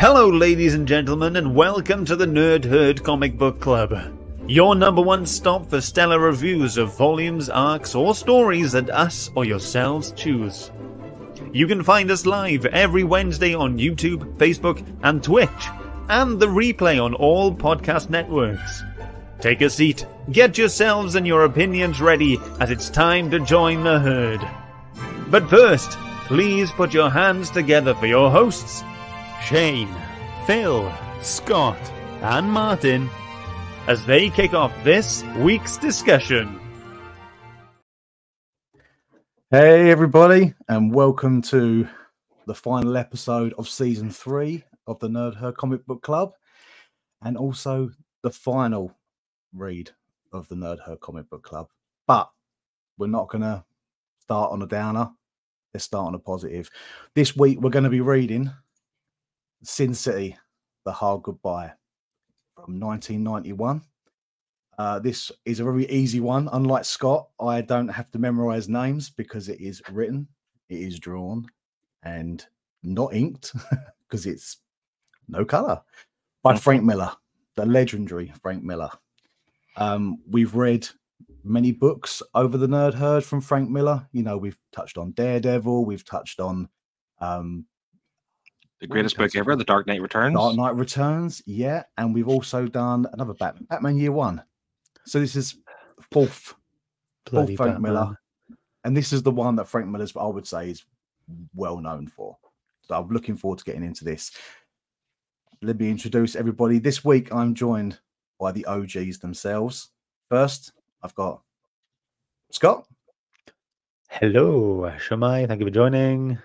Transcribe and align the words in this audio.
Hello, 0.00 0.30
ladies 0.30 0.72
and 0.72 0.88
gentlemen, 0.88 1.36
and 1.36 1.54
welcome 1.54 2.06
to 2.06 2.16
the 2.16 2.24
Nerd 2.24 2.64
Herd 2.64 3.04
Comic 3.04 3.36
Book 3.36 3.60
Club. 3.60 3.94
Your 4.46 4.74
number 4.74 5.02
one 5.02 5.26
stop 5.26 5.68
for 5.68 5.82
stellar 5.82 6.18
reviews 6.18 6.78
of 6.78 6.96
volumes, 6.96 7.50
arcs, 7.50 7.94
or 7.94 8.14
stories 8.14 8.72
that 8.72 8.88
us 8.88 9.30
or 9.34 9.44
yourselves 9.44 10.12
choose. 10.12 10.70
You 11.52 11.66
can 11.66 11.82
find 11.82 12.10
us 12.10 12.24
live 12.24 12.64
every 12.64 13.04
Wednesday 13.04 13.54
on 13.54 13.78
YouTube, 13.78 14.38
Facebook, 14.38 14.82
and 15.02 15.22
Twitch, 15.22 15.50
and 16.08 16.40
the 16.40 16.46
replay 16.46 16.98
on 16.98 17.12
all 17.12 17.54
podcast 17.54 18.08
networks. 18.08 18.82
Take 19.38 19.60
a 19.60 19.68
seat, 19.68 20.06
get 20.32 20.56
yourselves 20.56 21.14
and 21.14 21.26
your 21.26 21.44
opinions 21.44 22.00
ready, 22.00 22.38
as 22.58 22.70
it's 22.70 22.88
time 22.88 23.30
to 23.32 23.38
join 23.38 23.84
the 23.84 23.98
herd. 23.98 24.40
But 25.28 25.50
first, 25.50 25.90
please 26.26 26.70
put 26.70 26.94
your 26.94 27.10
hands 27.10 27.50
together 27.50 27.94
for 27.94 28.06
your 28.06 28.30
hosts, 28.30 28.82
Shane, 29.42 29.88
Phil, 30.46 30.92
Scott, 31.22 31.80
and 32.20 32.48
Martin, 32.48 33.08
as 33.88 34.04
they 34.04 34.28
kick 34.28 34.54
off 34.54 34.72
this 34.84 35.24
week's 35.38 35.76
discussion. 35.76 36.60
Hey, 39.50 39.90
everybody, 39.90 40.54
and 40.68 40.94
welcome 40.94 41.42
to 41.42 41.88
the 42.46 42.54
final 42.54 42.96
episode 42.96 43.54
of 43.54 43.68
season 43.68 44.10
three 44.10 44.62
of 44.86 45.00
the 45.00 45.08
Nerd 45.08 45.34
Herd 45.34 45.56
Comic 45.56 45.84
Book 45.86 46.02
Club, 46.02 46.34
and 47.22 47.36
also 47.36 47.90
the 48.22 48.30
final 48.30 48.94
read 49.54 49.90
of 50.32 50.46
the 50.48 50.54
Nerd 50.54 50.80
Herd 50.80 51.00
Comic 51.00 51.28
Book 51.28 51.42
Club. 51.42 51.68
But 52.06 52.30
we're 52.98 53.08
not 53.08 53.30
going 53.30 53.42
to 53.42 53.64
start 54.20 54.52
on 54.52 54.62
a 54.62 54.66
downer. 54.66 55.10
Let's 55.74 55.86
start 55.86 56.08
on 56.08 56.14
a 56.14 56.18
positive. 56.18 56.70
This 57.14 57.34
week, 57.34 57.58
we're 57.60 57.70
going 57.70 57.84
to 57.84 57.90
be 57.90 58.02
reading 58.02 58.52
Sin 59.62 59.94
City, 59.94 60.36
The 60.84 60.92
Hard 60.92 61.22
Goodbye 61.22 61.72
from 62.54 62.80
1991. 62.80 63.82
Uh, 64.78 64.98
this 64.98 65.30
is 65.44 65.60
a 65.60 65.64
very 65.64 65.88
easy 65.90 66.20
one. 66.20 66.48
Unlike 66.52 66.86
Scott, 66.86 67.28
I 67.38 67.60
don't 67.60 67.88
have 67.88 68.10
to 68.12 68.18
memorize 68.18 68.68
names 68.68 69.10
because 69.10 69.48
it 69.48 69.60
is 69.60 69.82
written, 69.90 70.26
it 70.70 70.78
is 70.78 70.98
drawn, 70.98 71.46
and 72.02 72.44
not 72.82 73.12
inked 73.14 73.52
because 74.08 74.24
it's 74.24 74.58
no 75.28 75.44
color 75.44 75.80
by 76.42 76.56
Frank 76.56 76.82
Miller, 76.82 77.12
the 77.56 77.66
legendary 77.66 78.32
Frank 78.42 78.62
Miller. 78.62 78.90
Um, 79.76 80.18
we've 80.26 80.54
read 80.54 80.88
many 81.44 81.72
books 81.72 82.22
over 82.34 82.56
the 82.56 82.66
Nerd 82.66 82.94
Herd 82.94 83.24
from 83.24 83.40
Frank 83.40 83.68
Miller. 83.68 84.06
You 84.12 84.22
know, 84.22 84.38
we've 84.38 84.58
touched 84.72 84.96
on 84.98 85.12
Daredevil, 85.12 85.84
we've 85.84 86.04
touched 86.04 86.40
on 86.40 86.68
um, 87.20 87.66
The 88.80 88.86
greatest 88.86 89.18
book 89.18 89.36
ever, 89.36 89.56
The 89.56 89.64
Dark 89.64 89.86
Knight 89.86 90.00
Returns. 90.00 90.34
Dark 90.34 90.56
Knight 90.56 90.74
Returns, 90.74 91.42
yeah, 91.44 91.82
and 91.98 92.14
we've 92.14 92.28
also 92.28 92.66
done 92.66 93.06
another 93.12 93.34
Batman, 93.34 93.66
Batman 93.68 93.96
Year 93.98 94.12
One. 94.12 94.42
So 95.04 95.20
this 95.20 95.36
is 95.36 95.56
fourth, 96.10 96.54
Bloody 97.26 97.56
fourth 97.56 97.68
Frank 97.68 97.80
Miller, 97.80 98.18
and 98.84 98.96
this 98.96 99.12
is 99.12 99.22
the 99.22 99.30
one 99.30 99.56
that 99.56 99.68
Frank 99.68 99.86
Miller's 99.88 100.16
I 100.16 100.26
would 100.26 100.46
say 100.46 100.70
is 100.70 100.84
well 101.54 101.78
known 101.78 102.06
for. 102.06 102.38
So 102.82 102.94
I'm 102.94 103.08
looking 103.10 103.36
forward 103.36 103.58
to 103.58 103.64
getting 103.64 103.84
into 103.84 104.04
this. 104.04 104.32
Let 105.60 105.78
me 105.78 105.90
introduce 105.90 106.34
everybody. 106.34 106.78
This 106.78 107.04
week 107.04 107.32
I'm 107.34 107.54
joined 107.54 107.98
by 108.38 108.50
the 108.52 108.64
OGs 108.64 109.18
themselves. 109.18 109.90
First, 110.30 110.72
I've 111.02 111.14
got 111.14 111.42
Scott, 112.50 112.86
Hello, 114.08 114.90
Shamai. 114.98 115.46
Thank 115.46 115.60
you 115.60 115.66
for 115.66 115.70
joining. 115.70 116.38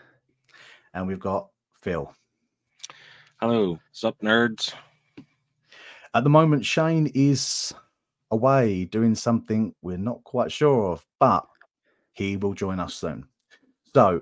and 0.94 1.08
we've 1.08 1.20
got 1.20 1.48
Phil. 1.82 2.14
Hello, 3.42 3.78
sup 3.92 4.18
nerds? 4.22 4.74
At 6.14 6.24
the 6.24 6.30
moment, 6.30 6.64
Shane 6.64 7.12
is 7.14 7.74
away 8.32 8.86
doing 8.86 9.14
something 9.14 9.76
we're 9.82 9.98
not 9.98 10.24
quite 10.24 10.54
sure 10.54 10.94
of, 10.94 11.06
but 11.20 11.46
he 12.14 12.38
will 12.38 12.54
join 12.54 12.80
us 12.80 12.94
soon. 12.94 13.28
So 13.94 14.22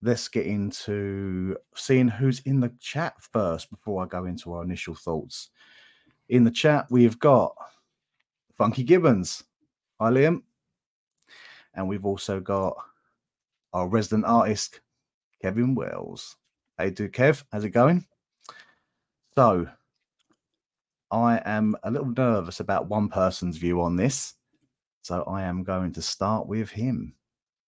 let's 0.00 0.28
get 0.28 0.46
into 0.46 1.58
seeing 1.74 2.08
who's 2.08 2.40
in 2.40 2.58
the 2.58 2.72
chat 2.80 3.14
first 3.20 3.68
before 3.68 4.02
I 4.02 4.06
go 4.06 4.24
into 4.24 4.54
our 4.54 4.62
initial 4.62 4.94
thoughts. 4.94 5.50
In 6.30 6.42
the 6.42 6.50
chat, 6.50 6.86
we've 6.88 7.18
got 7.18 7.54
Funky 8.56 8.82
Gibbons. 8.82 9.44
Hi, 10.00 10.10
Liam. 10.10 10.42
And 11.74 11.86
we've 11.86 12.06
also 12.06 12.40
got 12.40 12.78
our 13.74 13.88
resident 13.88 14.24
artist, 14.24 14.80
Kevin 15.42 15.74
Wells. 15.74 16.36
Hey, 16.78 16.88
do 16.88 17.10
Kev, 17.10 17.44
how's 17.52 17.64
it 17.64 17.70
going? 17.70 18.06
So, 19.38 19.68
I 21.12 21.40
am 21.44 21.76
a 21.84 21.92
little 21.92 22.10
nervous 22.10 22.58
about 22.58 22.88
one 22.88 23.08
person's 23.08 23.56
view 23.56 23.80
on 23.80 23.94
this. 23.94 24.34
So 25.02 25.22
I 25.28 25.44
am 25.44 25.62
going 25.62 25.92
to 25.92 26.02
start 26.02 26.48
with 26.48 26.70
him. 26.70 27.14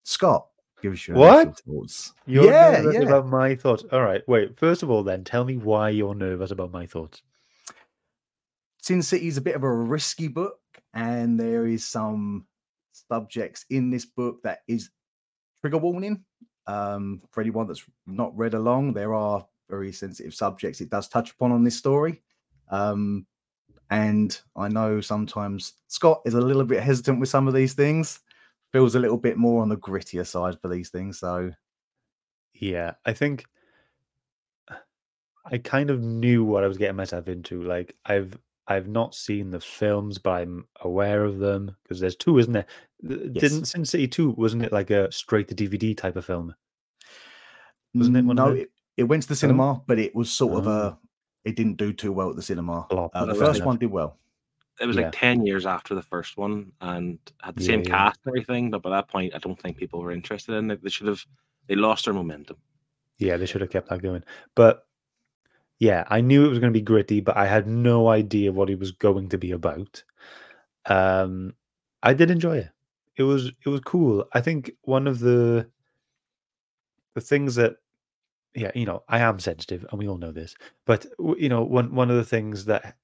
Scott, 0.02 0.48
give 0.82 0.94
us 0.94 1.06
your 1.06 1.16
What? 1.16 1.60
thoughts. 1.60 2.12
You're 2.26 2.46
yeah, 2.46 2.72
nervous 2.72 2.94
yeah. 2.94 3.00
about 3.02 3.28
my 3.28 3.54
thoughts. 3.54 3.84
All 3.92 4.02
right, 4.02 4.20
wait. 4.26 4.58
First 4.58 4.82
of 4.82 4.90
all, 4.90 5.04
then, 5.04 5.22
tell 5.22 5.44
me 5.44 5.58
why 5.58 5.90
you're 5.90 6.16
nervous 6.16 6.50
about 6.50 6.72
my 6.72 6.86
thoughts. 6.86 7.22
Sin 8.82 9.00
City 9.00 9.28
is 9.28 9.36
a 9.36 9.40
bit 9.40 9.54
of 9.54 9.62
a 9.62 9.72
risky 9.72 10.26
book, 10.26 10.58
and 10.94 11.38
there 11.38 11.68
is 11.68 11.86
some 11.86 12.48
subjects 12.90 13.64
in 13.70 13.90
this 13.90 14.06
book 14.06 14.42
that 14.42 14.62
is 14.66 14.90
trigger 15.60 15.78
warning. 15.78 16.24
Um, 16.66 17.22
for 17.30 17.42
anyone 17.42 17.68
that's 17.68 17.84
not 18.08 18.36
read 18.36 18.54
along, 18.54 18.94
there 18.94 19.14
are 19.14 19.46
very 19.70 19.92
sensitive 19.92 20.34
subjects 20.34 20.80
it 20.80 20.90
does 20.90 21.08
touch 21.08 21.32
upon 21.32 21.52
on 21.52 21.64
this 21.64 21.76
story. 21.76 22.22
Um, 22.70 23.26
and 23.90 24.38
I 24.56 24.68
know 24.68 25.00
sometimes 25.00 25.74
Scott 25.88 26.20
is 26.24 26.34
a 26.34 26.40
little 26.40 26.64
bit 26.64 26.82
hesitant 26.82 27.18
with 27.18 27.28
some 27.28 27.48
of 27.48 27.54
these 27.54 27.74
things, 27.74 28.20
feels 28.72 28.94
a 28.94 29.00
little 29.00 29.16
bit 29.16 29.36
more 29.36 29.62
on 29.62 29.68
the 29.68 29.76
grittier 29.76 30.26
side 30.26 30.60
for 30.60 30.68
these 30.68 30.90
things. 30.90 31.18
So, 31.18 31.50
Yeah, 32.54 32.92
I 33.04 33.12
think 33.12 33.46
I 35.44 35.58
kind 35.58 35.90
of 35.90 36.02
knew 36.02 36.44
what 36.44 36.64
I 36.64 36.68
was 36.68 36.78
getting 36.78 36.96
myself 36.96 37.28
into. 37.28 37.62
Like 37.62 37.96
I've 38.04 38.38
I've 38.68 38.86
not 38.86 39.16
seen 39.16 39.50
the 39.50 39.60
films, 39.60 40.18
but 40.18 40.30
I'm 40.30 40.64
aware 40.82 41.24
of 41.24 41.38
them 41.38 41.76
because 41.82 41.98
there's 41.98 42.14
two, 42.14 42.38
isn't 42.38 42.52
there? 42.52 42.66
Yes. 43.02 43.28
Didn't 43.32 43.64
Sin 43.64 43.84
City 43.84 44.06
2, 44.06 44.30
wasn't 44.30 44.62
it 44.62 44.72
like 44.72 44.90
a 44.90 45.10
straight 45.10 45.48
to 45.48 45.54
DVD 45.56 45.96
type 45.96 46.14
of 46.14 46.24
film? 46.24 46.54
Wasn't 47.94 48.16
it 48.16 48.24
one 48.24 48.38
of 48.38 48.46
no, 48.46 48.54
it, 48.54 48.70
it 49.00 49.04
went 49.04 49.22
to 49.22 49.28
the 49.30 49.36
cinema, 49.36 49.80
but 49.86 49.98
it 49.98 50.14
was 50.14 50.30
sort 50.30 50.58
of 50.58 50.68
Oh. 50.68 50.70
a, 50.70 50.98
it 51.44 51.56
didn't 51.56 51.76
do 51.78 51.92
too 51.92 52.12
well 52.12 52.28
at 52.30 52.36
the 52.36 52.42
cinema. 52.42 52.86
Uh, 52.90 53.24
the 53.24 53.34
first 53.34 53.64
one 53.64 53.78
did 53.78 53.90
well. 53.90 54.18
It 54.80 54.86
was 54.86 54.96
Yeah. 54.96 55.04
like 55.04 55.12
10 55.12 55.46
years 55.46 55.64
after 55.66 55.94
the 55.94 56.02
first 56.02 56.36
one 56.36 56.72
and 56.80 57.18
had 57.42 57.56
the 57.56 57.62
Yeah, 57.62 57.66
same 57.66 57.80
yeah. 57.80 57.90
cast 57.90 58.20
and 58.24 58.30
everything, 58.32 58.70
but 58.70 58.82
by 58.82 58.90
that 58.90 59.08
point, 59.08 59.34
I 59.34 59.38
don't 59.38 59.58
think 59.60 59.76
people 59.78 60.00
were 60.00 60.12
interested 60.12 60.54
in 60.54 60.70
it. 60.70 60.82
They 60.82 60.90
should 60.90 61.06
have, 61.06 61.24
they 61.66 61.76
lost 61.76 62.04
their 62.04 62.14
momentum. 62.14 62.56
Yeah, 63.18 63.36
they 63.38 63.46
should 63.46 63.60
have 63.62 63.70
kept 63.70 63.88
that 63.88 64.02
going. 64.02 64.22
But 64.54 64.86
yeah, 65.78 66.04
I 66.08 66.20
knew 66.20 66.44
it 66.44 66.48
was 66.48 66.58
going 66.58 66.72
to 66.72 66.78
be 66.78 66.82
gritty, 66.84 67.20
but 67.20 67.36
I 67.38 67.46
had 67.46 67.66
no 67.66 68.08
idea 68.08 68.52
what 68.52 68.68
it 68.70 68.78
was 68.78 68.92
going 68.92 69.28
to 69.30 69.38
be 69.38 69.52
about. 69.52 70.02
Um, 70.86 71.54
I 72.02 72.12
did 72.14 72.30
enjoy 72.30 72.58
it. 72.58 72.70
It 73.16 73.24
was 73.24 73.46
it 73.64 73.68
was 73.68 73.80
cool. 73.80 74.26
I 74.32 74.40
think 74.40 74.72
one 74.82 75.06
of 75.06 75.20
the 75.20 75.68
the 77.14 77.20
things 77.20 77.54
that 77.56 77.76
yeah, 78.54 78.70
you 78.74 78.84
know, 78.84 79.02
I 79.08 79.20
am 79.20 79.38
sensitive, 79.38 79.86
and 79.90 79.98
we 79.98 80.08
all 80.08 80.18
know 80.18 80.32
this. 80.32 80.54
But 80.86 81.06
you 81.36 81.48
know, 81.48 81.62
one 81.62 81.94
one 81.94 82.10
of 82.10 82.16
the 82.16 82.24
things 82.24 82.64
that 82.66 82.96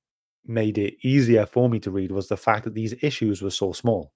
made 0.44 0.78
it 0.78 0.94
easier 1.02 1.46
for 1.46 1.68
me 1.68 1.80
to 1.80 1.90
read 1.90 2.12
was 2.12 2.28
the 2.28 2.36
fact 2.36 2.64
that 2.64 2.74
these 2.74 2.94
issues 3.02 3.42
were 3.42 3.50
so 3.50 3.72
small. 3.72 4.12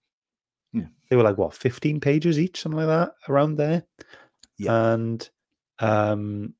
Yeah. 0.72 0.86
They 1.08 1.16
were 1.16 1.22
like 1.22 1.38
what, 1.38 1.54
fifteen 1.54 2.00
pages 2.00 2.38
each, 2.38 2.60
something 2.60 2.78
like 2.78 2.86
that, 2.86 3.12
around 3.28 3.56
there. 3.56 3.84
Yeah. 4.58 4.92
And 4.92 5.28
um, 5.78 6.54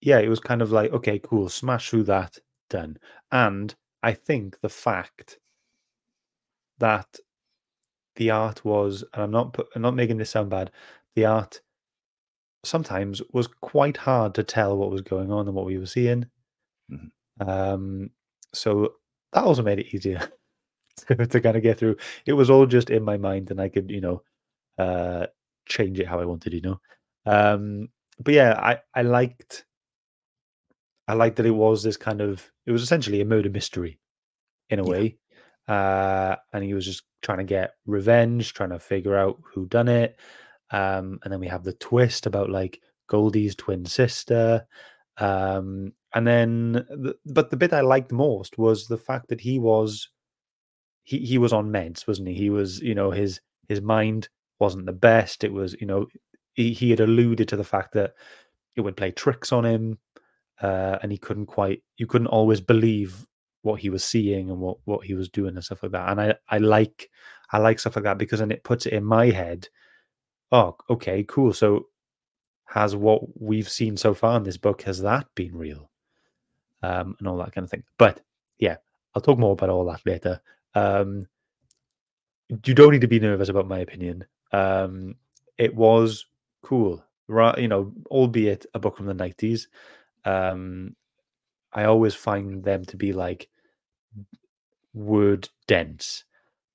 yeah, 0.00 0.18
it 0.18 0.28
was 0.28 0.40
kind 0.40 0.62
of 0.62 0.72
like, 0.72 0.92
okay, 0.92 1.18
cool, 1.18 1.48
smash 1.48 1.90
through 1.90 2.04
that, 2.04 2.38
done. 2.70 2.98
And 3.32 3.74
I 4.02 4.12
think 4.12 4.60
the 4.60 4.68
fact 4.68 5.38
that 6.78 7.18
the 8.16 8.30
art 8.30 8.64
was, 8.64 9.04
and 9.12 9.22
I'm 9.22 9.30
not 9.30 9.58
I'm 9.74 9.82
not 9.82 9.96
making 9.96 10.18
this 10.18 10.30
sound 10.30 10.50
bad, 10.50 10.70
the 11.14 11.24
art 11.24 11.60
sometimes 12.66 13.22
was 13.32 13.46
quite 13.48 13.96
hard 13.98 14.34
to 14.36 14.42
tell 14.42 14.76
what 14.76 14.90
was 14.90 15.02
going 15.02 15.30
on 15.32 15.46
and 15.46 15.54
what 15.56 15.66
we 15.66 15.78
were 15.78 15.86
seeing. 15.86 16.26
Mhm. 16.90 17.10
Um, 17.40 18.10
so 18.52 18.94
that 19.32 19.44
also 19.44 19.62
made 19.62 19.78
it 19.80 19.94
easier 19.94 20.20
to, 21.08 21.26
to 21.26 21.40
kind 21.40 21.56
of 21.56 21.62
get 21.62 21.78
through. 21.78 21.96
It 22.26 22.34
was 22.34 22.50
all 22.50 22.66
just 22.66 22.90
in 22.90 23.04
my 23.04 23.16
mind, 23.16 23.50
and 23.50 23.60
I 23.60 23.68
could, 23.68 23.90
you 23.90 24.00
know, 24.00 24.22
uh, 24.78 25.28
change 25.66 26.00
it 26.00 26.08
how 26.08 26.20
I 26.20 26.24
wanted, 26.26 26.54
you 26.54 26.62
know. 26.62 26.80
Um, 27.26 27.88
but 28.20 28.34
yeah, 28.34 28.54
I 28.60 28.80
I 28.94 29.02
liked 29.02 29.66
I 31.06 31.14
liked 31.14 31.36
that 31.36 31.46
it 31.46 31.50
was 31.50 31.82
this 31.82 31.96
kind 31.96 32.20
of 32.20 32.50
it 32.66 32.72
was 32.72 32.82
essentially 32.82 33.20
a 33.20 33.24
murder 33.24 33.50
mystery 33.50 33.98
in 34.70 34.78
a 34.80 34.84
Yeah. 34.84 34.86
way. 34.86 35.18
Uh, 35.68 36.36
and 36.52 36.64
he 36.64 36.74
was 36.74 36.84
just 36.86 37.04
trying 37.22 37.38
to 37.38 37.44
get 37.44 37.74
revenge, 37.86 38.54
trying 38.54 38.70
to 38.70 38.78
figure 38.80 39.16
out 39.16 39.40
who 39.44 39.66
done 39.66 39.88
it. 39.88 40.18
Um, 40.70 41.18
and 41.22 41.32
then 41.32 41.40
we 41.40 41.48
have 41.48 41.64
the 41.64 41.74
twist 41.74 42.26
about 42.26 42.50
like 42.50 42.80
Goldie's 43.06 43.54
twin 43.54 43.84
sister. 43.84 44.66
Um, 45.18 45.92
and 46.14 46.26
then, 46.26 46.72
the, 46.72 47.14
but 47.26 47.50
the 47.50 47.56
bit 47.56 47.72
I 47.72 47.80
liked 47.80 48.12
most 48.12 48.58
was 48.58 48.86
the 48.86 48.98
fact 48.98 49.28
that 49.28 49.40
he 49.40 49.58
was 49.58 50.08
he 51.04 51.18
he 51.18 51.38
was 51.38 51.52
on 51.52 51.70
meds, 51.70 52.06
wasn't 52.06 52.28
he? 52.28 52.34
He 52.34 52.50
was, 52.50 52.80
you 52.80 52.94
know, 52.94 53.10
his 53.10 53.40
his 53.68 53.80
mind 53.80 54.28
wasn't 54.58 54.86
the 54.86 54.92
best. 54.92 55.44
It 55.44 55.52
was, 55.52 55.76
you 55.80 55.86
know, 55.86 56.06
he, 56.54 56.72
he 56.72 56.90
had 56.90 57.00
alluded 57.00 57.48
to 57.48 57.56
the 57.56 57.64
fact 57.64 57.92
that 57.94 58.14
it 58.76 58.80
would 58.80 58.96
play 58.96 59.10
tricks 59.10 59.52
on 59.52 59.64
him, 59.64 59.98
uh, 60.62 60.98
and 61.02 61.12
he 61.12 61.18
couldn't 61.18 61.46
quite, 61.46 61.82
you 61.96 62.06
couldn't 62.06 62.28
always 62.28 62.60
believe 62.60 63.26
what 63.62 63.80
he 63.80 63.90
was 63.90 64.04
seeing 64.04 64.50
and 64.50 64.60
what 64.60 64.78
what 64.84 65.04
he 65.04 65.14
was 65.14 65.28
doing 65.28 65.54
and 65.54 65.64
stuff 65.64 65.82
like 65.82 65.92
that. 65.92 66.10
And 66.10 66.20
I 66.20 66.34
I 66.48 66.58
like 66.58 67.10
I 67.52 67.58
like 67.58 67.78
stuff 67.78 67.96
like 67.96 68.04
that 68.04 68.18
because 68.18 68.40
then 68.40 68.50
it 68.50 68.64
puts 68.64 68.86
it 68.86 68.92
in 68.92 69.04
my 69.04 69.30
head. 69.30 69.68
Oh, 70.52 70.76
okay, 70.90 71.24
cool. 71.24 71.52
So 71.52 71.86
has 72.66 72.96
what 72.96 73.22
we've 73.40 73.68
seen 73.68 73.96
so 73.96 74.14
far 74.14 74.36
in 74.36 74.42
this 74.42 74.56
book 74.56 74.82
has 74.82 75.00
that 75.00 75.26
been 75.34 75.56
real 75.56 75.90
um, 76.82 77.14
and 77.18 77.28
all 77.28 77.36
that 77.36 77.52
kind 77.52 77.64
of 77.64 77.70
thing 77.70 77.84
but 77.98 78.20
yeah 78.58 78.76
i'll 79.14 79.22
talk 79.22 79.38
more 79.38 79.52
about 79.52 79.68
all 79.70 79.84
that 79.84 80.00
later 80.06 80.40
um, 80.74 81.26
you 82.64 82.74
don't 82.74 82.92
need 82.92 83.00
to 83.00 83.06
be 83.06 83.20
nervous 83.20 83.48
about 83.48 83.68
my 83.68 83.78
opinion 83.78 84.24
um, 84.52 85.14
it 85.58 85.74
was 85.74 86.26
cool 86.62 87.04
right 87.28 87.58
you 87.58 87.68
know 87.68 87.92
albeit 88.10 88.66
a 88.74 88.78
book 88.78 88.96
from 88.96 89.06
the 89.06 89.14
90s 89.14 89.66
um, 90.24 90.94
i 91.72 91.84
always 91.84 92.14
find 92.14 92.64
them 92.64 92.84
to 92.84 92.96
be 92.96 93.12
like 93.12 93.48
word 94.94 95.48
dense 95.66 96.24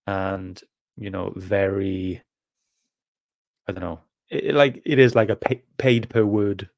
and 0.08 0.62
you 0.98 1.10
know 1.10 1.34
very 1.36 2.22
i 3.70 3.72
don't 3.72 3.84
know 3.84 4.00
it, 4.30 4.56
like 4.56 4.82
it 4.86 5.00
is 5.00 5.16
like 5.16 5.30
a 5.30 5.36
pay, 5.36 5.64
paid 5.78 6.10
per 6.10 6.24
word 6.24 6.70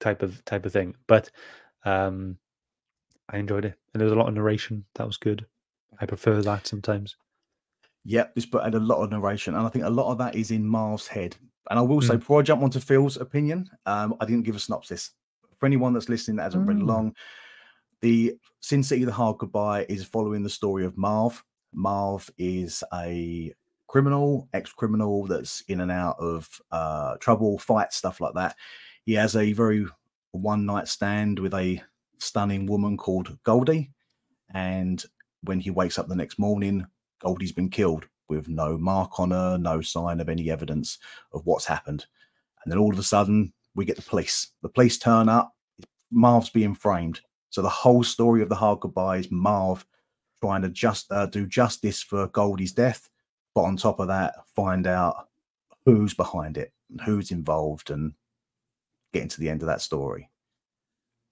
type 0.00 0.22
of 0.22 0.44
type 0.44 0.66
of 0.66 0.72
thing. 0.72 0.94
But 1.06 1.30
um, 1.84 2.38
I 3.28 3.38
enjoyed 3.38 3.64
it, 3.64 3.74
and 3.92 4.00
there 4.00 4.04
was 4.06 4.12
a 4.12 4.18
lot 4.18 4.28
of 4.28 4.34
narration. 4.34 4.84
That 4.94 5.06
was 5.06 5.16
good. 5.16 5.46
I 6.00 6.06
prefer 6.06 6.40
that 6.42 6.66
sometimes. 6.66 7.16
Yep, 8.04 8.34
this 8.34 8.46
book 8.46 8.64
had 8.64 8.74
a 8.74 8.80
lot 8.80 9.02
of 9.02 9.10
narration, 9.10 9.54
and 9.54 9.66
I 9.66 9.70
think 9.70 9.84
a 9.84 9.90
lot 9.90 10.10
of 10.10 10.18
that 10.18 10.34
is 10.34 10.50
in 10.50 10.66
Marv's 10.66 11.06
head. 11.06 11.36
And 11.70 11.78
I 11.78 11.82
will 11.82 12.00
say, 12.00 12.14
mm. 12.14 12.18
before 12.18 12.40
I 12.40 12.42
jump 12.42 12.62
onto 12.62 12.80
Phil's 12.80 13.16
opinion, 13.16 13.70
um, 13.86 14.16
I 14.20 14.24
didn't 14.24 14.42
give 14.42 14.56
a 14.56 14.58
synopsis. 14.58 15.12
For 15.58 15.66
anyone 15.66 15.92
that's 15.92 16.08
listening 16.08 16.38
that 16.38 16.44
hasn't 16.44 16.64
mm. 16.64 16.68
read 16.68 16.82
along, 16.82 17.14
the 18.00 18.34
Sin 18.60 18.82
City: 18.82 19.04
The 19.04 19.12
Hard 19.12 19.38
Goodbye 19.38 19.86
is 19.88 20.04
following 20.04 20.42
the 20.42 20.50
story 20.50 20.84
of 20.84 20.98
Marv. 20.98 21.42
Marv 21.72 22.28
is 22.36 22.82
a 22.92 23.54
criminal, 23.92 24.48
ex 24.54 24.72
criminal 24.72 25.26
that's 25.26 25.60
in 25.68 25.82
and 25.82 25.92
out 25.92 26.16
of 26.18 26.48
uh, 26.70 27.14
trouble, 27.18 27.58
fights, 27.58 27.96
stuff 27.96 28.22
like 28.22 28.32
that. 28.32 28.56
He 29.04 29.12
has 29.12 29.36
a 29.36 29.52
very 29.52 29.84
one 30.30 30.64
night 30.64 30.88
stand 30.88 31.38
with 31.38 31.52
a 31.52 31.82
stunning 32.18 32.64
woman 32.64 32.96
called 32.96 33.36
Goldie. 33.44 33.90
And 34.54 35.04
when 35.42 35.60
he 35.60 35.68
wakes 35.68 35.98
up 35.98 36.08
the 36.08 36.16
next 36.16 36.38
morning, 36.38 36.86
Goldie's 37.20 37.52
been 37.52 37.68
killed 37.68 38.08
with 38.30 38.48
no 38.48 38.78
mark 38.78 39.20
on 39.20 39.30
her, 39.30 39.58
no 39.58 39.82
sign 39.82 40.20
of 40.20 40.30
any 40.30 40.50
evidence 40.50 40.96
of 41.34 41.44
what's 41.44 41.66
happened. 41.66 42.06
And 42.64 42.72
then 42.72 42.78
all 42.78 42.94
of 42.94 42.98
a 42.98 43.02
sudden, 43.02 43.52
we 43.74 43.84
get 43.84 43.96
the 43.96 44.02
police. 44.02 44.52
The 44.62 44.70
police 44.70 44.96
turn 44.96 45.28
up, 45.28 45.52
Marv's 46.10 46.48
being 46.48 46.74
framed. 46.74 47.20
So 47.50 47.60
the 47.60 47.68
whole 47.68 48.04
story 48.04 48.40
of 48.40 48.48
the 48.48 48.54
hard 48.54 48.80
goodbye 48.80 49.18
is 49.18 49.30
Marv 49.30 49.84
trying 50.40 50.62
to 50.62 50.70
just 50.70 51.12
uh, 51.12 51.26
do 51.26 51.46
justice 51.46 52.02
for 52.02 52.28
Goldie's 52.28 52.72
death 52.72 53.10
but 53.54 53.62
on 53.62 53.76
top 53.76 54.00
of 54.00 54.08
that, 54.08 54.34
find 54.54 54.86
out 54.86 55.28
who's 55.84 56.14
behind 56.14 56.56
it, 56.56 56.72
who's 57.04 57.30
involved, 57.30 57.90
and 57.90 58.12
getting 59.12 59.28
to 59.28 59.40
the 59.40 59.48
end 59.48 59.62
of 59.62 59.68
that 59.68 59.80
story. 59.80 60.30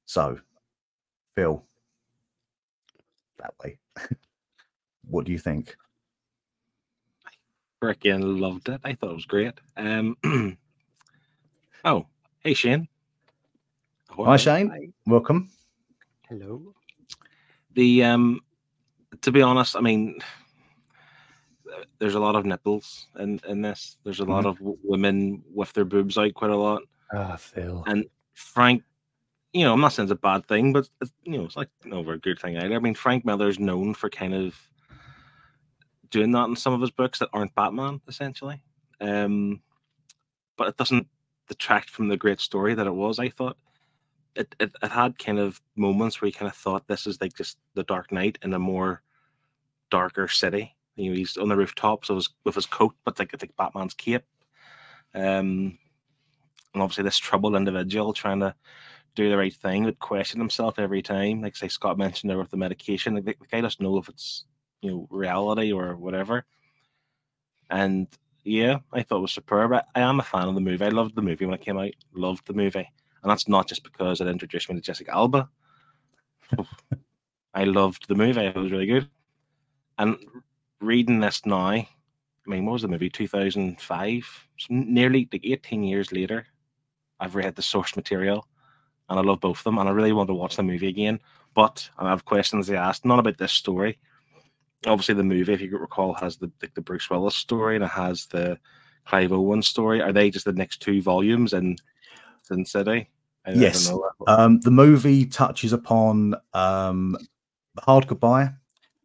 So, 0.07 0.39
Phil, 1.35 1.65
that 3.39 3.55
way. 3.63 3.79
what 5.09 5.25
do 5.25 5.33
you 5.33 5.39
think? 5.39 5.77
I 7.27 7.31
Freaking 7.83 8.41
loved 8.41 8.69
it. 8.69 8.81
I 8.85 8.95
thought 8.95 9.11
it 9.11 9.15
was 9.15 9.25
great. 9.25 9.55
Um, 9.77 10.17
oh, 11.85 12.07
hey 12.41 12.55
Shane. 12.55 12.89
Hi 14.11 14.37
Shane. 14.37 14.69
Hi. 14.69 14.89
Welcome. 15.07 15.51
Hello. 16.29 16.75
The 17.75 18.05
um, 18.05 18.41
to 19.23 19.33
be 19.33 19.43
honest, 19.43 19.77
I 19.77 19.81
mean, 19.81 20.19
there's 21.99 22.15
a 22.15 22.21
lot 22.21 22.37
of 22.37 22.45
nipples 22.45 23.09
in 23.19 23.41
in 23.49 23.63
this. 23.63 23.97
There's 24.05 24.21
a 24.21 24.25
lot 24.25 24.45
mm-hmm. 24.45 24.67
of 24.69 24.77
women 24.83 25.43
with 25.53 25.73
their 25.73 25.85
boobs 25.85 26.19
out 26.19 26.35
quite 26.35 26.51
a 26.51 26.57
lot. 26.57 26.83
Ah, 27.13 27.37
Phil. 27.37 27.83
And 27.87 28.07
Frank, 28.35 28.83
you 29.53 29.65
know, 29.65 29.73
I'm 29.73 29.81
not 29.81 29.93
saying 29.93 30.05
it's 30.05 30.13
a 30.13 30.17
bad 30.17 30.47
thing, 30.47 30.73
but 30.73 30.89
it's, 31.01 31.13
you 31.25 31.39
know, 31.39 31.45
it's 31.45 31.57
like 31.57 31.69
over 31.91 32.13
a 32.13 32.19
good 32.19 32.39
thing 32.39 32.57
either. 32.57 32.75
I 32.75 32.79
mean, 32.79 32.95
Frank 32.95 33.25
Miller's 33.25 33.59
known 33.59 33.95
for 33.95 34.09
kind 34.09 34.35
of 34.35 34.57
doing 36.11 36.33
that 36.33 36.49
in 36.49 36.57
some 36.57 36.73
of 36.73 36.81
his 36.81 36.91
books 36.91 37.19
that 37.19 37.31
aren't 37.33 37.55
Batman, 37.55 38.01
essentially. 38.09 38.63
Um, 39.01 39.61
but 40.57 40.69
it 40.69 40.77
doesn't 40.77 41.07
detract 41.49 41.91
from 41.91 42.09
the 42.09 42.17
great 42.17 42.41
story 42.41 42.75
that 42.75 42.87
it 42.87 42.95
was. 42.95 43.19
I 43.19 43.29
thought 43.29 43.57
it, 44.37 44.55
it, 44.61 44.73
it 44.83 44.91
had 44.91 45.19
kind 45.19 45.39
of 45.39 45.61
moments 45.77 46.21
where 46.21 46.29
you 46.29 46.33
kind 46.33 46.51
of 46.51 46.57
thought 46.57 46.87
this 46.87 47.07
is 47.07 47.21
like 47.21 47.35
just 47.35 47.59
the 47.75 47.83
Dark 47.85 48.13
Knight 48.13 48.39
in 48.43 48.55
a 48.55 48.59
more 48.59 49.03
darker 49.91 50.29
city 50.29 50.77
you 51.00 51.11
know, 51.11 51.17
he's 51.17 51.37
on 51.37 51.49
the 51.49 51.56
rooftops 51.56 52.08
so 52.08 52.20
with 52.44 52.55
his 52.55 52.67
coat, 52.67 52.94
but 53.05 53.19
like 53.19 53.32
like 53.32 53.56
Batman's 53.56 53.94
cape. 53.94 54.25
Um, 55.14 55.79
and 56.73 56.82
obviously 56.82 57.05
this 57.05 57.19
troubled 57.19 57.56
individual 57.56 58.12
trying 58.12 58.41
to 58.41 58.55
do 59.14 59.29
the 59.29 59.37
right 59.37 59.55
thing, 59.55 59.85
but 59.85 59.99
question 59.99 60.41
himself 60.41 60.79
every 60.79 61.02
time. 61.02 61.43
Like 61.43 61.56
say 61.56 61.69
Scott 61.69 61.99
mentioned 61.99 62.31
there 62.31 62.38
with 62.38 62.50
the 62.50 62.56
medication, 62.56 63.14
like 63.14 63.25
the, 63.25 63.37
the 63.41 63.47
guy 63.47 63.61
doesn't 63.61 63.82
know 63.82 63.99
if 63.99 64.08
it's 64.08 64.44
you 64.82 64.91
know 64.91 65.08
reality 65.11 65.73
or 65.73 65.97
whatever. 65.97 66.44
And 67.70 68.06
yeah, 68.44 68.79
I 68.93 69.02
thought 69.02 69.19
it 69.19 69.23
was 69.23 69.32
superb. 69.32 69.73
I, 69.73 69.82
I 69.94 70.00
am 70.00 70.20
a 70.20 70.25
fan 70.25 70.49
of 70.49 70.55
the 70.55 70.61
movie. 70.61 70.85
I 70.85 70.88
loved 70.88 71.14
the 71.14 71.23
movie 71.23 71.44
when 71.44 71.55
it 71.55 71.64
came 71.64 71.79
out. 71.79 71.93
Loved 72.12 72.47
the 72.47 72.55
movie, 72.55 72.88
and 73.23 73.31
that's 73.31 73.49
not 73.49 73.69
just 73.69 73.85
because 73.85 74.20
it 74.20 74.29
introduced 74.29 74.69
me 74.69 74.76
to 74.76 74.81
Jessica 74.81 75.12
Alba. 75.12 75.49
I 77.55 77.64
loved 77.64 78.06
the 78.08 78.14
movie. 78.14 78.41
It 78.41 78.56
was 78.56 78.73
really 78.73 78.87
good. 78.87 79.08
And 79.99 80.17
reading 80.81 81.21
this 81.21 81.44
now, 81.44 81.67
I 81.67 81.87
mean, 82.47 82.64
what 82.64 82.75
was 82.75 82.83
the 82.83 82.88
movie? 82.88 83.11
2005? 83.11 84.49
So 84.59 84.66
nearly 84.71 85.28
like 85.33 85.45
18 85.45 85.85
years 85.85 86.12
later, 86.12 86.47
I've 87.19 87.35
read 87.35 87.55
the 87.55 87.62
source 87.62 87.97
material 87.97 88.47
and 89.09 89.19
I 89.19 89.23
love 89.23 89.40
both 89.40 89.59
of 89.59 89.64
them. 89.64 89.78
And 89.78 89.88
I 89.88 89.93
really 89.93 90.12
want 90.12 90.28
to 90.28 90.35
watch 90.35 90.57
the 90.57 90.62
movie 90.62 90.88
again. 90.88 91.21
But 91.55 91.88
I 91.99 92.09
have 92.09 92.25
questions 92.25 92.66
they 92.66 92.76
asked, 92.76 93.05
not 93.05 93.19
about 93.19 93.38
this 93.38 93.52
story. 93.52 93.99
Obviously, 94.87 95.14
the 95.14 95.25
movie, 95.25 95.52
if 95.52 95.61
you 95.61 95.76
recall, 95.76 96.14
has 96.14 96.38
the, 96.38 96.50
the, 96.61 96.71
the 96.75 96.81
Bruce 96.81 97.11
Willis 97.11 97.37
story 97.37 97.76
and 97.76 97.85
it 97.85 97.90
has 97.90 98.26
the 98.26 98.59
Clive 99.05 99.33
Owen 99.33 99.62
story. 99.62 100.00
Are 100.00 100.12
they 100.12 100.31
just 100.31 100.45
the 100.45 100.52
next 100.52 100.81
two 100.81 101.02
volumes 101.02 101.52
in 101.52 101.76
Sin 102.43 102.64
City? 102.64 103.11
I, 103.45 103.52
yes. 103.52 103.93
Um, 104.26 104.61
the 104.61 104.71
movie 104.71 105.26
touches 105.26 105.73
upon 105.73 106.35
um, 106.55 107.16
the 107.75 107.83
hard 107.83 108.07
goodbye, 108.07 108.50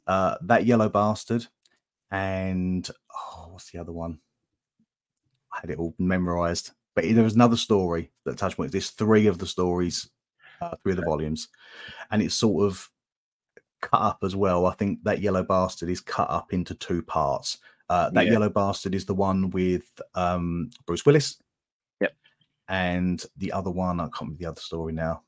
uh, 0.07 0.35
that 0.41 0.65
yellow 0.65 0.87
bastard, 0.87 1.47
and 2.15 2.89
oh, 3.13 3.47
what's 3.49 3.71
the 3.71 3.79
other 3.79 3.91
one? 3.91 4.19
I 5.51 5.59
had 5.59 5.69
it 5.69 5.79
all 5.79 5.93
memorized, 5.99 6.71
but 6.95 7.03
there 7.03 7.23
was 7.23 7.35
another 7.35 7.57
story 7.57 8.11
that 8.23 8.37
touched 8.37 8.57
me. 8.57 8.67
There's 8.67 8.91
three 8.91 9.27
of 9.27 9.37
the 9.37 9.45
stories, 9.45 10.09
uh, 10.61 10.75
three 10.81 10.93
of 10.93 10.97
the 10.97 11.05
volumes, 11.05 11.49
and 12.11 12.21
it's 12.21 12.35
sort 12.35 12.65
of 12.65 12.89
cut 13.81 14.01
up 14.01 14.19
as 14.23 14.33
well. 14.33 14.65
I 14.65 14.73
think 14.75 15.03
that 15.03 15.19
yellow 15.19 15.43
bastard 15.43 15.89
is 15.89 15.99
cut 15.99 16.29
up 16.29 16.53
into 16.53 16.73
two 16.75 17.01
parts. 17.01 17.57
Uh, 17.89 18.09
that 18.11 18.27
yeah. 18.27 18.33
yellow 18.33 18.49
bastard 18.49 18.95
is 18.95 19.05
the 19.05 19.13
one 19.13 19.49
with 19.49 19.83
um, 20.15 20.69
Bruce 20.85 21.05
Willis. 21.05 21.37
Yep. 21.99 22.15
And 22.69 23.23
the 23.37 23.51
other 23.51 23.71
one, 23.71 23.99
I 23.99 24.03
can't 24.05 24.21
remember 24.21 24.39
the 24.39 24.49
other 24.49 24.61
story 24.61 24.93
now. 24.93 25.21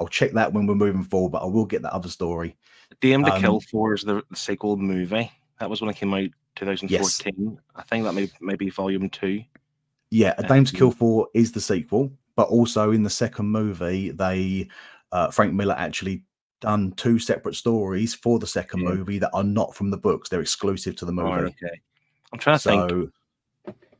I'll 0.00 0.08
check 0.08 0.32
that 0.32 0.52
when 0.52 0.66
we're 0.66 0.74
moving 0.74 1.04
forward, 1.04 1.30
but 1.30 1.42
I 1.42 1.46
will 1.46 1.64
get 1.64 1.82
that 1.82 1.94
other 1.94 2.08
story. 2.08 2.56
Dame 3.00 3.24
to 3.24 3.34
um, 3.34 3.40
Kill 3.40 3.60
For 3.60 3.94
is 3.94 4.02
the, 4.02 4.22
the 4.28 4.36
sequel 4.36 4.76
movie. 4.76 5.30
That 5.60 5.68
was 5.68 5.80
when 5.80 5.90
it 5.90 5.96
came 5.96 6.14
out 6.14 6.30
2014. 6.56 7.34
Yes. 7.36 7.58
I 7.74 7.82
think 7.82 8.04
that 8.04 8.14
may, 8.14 8.30
may 8.40 8.54
be 8.54 8.70
volume 8.70 9.08
two. 9.10 9.42
Yeah, 10.10 10.34
A 10.38 10.42
Dame 10.42 10.64
to 10.64 10.74
Kill 10.74 10.90
For 10.90 11.28
is 11.34 11.52
the 11.52 11.60
sequel, 11.60 12.10
but 12.34 12.48
also 12.48 12.92
in 12.92 13.02
the 13.02 13.10
second 13.10 13.46
movie, 13.46 14.10
they 14.10 14.68
uh, 15.12 15.30
Frank 15.30 15.52
Miller 15.52 15.74
actually 15.76 16.22
done 16.60 16.92
two 16.92 17.18
separate 17.18 17.54
stories 17.54 18.14
for 18.14 18.38
the 18.38 18.46
second 18.46 18.80
yeah. 18.80 18.88
movie 18.90 19.18
that 19.18 19.30
are 19.32 19.44
not 19.44 19.74
from 19.74 19.90
the 19.90 19.96
books. 19.96 20.28
They're 20.28 20.40
exclusive 20.40 20.96
to 20.96 21.04
the 21.04 21.12
movie. 21.12 21.30
Oh, 21.30 21.44
okay. 21.44 21.80
I'm 22.32 22.38
trying 22.38 22.56
to 22.56 22.62
so, 22.62 22.88
think. 22.88 23.12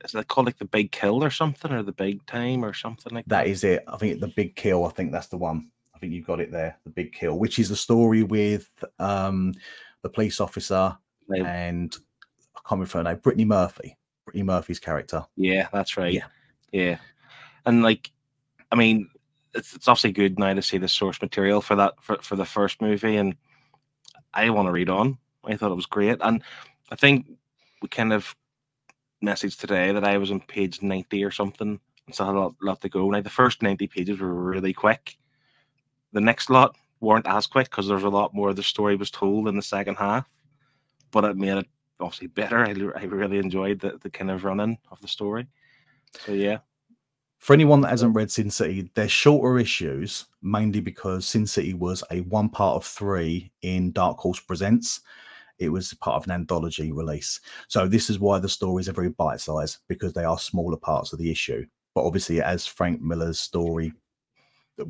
Is 0.05 0.13
that 0.13 0.29
called 0.29 0.47
like 0.47 0.59
the 0.59 0.65
Big 0.65 0.93
Kill 0.93 1.23
or 1.23 1.31
something, 1.31 1.73
or 1.73 1.83
the 1.83 1.93
Big 1.93 2.25
Time 2.27 2.65
or 2.65 2.73
something 2.73 3.13
like 3.13 3.25
that? 3.27 3.45
That 3.45 3.47
is 3.49 3.65
it. 3.65 3.85
I 3.89 3.97
think 3.97 4.21
the 4.21 4.29
Big 4.29 4.55
Kill. 4.55 4.87
I 4.87 4.91
think 4.91 5.13
that's 5.13 5.27
the 5.27 5.37
one. 5.37 5.69
I 5.95 5.99
think 5.99 6.13
you 6.13 6.23
got 6.23 6.41
it 6.41 6.53
there. 6.53 6.79
The 6.85 6.91
Big 6.91 7.13
Kill, 7.13 7.39
which 7.39 7.59
is 7.59 7.69
the 7.69 7.77
story 7.77 8.23
with 8.23 8.71
um, 9.01 9.53
the 10.03 10.09
police 10.09 10.41
officer 10.41 10.97
and 11.29 11.95
I 12.57 12.61
can't 12.69 12.81
remember 12.81 12.99
her 12.99 13.03
name, 13.03 13.21
Brittany 13.23 13.45
Murphy. 13.45 13.97
Brittany 14.25 14.45
Murphy's 14.45 14.81
character. 14.81 15.25
Yeah, 15.37 15.69
that's 15.73 15.97
right. 15.97 16.13
Yeah. 16.13 16.27
Yeah. 16.73 16.99
And 17.65 17.83
like, 17.83 18.11
I 18.71 18.77
mean, 18.77 19.09
it's, 19.55 19.75
it's 19.75 19.89
obviously 19.89 20.13
good 20.13 20.39
now 20.39 20.53
to 20.55 20.63
see 20.63 20.79
the 20.79 20.89
source 20.89 21.21
material 21.23 21.61
for 21.61 21.75
that 21.77 21.95
for, 22.01 22.19
for 22.23 22.37
the 22.37 22.45
first 22.45 22.83
movie, 22.83 23.17
and 23.17 23.35
I 24.35 24.51
want 24.51 24.67
to 24.67 24.73
read 24.73 24.91
on. 24.91 25.19
I 25.45 25.57
thought 25.57 25.73
it 25.73 25.77
was 25.77 25.87
great, 25.87 26.19
and 26.21 26.43
I 26.91 26.97
think 26.97 27.27
we 27.81 27.89
kind 27.89 28.13
of 28.13 28.35
messaged 29.25 29.59
today 29.59 29.93
that 29.93 30.05
I 30.05 30.19
was 30.19 30.31
on 30.31 30.41
page 30.41 30.83
ninety 30.83 31.25
or 31.25 31.31
something, 31.31 31.81
and 32.07 32.15
so 32.15 32.25
I 32.25 32.27
had 32.27 32.37
a 32.37 32.41
lot, 32.41 32.55
lot 32.61 32.81
to 32.83 32.89
go. 32.89 33.11
Now 33.11 33.23
the 33.23 33.31
first 33.31 33.63
ninety 33.63 33.87
pages 33.87 34.21
were 34.21 34.33
really 34.33 34.75
quick. 34.75 35.17
The 36.13 36.21
next 36.21 36.51
lot 36.51 36.77
weren't 37.01 37.27
as 37.27 37.47
quick 37.47 37.71
because 37.71 37.89
there's 37.89 38.03
a 38.03 38.09
lot 38.09 38.35
more 38.35 38.51
of 38.51 38.57
the 38.57 38.63
story 38.63 38.97
was 38.97 39.11
told 39.11 39.49
in 39.49 39.57
the 39.57 39.63
second 39.63 39.97
half, 39.97 40.29
but 41.11 41.25
it 41.25 41.37
made 41.37 41.59
it 41.59 41.67
obviously 42.01 42.29
better. 42.29 42.59
I, 42.59 42.71
I 43.01 43.05
really 43.05 43.39
enjoyed 43.39 43.81
the, 43.81 43.99
the 44.03 44.11
kind 44.11 44.31
of 44.31 44.45
running 44.45 44.79
of 44.91 45.01
the 45.01 45.09
story. 45.09 45.47
So 46.25 46.33
yeah. 46.33 46.59
For 47.39 47.53
anyone 47.53 47.81
that 47.83 47.91
hasn't 47.91 48.17
read 48.17 48.31
Sin 48.31 48.51
City, 48.51 48.91
they're 48.95 49.09
shorter 49.09 49.59
issues, 49.59 50.27
mainly 50.43 50.81
because 50.81 51.25
Sin 51.27 51.47
City 51.47 51.73
was 51.73 52.03
a 52.11 52.21
one 52.23 52.49
part 52.49 52.77
of 52.77 52.85
three 52.85 53.53
in 53.63 53.93
Dark 53.93 54.19
Horse 54.19 54.41
Presents. 54.41 55.01
It 55.59 55.69
was 55.69 55.95
part 55.95 56.17
of 56.17 56.25
an 56.25 56.33
anthology 56.33 56.93
release. 56.93 57.41
So 57.69 57.87
this 57.87 58.11
is 58.11 58.19
why 58.19 58.39
the 58.39 58.49
stories 58.49 58.89
are 58.89 58.93
very 58.93 59.11
bite 59.11 59.41
sized 59.41 59.79
because 59.89 60.13
they 60.13 60.25
are 60.25 60.39
smaller 60.39 60.77
parts 60.77 61.13
of 61.13 61.19
the 61.19 61.31
issue. 61.31 61.65
But 61.95 62.05
obviously, 62.05 62.43
as 62.43 62.67
Frank 62.67 63.01
Miller's 63.01 63.41
story, 63.41 63.93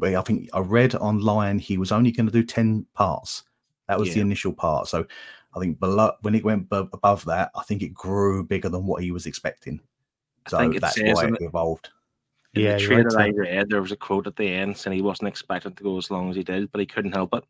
I 0.02 0.22
think 0.22 0.48
I 0.52 0.60
read 0.60 0.94
online 0.94 1.58
he 1.58 1.78
was 1.78 1.92
only 1.92 2.12
going 2.12 2.26
to 2.26 2.32
do 2.32 2.42
10 2.42 2.86
parts. 2.94 3.44
That 3.88 3.98
was 3.98 4.12
the 4.12 4.20
initial 4.20 4.52
part. 4.52 4.86
So 4.86 5.06
I 5.54 5.60
think 5.60 5.80
below 5.80 6.12
when 6.22 6.34
it 6.34 6.44
went 6.44 6.68
bu- 6.68 6.88
above 6.92 7.24
that, 7.24 7.50
I 7.54 7.62
think 7.62 7.82
it 7.82 7.94
grew 7.94 8.44
bigger 8.44 8.68
than 8.68 8.86
what 8.86 9.02
he 9.02 9.10
was 9.10 9.26
expecting. 9.26 9.80
I 10.46 10.50
So 10.50 10.58
think 10.58 10.76
it 10.76 10.80
that's 10.80 10.98
why 10.98 11.26
it 11.26 11.34
evolved. 11.40 11.90
In 12.54 12.62
Yeah, 12.62 12.74
the 12.74 12.78
trailer 12.78 13.20
I 13.20 13.28
read, 13.30 13.68
there 13.68 13.82
was 13.82 13.92
a 13.92 13.96
quote 13.96 14.26
at 14.26 14.36
the 14.36 14.48
end 14.48 14.76
saying 14.76 14.96
he 14.96 15.02
wasn't 15.02 15.28
expected 15.28 15.76
to 15.76 15.82
go 15.82 15.98
as 15.98 16.10
long 16.10 16.30
as 16.30 16.36
he 16.36 16.42
did, 16.42 16.70
but 16.72 16.80
he 16.80 16.86
couldn't 16.86 17.12
help 17.12 17.34
it. 17.34 17.44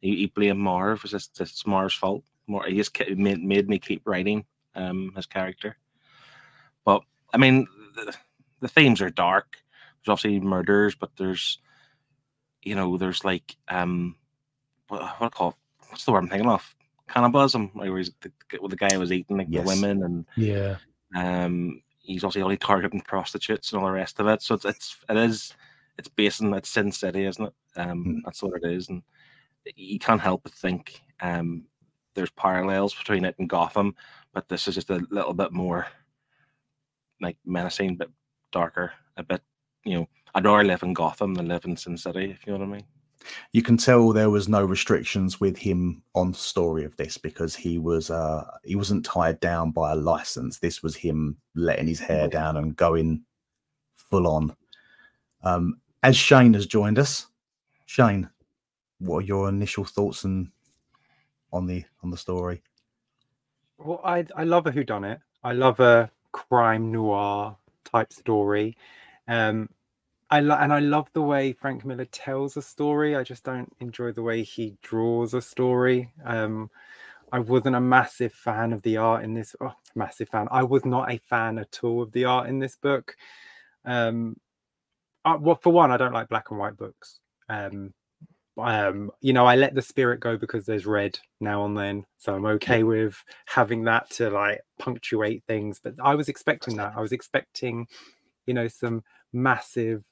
He, 0.00 0.16
he 0.16 0.26
blamed 0.26 0.58
Marv. 0.58 0.98
It 0.98 1.02
was 1.02 1.12
just, 1.12 1.40
it's 1.40 1.66
Marv's 1.66 1.94
fault. 1.94 2.24
Mar, 2.46 2.66
he 2.66 2.76
just 2.76 2.94
ke- 2.94 3.16
made, 3.16 3.42
made 3.42 3.68
me 3.68 3.78
keep 3.78 4.02
writing 4.04 4.44
um, 4.74 5.12
his 5.16 5.26
character. 5.26 5.76
But 6.84 7.02
I 7.32 7.38
mean, 7.38 7.66
the, 7.94 8.14
the 8.60 8.68
themes 8.68 9.00
are 9.00 9.10
dark. 9.10 9.56
There's 10.04 10.12
obviously 10.12 10.40
murders, 10.40 10.94
but 10.94 11.10
there's, 11.16 11.58
you 12.62 12.74
know, 12.74 12.96
there's 12.96 13.24
like, 13.24 13.56
um, 13.68 14.16
what, 14.88 15.00
what 15.02 15.18
do 15.18 15.24
I 15.24 15.28
call 15.28 15.50
it? 15.50 15.56
What's 15.88 16.04
the 16.04 16.12
word 16.12 16.24
I'm 16.24 16.28
thinking 16.28 16.50
of? 16.50 16.74
Cannibalism, 17.08 17.70
like 17.74 17.88
where 17.88 17.98
he's 17.98 18.12
the, 18.20 18.32
the 18.68 18.76
guy 18.76 18.96
was 18.96 19.12
eating 19.12 19.36
like 19.38 19.48
Yes. 19.50 19.62
the 19.62 19.66
women 19.66 20.02
and 20.04 20.26
Yeah. 20.36 20.76
um, 21.14 21.82
he's 21.98 22.24
also 22.24 22.40
only 22.40 22.56
targeting 22.56 23.00
prostitutes 23.00 23.72
and 23.72 23.80
all 23.80 23.86
the 23.86 23.92
rest 23.92 24.18
of 24.20 24.26
it. 24.28 24.42
So 24.42 24.54
it's 24.54 24.64
it's 24.64 24.96
it 25.08 25.16
is 25.16 25.54
it's 25.98 26.08
based 26.08 26.42
on 26.42 26.54
it's 26.54 26.68
Sin 26.70 26.90
City, 26.90 27.24
isn't 27.26 27.44
it? 27.46 27.52
Um, 27.76 28.04
Mm. 28.04 28.20
that's 28.24 28.42
what 28.42 28.60
it 28.62 28.70
is, 28.70 28.88
and 28.88 29.02
you 29.76 29.98
can't 29.98 30.20
help 30.20 30.42
but 30.42 30.52
think 30.52 31.00
um, 31.20 31.64
there's 32.14 32.30
parallels 32.30 32.94
between 32.94 33.24
it 33.24 33.36
and 33.38 33.48
Gotham, 33.48 33.94
but 34.32 34.48
this 34.48 34.66
is 34.68 34.74
just 34.74 34.90
a 34.90 35.06
little 35.10 35.34
bit 35.34 35.52
more 35.52 35.86
like 37.20 37.36
menacing, 37.44 37.96
but 37.96 38.10
darker, 38.52 38.92
a 39.16 39.22
bit 39.22 39.42
you 39.84 39.94
know. 39.98 40.08
I'd 40.34 40.46
rather 40.46 40.64
live 40.64 40.82
in 40.82 40.94
Gotham 40.94 41.34
than 41.34 41.46
live 41.46 41.66
in 41.66 41.76
Sin 41.76 41.96
City, 41.98 42.30
if 42.30 42.46
you 42.46 42.54
know 42.54 42.60
what 42.60 42.68
I 42.68 42.72
mean. 42.72 42.86
You 43.52 43.62
can 43.62 43.76
tell 43.76 44.12
there 44.12 44.30
was 44.30 44.48
no 44.48 44.64
restrictions 44.64 45.40
with 45.40 45.56
him 45.56 46.02
on 46.14 46.32
the 46.32 46.38
story 46.38 46.84
of 46.84 46.96
this 46.96 47.18
because 47.18 47.54
he 47.54 47.78
was 47.78 48.10
uh 48.10 48.44
he 48.64 48.76
wasn't 48.76 49.04
tied 49.04 49.38
down 49.40 49.70
by 49.70 49.92
a 49.92 49.96
license 49.96 50.58
this 50.58 50.82
was 50.82 50.96
him 50.96 51.36
letting 51.54 51.86
his 51.86 52.00
hair 52.00 52.28
down 52.28 52.56
and 52.56 52.76
going 52.76 53.22
full 53.96 54.26
on 54.26 54.54
um 55.42 55.80
as 56.02 56.16
shane 56.16 56.54
has 56.54 56.66
joined 56.66 56.98
us 56.98 57.26
shane 57.86 58.28
what 58.98 59.18
are 59.18 59.26
your 59.26 59.48
initial 59.48 59.84
thoughts 59.84 60.24
and 60.24 60.50
on 61.52 61.66
the 61.66 61.84
on 62.02 62.10
the 62.10 62.16
story 62.16 62.62
Well, 63.78 64.00
I 64.04 64.24
I 64.36 64.44
love 64.44 64.66
a 64.66 64.72
whodunit. 64.72 65.20
I 65.42 65.52
love 65.52 65.80
a 65.80 66.10
crime 66.32 66.92
noir 66.92 67.56
type 67.84 68.12
story. 68.12 68.76
Um, 69.28 69.68
I 70.32 70.40
lo- 70.40 70.56
and 70.58 70.72
I 70.72 70.78
love 70.78 71.08
the 71.12 71.20
way 71.20 71.52
Frank 71.52 71.84
Miller 71.84 72.06
tells 72.06 72.56
a 72.56 72.62
story. 72.62 73.14
I 73.14 73.22
just 73.22 73.44
don't 73.44 73.70
enjoy 73.80 74.12
the 74.12 74.22
way 74.22 74.42
he 74.42 74.78
draws 74.80 75.34
a 75.34 75.42
story. 75.42 76.10
Um, 76.24 76.70
I 77.30 77.38
wasn't 77.38 77.76
a 77.76 77.80
massive 77.80 78.32
fan 78.32 78.72
of 78.72 78.80
the 78.80 78.96
art 78.96 79.24
in 79.24 79.34
this. 79.34 79.54
Oh, 79.60 79.74
massive 79.94 80.30
fan. 80.30 80.48
I 80.50 80.62
was 80.62 80.86
not 80.86 81.12
a 81.12 81.18
fan 81.18 81.58
at 81.58 81.80
all 81.84 82.00
of 82.00 82.12
the 82.12 82.24
art 82.24 82.48
in 82.48 82.58
this 82.58 82.76
book. 82.76 83.14
Um, 83.84 84.38
uh, 85.26 85.36
well, 85.38 85.60
for 85.62 85.70
one, 85.70 85.90
I 85.90 85.98
don't 85.98 86.14
like 86.14 86.30
black 86.30 86.50
and 86.50 86.58
white 86.58 86.78
books. 86.78 87.20
Um, 87.50 87.92
um, 88.56 89.10
you 89.20 89.34
know, 89.34 89.44
I 89.44 89.56
let 89.56 89.74
the 89.74 89.82
spirit 89.82 90.20
go 90.20 90.38
because 90.38 90.64
there's 90.64 90.86
red 90.86 91.18
now 91.40 91.66
and 91.66 91.76
then, 91.76 92.06
so 92.16 92.34
I'm 92.34 92.46
okay 92.46 92.84
with 92.84 93.22
having 93.44 93.84
that 93.84 94.08
to 94.12 94.30
like 94.30 94.62
punctuate 94.78 95.44
things. 95.46 95.78
But 95.78 95.96
I 96.02 96.14
was 96.14 96.30
expecting 96.30 96.76
that. 96.76 96.94
I 96.96 97.02
was 97.02 97.12
expecting, 97.12 97.86
you 98.46 98.54
know, 98.54 98.68
some 98.68 99.04
massive 99.34 100.02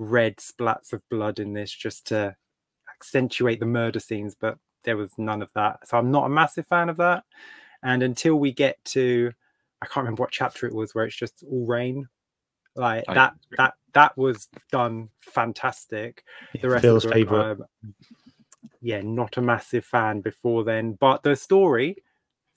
red 0.00 0.38
splats 0.38 0.94
of 0.94 1.06
blood 1.10 1.38
in 1.38 1.52
this 1.52 1.70
just 1.70 2.06
to 2.06 2.34
accentuate 2.96 3.60
the 3.60 3.66
murder 3.66 4.00
scenes, 4.00 4.34
but 4.34 4.58
there 4.84 4.96
was 4.96 5.12
none 5.18 5.42
of 5.42 5.52
that. 5.54 5.86
So 5.86 5.98
I'm 5.98 6.10
not 6.10 6.24
a 6.24 6.30
massive 6.30 6.66
fan 6.66 6.88
of 6.88 6.96
that. 6.96 7.24
And 7.82 8.02
until 8.02 8.36
we 8.36 8.50
get 8.50 8.82
to, 8.86 9.30
I 9.82 9.86
can't 9.86 10.04
remember 10.04 10.22
what 10.22 10.30
chapter 10.30 10.66
it 10.66 10.74
was 10.74 10.94
where 10.94 11.04
it's 11.04 11.16
just 11.16 11.44
all 11.48 11.66
rain. 11.66 12.08
Like 12.74 13.04
I 13.08 13.14
that, 13.14 13.34
agree. 13.44 13.56
that, 13.58 13.74
that 13.92 14.16
was 14.16 14.48
done 14.72 15.10
fantastic 15.20 16.24
the 16.60 16.70
rest 16.70 16.82
Phil's 16.82 17.04
of 17.04 17.12
the 17.12 17.24
book, 17.24 17.60
um, 17.60 17.64
yeah, 18.80 19.02
not 19.02 19.36
a 19.36 19.42
massive 19.42 19.84
fan 19.84 20.22
before 20.22 20.64
then. 20.64 20.94
But 20.94 21.22
the 21.22 21.36
story, 21.36 22.02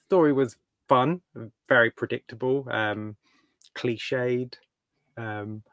story 0.05 0.31
was 0.31 0.55
fun, 0.87 1.21
very 1.67 1.91
predictable, 1.91 2.67
um, 2.71 3.17
cliched. 3.75 4.55
Um, 5.17 5.63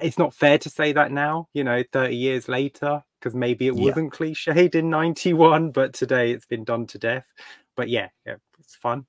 it's 0.00 0.18
not 0.18 0.34
fair 0.34 0.58
to 0.58 0.70
say 0.70 0.92
that 0.92 1.12
now, 1.12 1.48
you 1.52 1.64
know, 1.64 1.82
30 1.92 2.14
years 2.16 2.48
later, 2.48 3.02
because 3.20 3.34
maybe 3.34 3.66
it 3.66 3.74
Yeah. 3.74 3.82
wasn't 3.84 4.12
cliched 4.12 4.74
in 4.74 4.90
91, 4.90 5.70
but 5.70 5.92
today 5.94 6.32
it's 6.32 6.46
been 6.46 6.64
done 6.64 6.86
to 6.88 6.98
death. 6.98 7.26
But 7.76 7.88
yeah, 7.88 8.08
yeah, 8.26 8.36
it's 8.58 8.74
fun. 8.76 9.06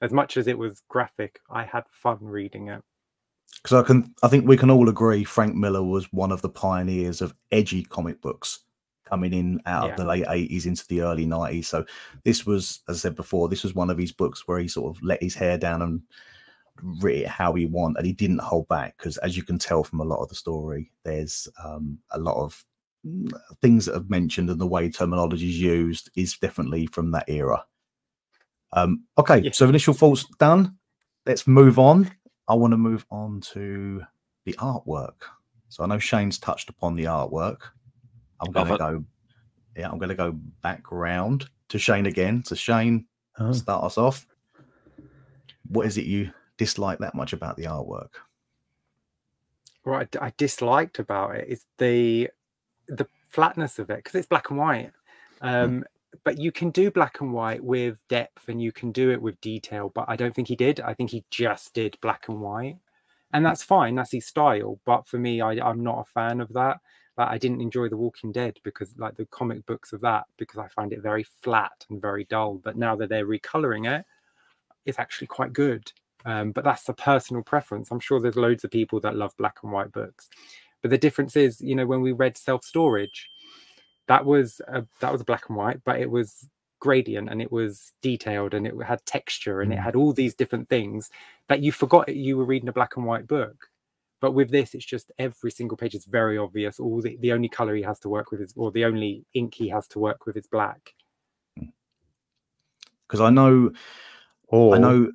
As 0.00 0.12
much 0.12 0.36
as 0.36 0.46
it 0.48 0.58
was 0.58 0.82
graphic, 0.88 1.40
I 1.50 1.64
had 1.64 1.84
fun 1.90 2.18
reading 2.20 2.68
it. 2.68 2.82
because 3.62 3.82
i 3.82 3.86
can 3.86 4.12
i 4.22 4.28
think 4.28 4.46
we 4.46 4.56
can 4.56 4.70
all 4.70 4.88
agree 4.88 5.22
frank 5.24 5.54
miller 5.54 5.82
was 5.82 6.12
one 6.12 6.32
of 6.32 6.42
the 6.42 6.48
pioneers 6.48 7.22
of 7.22 7.32
edgy 7.52 7.82
comic 7.84 8.20
books 8.20 8.60
coming 9.04 9.32
in 9.32 9.60
out 9.66 9.84
Yeah. 9.86 9.90
of 9.92 9.96
the 9.96 10.04
late 10.04 10.24
80s 10.26 10.66
into 10.66 10.86
the 10.88 11.00
early 11.02 11.24
90s 11.26 11.66
so 11.66 11.84
this 12.24 12.44
was 12.44 12.80
as 12.88 12.96
i 12.96 12.98
said 12.98 13.14
before 13.16 13.48
this 13.48 13.62
was 13.62 13.74
one 13.74 13.90
of 13.90 13.96
his 13.98 14.12
books 14.12 14.46
where 14.48 14.58
he 14.58 14.66
sort 14.68 14.94
of 14.96 15.02
let 15.02 15.22
his 15.22 15.34
hair 15.34 15.56
down 15.56 15.82
and 15.82 16.02
writ 16.82 17.22
it 17.22 17.26
how 17.28 17.52
he 17.54 17.66
want 17.66 17.96
and 17.96 18.06
he 18.06 18.12
didn't 18.12 18.40
hold 18.40 18.66
back 18.68 18.96
because 18.98 19.16
as 19.18 19.36
you 19.36 19.42
can 19.42 19.58
tell 19.58 19.84
from 19.84 20.00
a 20.00 20.04
lot 20.04 20.22
of 20.22 20.28
the 20.28 20.34
story 20.34 20.90
there's 21.04 21.48
um, 21.64 21.98
a 22.10 22.18
lot 22.18 22.36
of 22.36 22.64
mm, 23.06 23.30
things 23.62 23.86
that 23.86 23.94
have 23.94 24.10
mentioned 24.10 24.50
and 24.50 24.60
the 24.60 24.66
way 24.66 24.90
terminology 24.90 25.48
is 25.48 25.58
used 25.60 26.10
is 26.16 26.36
definitely 26.36 26.86
from 26.86 27.10
that 27.12 27.24
era. 27.28 27.64
Um 28.72 29.04
okay 29.18 29.40
Yeah. 29.42 29.52
so 29.52 29.68
initial 29.68 29.94
thoughts 29.94 30.26
done. 30.38 30.76
Let's 31.26 31.46
move 31.46 31.78
on. 31.78 32.10
I 32.48 32.54
want 32.54 32.72
to 32.72 32.76
move 32.76 33.06
on 33.10 33.40
to 33.52 34.02
the 34.44 34.52
artwork. 34.54 35.22
So 35.68 35.82
i 35.82 35.86
know 35.86 35.98
shane's 35.98 36.38
touched 36.38 36.68
upon 36.68 36.94
the 36.94 37.04
artwork. 37.04 37.58
I'm 38.40 38.52
Love 38.52 38.66
going 38.66 38.66
to 38.68 38.74
it. 38.74 38.78
go 38.78 39.04
yeah 39.76 39.90
i'm 39.90 39.98
going 39.98 40.08
to 40.10 40.14
go 40.14 40.32
back 40.62 40.90
round 40.90 41.48
to 41.68 41.78
shane 41.78 42.06
again. 42.06 42.44
So 42.44 42.54
shane 42.56 43.06
Oh. 43.38 43.52
start 43.52 43.84
us 43.84 43.96
off. 43.98 44.26
What 45.68 45.86
is 45.86 45.96
it 45.98 46.06
you 46.06 46.30
dislike 46.58 46.98
that 46.98 47.14
much 47.14 47.32
about 47.32 47.56
the 47.56 47.64
artwork 47.64 48.10
what 49.84 50.16
I 50.20 50.32
disliked 50.36 50.98
about 50.98 51.36
it 51.36 51.48
is 51.48 51.66
the 51.78 52.30
the 52.88 53.06
flatness 53.28 53.78
of 53.78 53.90
it 53.90 53.96
because 53.96 54.14
it's 54.14 54.26
black 54.26 54.50
and 54.50 54.58
white. 54.58 54.92
Um, 55.40 55.84
But 56.22 56.38
you 56.38 56.52
can 56.52 56.70
do 56.70 56.90
black 56.90 57.20
and 57.20 57.32
white 57.32 57.62
with 57.62 57.98
depth, 58.08 58.48
and 58.48 58.62
you 58.62 58.72
can 58.72 58.92
do 58.92 59.10
it 59.10 59.20
with 59.20 59.40
detail. 59.40 59.90
But 59.94 60.06
I 60.08 60.16
don't 60.16 60.34
think 60.34 60.48
he 60.48 60.56
did. 60.56 60.80
I 60.80 60.94
think 60.94 61.10
he 61.10 61.24
just 61.30 61.74
did 61.74 61.98
black 62.00 62.28
and 62.28 62.40
white, 62.40 62.78
and 63.32 63.44
that's 63.44 63.62
fine. 63.62 63.94
That's 63.94 64.12
his 64.12 64.26
style. 64.26 64.80
But 64.86 65.06
for 65.06 65.18
me, 65.18 65.40
I, 65.40 65.52
I'm 65.52 65.82
not 65.82 66.00
a 66.00 66.04
fan 66.04 66.40
of 66.40 66.52
that. 66.52 66.78
Like 67.18 67.28
I 67.28 67.38
didn't 67.38 67.60
enjoy 67.60 67.88
The 67.88 67.96
Walking 67.96 68.32
Dead 68.32 68.58
because, 68.64 68.94
like 68.96 69.16
the 69.16 69.26
comic 69.26 69.66
books 69.66 69.92
of 69.92 70.00
that, 70.02 70.24
because 70.38 70.58
I 70.58 70.68
find 70.68 70.92
it 70.92 71.02
very 71.02 71.24
flat 71.42 71.84
and 71.90 72.00
very 72.00 72.24
dull. 72.24 72.54
But 72.64 72.76
now 72.76 72.96
that 72.96 73.08
they're 73.08 73.26
recoloring 73.26 73.86
it, 73.98 74.06
it's 74.86 74.98
actually 74.98 75.26
quite 75.28 75.52
good. 75.52 75.92
Um, 76.24 76.52
but 76.52 76.64
that's 76.64 76.88
a 76.88 76.94
personal 76.94 77.42
preference. 77.42 77.90
I'm 77.90 78.00
sure 78.00 78.20
there's 78.20 78.36
loads 78.36 78.64
of 78.64 78.70
people 78.70 79.00
that 79.00 79.16
love 79.16 79.36
black 79.36 79.58
and 79.62 79.72
white 79.72 79.92
books. 79.92 80.28
But 80.82 80.90
the 80.90 80.98
difference 80.98 81.36
is, 81.36 81.60
you 81.60 81.74
know, 81.74 81.86
when 81.86 82.02
we 82.02 82.12
read 82.12 82.36
Self 82.36 82.64
Storage, 82.64 83.28
that 84.08 84.24
was 84.24 84.60
a, 84.68 84.84
that 85.00 85.12
was 85.12 85.22
black 85.22 85.44
and 85.48 85.56
white, 85.56 85.80
but 85.84 86.00
it 86.00 86.10
was 86.10 86.48
gradient 86.80 87.30
and 87.30 87.40
it 87.40 87.50
was 87.52 87.92
detailed 88.02 88.54
and 88.54 88.66
it 88.66 88.74
had 88.84 89.04
texture 89.06 89.62
and 89.62 89.72
it 89.72 89.78
Mm. 89.78 89.84
had 89.84 89.96
all 89.96 90.12
these 90.12 90.34
different 90.34 90.68
things 90.68 91.10
that 91.48 91.60
you 91.62 91.72
forgot 91.72 92.14
you 92.14 92.36
were 92.36 92.44
reading 92.44 92.68
a 92.68 92.72
black 92.72 92.96
and 92.96 93.06
white 93.06 93.26
book. 93.26 93.68
But 94.20 94.32
with 94.32 94.50
this, 94.50 94.74
it's 94.74 94.84
just 94.84 95.12
every 95.18 95.50
single 95.50 95.76
page 95.76 95.94
is 95.94 96.04
very 96.06 96.38
obvious. 96.38 96.80
All 96.80 97.00
the, 97.02 97.16
the 97.18 97.32
only 97.32 97.48
color 97.48 97.74
he 97.74 97.82
has 97.82 98.00
to 98.00 98.08
work 98.08 98.30
with 98.30 98.40
is, 98.40 98.52
or 98.56 98.70
the 98.70 98.84
only 98.86 99.24
ink 99.34 99.54
he 99.54 99.68
has 99.68 99.86
to 99.88 99.98
work 99.98 100.26
with 100.26 100.36
is 100.36 100.46
black. 100.46 100.94
Because 103.06 103.20
I 103.20 103.30
know, 103.30 103.72
Or 104.48 104.74
I 104.74 104.78
know. 104.78 105.10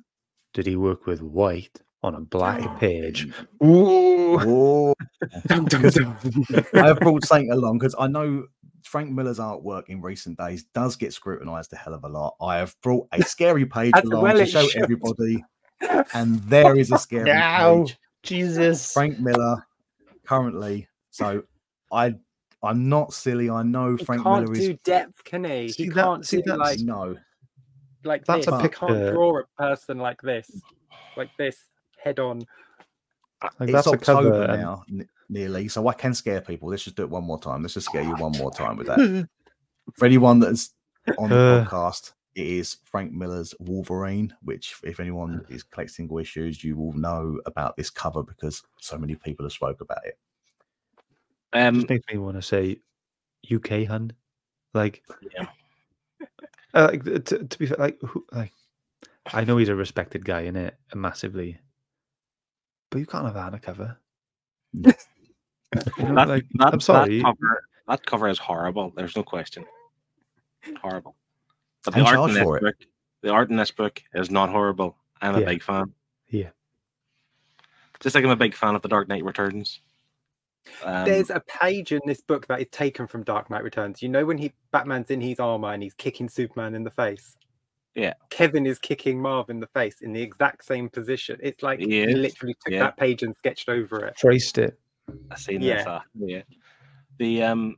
Did 0.52 0.66
he 0.66 0.76
work 0.76 1.06
with 1.06 1.22
white 1.22 1.80
on 2.02 2.14
a 2.14 2.20
black 2.20 2.62
oh, 2.64 2.76
page? 2.78 3.28
Oh, 3.60 4.94
Dum, 5.46 5.64
dum, 5.66 5.82
dum. 5.90 6.16
I 6.74 6.86
have 6.86 7.00
brought 7.00 7.24
something 7.26 7.50
along 7.52 7.78
because 7.78 7.94
I 7.98 8.06
know 8.06 8.46
Frank 8.84 9.10
Miller's 9.10 9.38
artwork 9.38 9.88
in 9.88 10.00
recent 10.00 10.38
days 10.38 10.64
does 10.74 10.96
get 10.96 11.12
scrutinized 11.12 11.72
a 11.72 11.76
hell 11.76 11.94
of 11.94 12.04
a 12.04 12.08
lot. 12.08 12.36
I 12.40 12.56
have 12.56 12.74
brought 12.82 13.06
a 13.12 13.22
scary 13.22 13.66
page 13.66 13.92
along 14.02 14.22
well 14.22 14.36
to 14.36 14.46
show 14.46 14.66
should. 14.66 14.82
everybody, 14.82 15.44
and 16.14 16.40
there 16.44 16.76
is 16.76 16.90
a 16.90 16.98
scary 16.98 17.30
Ow. 17.30 17.84
page. 17.84 17.98
Jesus. 18.22 18.92
Frank 18.92 19.18
Miller 19.18 19.66
currently. 20.26 20.88
So 21.10 21.42
I, 21.92 22.14
I'm 22.62 22.88
not 22.88 23.12
silly. 23.12 23.50
I 23.50 23.62
know 23.62 23.96
He 23.96 24.04
Frank 24.04 24.22
can't 24.22 24.42
Miller 24.44 24.54
do 24.54 24.60
is 24.72 24.78
depth, 24.84 25.24
can 25.24 25.44
he? 25.44 25.68
See, 25.70 25.84
he 25.84 25.88
that- 25.90 25.94
can't 26.04 26.26
see, 26.26 26.38
do 26.38 26.42
that's- 26.50 26.58
like 26.58 26.80
no. 26.80 27.16
Like 28.04 28.24
that's 28.24 28.46
this. 28.46 28.54
a 28.54 28.62
He 28.62 28.68
can't 28.68 29.12
draw 29.12 29.38
a 29.40 29.44
person 29.58 29.98
like 29.98 30.20
this, 30.22 30.50
like 31.16 31.30
this, 31.38 31.56
head 32.02 32.18
on. 32.18 32.40
Like, 33.42 33.52
it's 33.60 33.72
that's 33.72 33.86
a 33.86 33.90
October 33.90 34.30
cover. 34.30 34.42
and- 34.52 34.62
now, 34.62 34.84
n- 34.90 35.08
nearly. 35.28 35.68
So 35.68 35.88
I 35.88 35.94
can 35.94 36.12
scare 36.14 36.40
people. 36.40 36.68
Let's 36.68 36.84
just 36.84 36.96
do 36.96 37.02
it 37.04 37.10
one 37.10 37.24
more 37.24 37.40
time. 37.40 37.62
Let's 37.62 37.74
just 37.74 37.86
scare 37.86 38.02
you 38.02 38.14
one 38.16 38.32
more 38.38 38.50
time 38.50 38.76
with 38.76 38.86
that. 38.88 39.28
For 39.96 40.04
anyone 40.04 40.38
that's 40.40 40.74
on 41.18 41.30
the 41.30 41.36
Uh. 41.36 41.64
podcast, 41.64 42.12
it 42.34 42.46
is 42.46 42.76
Frank 42.84 43.12
Miller's 43.12 43.54
Wolverine, 43.58 44.32
which, 44.42 44.74
if 44.84 45.00
anyone 45.00 45.44
is 45.48 45.62
collecting 45.62 45.92
single 45.94 46.18
issues, 46.18 46.62
you 46.62 46.76
will 46.76 46.92
know 46.92 47.40
about 47.46 47.76
this 47.76 47.90
cover 47.90 48.22
because 48.22 48.62
so 48.78 48.96
many 48.98 49.14
people 49.16 49.44
have 49.44 49.52
spoke 49.52 49.80
about 49.80 50.04
it. 50.04 50.18
Um, 51.52 51.76
just 51.76 51.88
makes 51.88 52.06
me 52.12 52.18
want 52.18 52.36
to 52.36 52.42
say 52.42 52.78
UK 53.52 53.86
hand. 53.88 54.14
Like, 54.74 55.02
Yeah. 55.34 55.46
Uh, 56.74 56.88
like 56.90 57.04
to, 57.04 57.20
to 57.44 57.58
be 57.58 57.66
fair, 57.66 57.76
like, 57.78 57.98
who, 58.02 58.24
like, 58.32 58.52
I 59.32 59.44
know 59.44 59.56
he's 59.56 59.68
a 59.68 59.74
respected 59.74 60.24
guy 60.24 60.40
in 60.42 60.56
it 60.56 60.76
massively, 60.94 61.58
but 62.90 62.98
you 62.98 63.06
can't 63.06 63.24
have 63.24 63.34
that 63.34 63.46
on 63.46 63.54
a 63.54 63.58
cover. 63.60 63.96
You 65.98 66.04
know, 66.04 66.14
that, 66.16 66.28
like, 66.28 66.46
that, 66.54 66.72
I'm 66.72 66.80
sorry. 66.80 67.18
That 67.18 67.24
cover, 67.24 67.64
that 67.86 68.04
cover 68.06 68.28
is 68.28 68.38
horrible. 68.38 68.92
There's 68.96 69.14
no 69.14 69.22
question. 69.22 69.64
Horrible. 70.82 71.14
But 71.84 71.94
the 71.94 72.00
And 72.00 72.08
art 72.08 72.28
in 72.30 72.34
this 72.34 72.42
for 72.42 72.56
it. 72.56 72.62
book, 72.62 72.74
the 73.22 73.30
art 73.30 73.50
in 73.50 73.56
this 73.56 73.70
book 73.70 74.02
is 74.12 74.32
not 74.32 74.48
horrible. 74.50 74.96
I'm 75.22 75.36
a 75.36 75.40
Yeah. 75.40 75.46
big 75.46 75.62
fan. 75.62 75.92
Yeah. 76.28 76.50
Just 78.00 78.16
like 78.16 78.24
I'm 78.24 78.30
a 78.30 78.36
big 78.36 78.56
fan 78.56 78.74
of 78.74 78.82
The 78.82 78.88
Dark 78.88 79.06
Knight 79.06 79.22
Returns. 79.24 79.78
Um, 80.84 81.04
There's 81.04 81.30
a 81.30 81.40
page 81.40 81.92
in 81.92 82.00
this 82.06 82.20
book 82.20 82.46
that 82.48 82.60
is 82.60 82.68
taken 82.68 83.06
from 83.06 83.22
Dark 83.24 83.50
Knight 83.50 83.64
Returns. 83.64 84.02
You 84.02 84.08
know 84.08 84.24
when 84.24 84.38
he 84.38 84.52
Batman's 84.72 85.10
in 85.10 85.20
his 85.20 85.40
armor 85.40 85.72
and 85.72 85.82
he's 85.82 85.94
kicking 85.94 86.28
Superman 86.28 86.74
in 86.74 86.84
the 86.84 86.90
face. 86.90 87.36
Yeah. 87.94 88.14
Kevin 88.30 88.66
is 88.66 88.78
kicking 88.78 89.20
Marv 89.20 89.50
in 89.50 89.58
the 89.58 89.66
face 89.68 90.00
in 90.00 90.12
the 90.12 90.22
exact 90.22 90.64
same 90.64 90.88
position. 90.88 91.38
It's 91.42 91.62
like 91.62 91.80
He 91.80 91.86
he 91.86 92.14
literally 92.14 92.54
took 92.64 92.72
yeah. 92.72 92.80
that 92.80 92.96
page 92.96 93.22
and 93.22 93.36
sketched 93.36 93.68
over 93.68 94.04
it. 94.04 94.16
Traced 94.16 94.58
it. 94.58 94.78
I 95.30 95.36
seen 95.36 95.60
Yeah. 95.60 95.76
this. 95.78 95.86
Uh, 95.86 96.00
yeah. 96.14 96.42
The 97.18 97.42
um, 97.42 97.76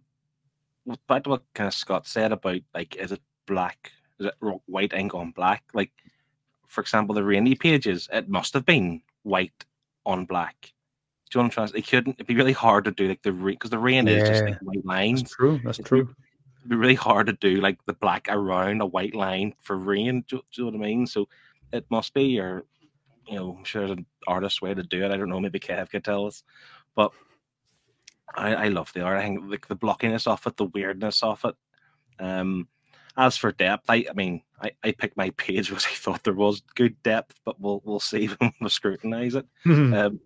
back 1.08 1.24
to 1.24 1.30
what 1.30 1.42
kind 1.54 1.66
of 1.68 1.74
Scott 1.74 2.06
said 2.06 2.32
about 2.32 2.60
like, 2.74 2.96
is 2.96 3.12
it 3.12 3.22
black? 3.46 3.90
Is 4.20 4.26
it 4.26 4.34
white 4.66 4.92
ink 4.92 5.14
on 5.14 5.30
black? 5.32 5.64
Like, 5.72 5.92
for 6.66 6.80
example, 6.80 7.14
the 7.14 7.24
rainy 7.24 7.54
pages. 7.54 8.08
It 8.12 8.28
must 8.28 8.54
have 8.54 8.66
been 8.66 9.02
white 9.22 9.64
on 10.04 10.26
black. 10.26 10.72
Do 11.32 11.38
you 11.38 11.42
know 11.42 11.46
what 11.46 11.46
I'm 11.46 11.50
trying 11.50 11.66
to 11.68 11.72
say? 11.72 11.78
It 11.78 11.88
couldn't. 11.88 12.12
It'd 12.14 12.26
be 12.26 12.34
really 12.34 12.52
hard 12.52 12.84
to 12.84 12.90
do 12.90 13.08
like 13.08 13.22
the 13.22 13.32
rain 13.32 13.54
because 13.54 13.70
the 13.70 13.78
rain 13.78 14.06
is 14.06 14.28
just 14.28 14.44
like 14.44 14.58
white 14.60 14.84
lines. 14.84 15.22
That's 15.22 15.34
true. 15.34 15.60
That's 15.64 15.78
It'd 15.78 15.86
true. 15.86 16.14
It'd 16.58 16.68
be 16.68 16.76
really 16.76 16.94
hard 16.94 17.26
to 17.28 17.32
do 17.32 17.56
like 17.56 17.82
the 17.86 17.94
black 17.94 18.28
around 18.28 18.82
a 18.82 18.86
white 18.86 19.14
line 19.14 19.54
for 19.60 19.78
rain. 19.78 20.24
Do, 20.28 20.36
do 20.36 20.42
you 20.52 20.64
know 20.64 20.78
what 20.78 20.84
I 20.84 20.88
mean? 20.88 21.06
So 21.06 21.28
it 21.72 21.86
must 21.90 22.12
be, 22.12 22.38
or 22.38 22.66
you 23.26 23.36
know, 23.36 23.56
I'm 23.56 23.64
sure 23.64 23.86
there's 23.86 23.96
an 23.96 24.04
artist 24.26 24.60
way 24.60 24.74
to 24.74 24.82
do 24.82 25.04
it. 25.04 25.10
I 25.10 25.16
don't 25.16 25.30
know. 25.30 25.40
Maybe 25.40 25.58
Kev 25.58 25.88
could 25.88 26.04
tell 26.04 26.26
us, 26.26 26.42
but 26.94 27.12
I, 28.34 28.54
I 28.54 28.68
love 28.68 28.92
the 28.92 29.00
art. 29.00 29.18
I 29.18 29.22
think 29.22 29.40
like 29.46 29.68
the 29.68 29.76
blockiness 29.76 30.26
of 30.26 30.46
it, 30.46 30.58
the 30.58 30.66
weirdness 30.66 31.22
of 31.22 31.42
it. 31.46 31.54
Um, 32.22 32.68
as 33.16 33.38
for 33.38 33.52
depth, 33.52 33.86
I, 33.88 34.04
I 34.10 34.12
mean, 34.14 34.42
I, 34.60 34.72
I 34.84 34.92
picked 34.92 35.16
my 35.16 35.30
page 35.38 35.70
because 35.70 35.86
I 35.86 35.94
thought 35.94 36.24
there 36.24 36.34
was 36.34 36.62
good 36.74 37.02
depth, 37.02 37.40
but 37.46 37.58
we'll 37.58 37.80
we'll 37.86 38.00
see 38.00 38.26
when 38.38 38.52
we 38.60 38.68
scrutinize 38.68 39.34
it. 39.34 39.46
Um, 39.64 40.20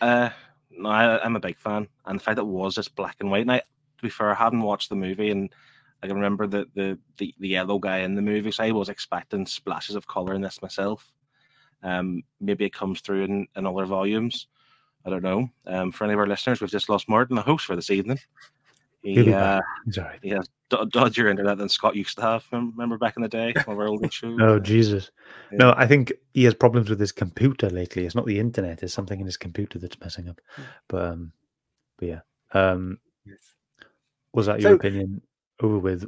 uh, 0.00 0.30
no, 0.70 0.88
I, 0.88 1.22
I'm 1.24 1.36
a 1.36 1.40
big 1.40 1.58
fan, 1.58 1.88
and 2.06 2.18
the 2.18 2.22
fact 2.22 2.36
that 2.36 2.42
it 2.42 2.46
was 2.46 2.74
just 2.74 2.96
black 2.96 3.16
and 3.20 3.30
white. 3.30 3.42
And 3.42 3.52
I, 3.52 3.58
to 3.58 4.02
be 4.02 4.08
fair, 4.08 4.30
I 4.30 4.34
haven't 4.34 4.62
watched 4.62 4.88
the 4.88 4.96
movie, 4.96 5.30
and 5.30 5.52
I 6.02 6.06
can 6.06 6.16
remember 6.16 6.46
the 6.46 6.66
the 6.74 6.98
the, 7.18 7.34
the 7.38 7.48
yellow 7.48 7.78
guy 7.78 7.98
in 7.98 8.14
the 8.14 8.22
movie, 8.22 8.50
so 8.50 8.64
I 8.64 8.70
was 8.72 8.88
expecting 8.88 9.46
splashes 9.46 9.96
of 9.96 10.06
color 10.06 10.34
in 10.34 10.40
this 10.40 10.62
myself. 10.62 11.12
Um, 11.82 12.22
maybe 12.40 12.64
it 12.64 12.74
comes 12.74 13.00
through 13.00 13.24
in, 13.24 13.46
in 13.56 13.66
other 13.66 13.86
volumes. 13.86 14.46
I 15.04 15.10
don't 15.10 15.22
know. 15.22 15.48
Um, 15.66 15.92
for 15.92 16.04
any 16.04 16.12
of 16.12 16.18
our 16.18 16.26
listeners, 16.26 16.60
we've 16.60 16.70
just 16.70 16.90
lost 16.90 17.08
Martin, 17.08 17.36
the 17.36 17.42
host 17.42 17.64
for 17.64 17.74
this 17.74 17.90
evening. 17.90 18.18
He, 19.02 19.32
uh. 19.32 19.60
He's 19.86 19.96
all 19.98 20.04
right. 20.04 20.18
he 20.22 20.28
has 20.30 20.46
d- 20.68 20.76
dodgier 20.76 21.30
internet 21.30 21.56
than 21.58 21.68
Scott 21.70 21.96
used 21.96 22.16
to 22.16 22.22
have. 22.22 22.44
Remember, 22.52 22.98
back 22.98 23.16
in 23.16 23.22
the 23.22 23.28
day, 23.28 23.54
one 23.64 23.74
of 23.76 23.80
our 23.80 23.88
older 23.88 24.10
shows. 24.10 24.38
Oh 24.42 24.58
Jesus! 24.58 25.10
Yeah. 25.50 25.58
No, 25.58 25.74
I 25.76 25.86
think 25.86 26.12
he 26.34 26.44
has 26.44 26.54
problems 26.54 26.90
with 26.90 27.00
his 27.00 27.12
computer 27.12 27.70
lately. 27.70 28.04
It's 28.04 28.14
not 28.14 28.26
the 28.26 28.38
internet; 28.38 28.82
it's 28.82 28.92
something 28.92 29.18
in 29.18 29.24
his 29.26 29.38
computer 29.38 29.78
that's 29.78 29.98
messing 30.00 30.28
up. 30.28 30.38
But 30.88 31.04
um, 31.06 31.32
but 31.98 32.08
yeah. 32.08 32.20
Um, 32.52 32.98
Yes. 33.24 33.54
was 34.34 34.46
that 34.46 34.60
your 34.60 34.72
So- 34.72 34.76
opinion 34.76 35.22
over 35.62 35.78
with 35.78 36.04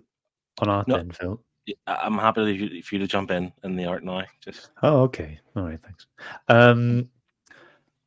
on 0.61 0.68
art 0.68 0.88
No. 0.88 0.96
then, 0.96 1.11
Phil? 1.12 1.42
I'm 1.87 2.18
happy 2.18 2.42
if 2.55 2.61
you, 2.61 2.68
if 2.78 2.92
you 2.92 2.98
to 2.98 3.07
jump 3.07 3.31
in 3.31 3.52
in 3.62 3.76
the 3.76 3.85
art 3.87 4.02
now. 4.05 4.24
Just 4.42 4.70
Oh, 4.83 5.02
okay. 5.02 5.38
All 5.55 5.62
right, 5.62 5.78
thanks. 5.81 6.07
Um, 6.48 7.09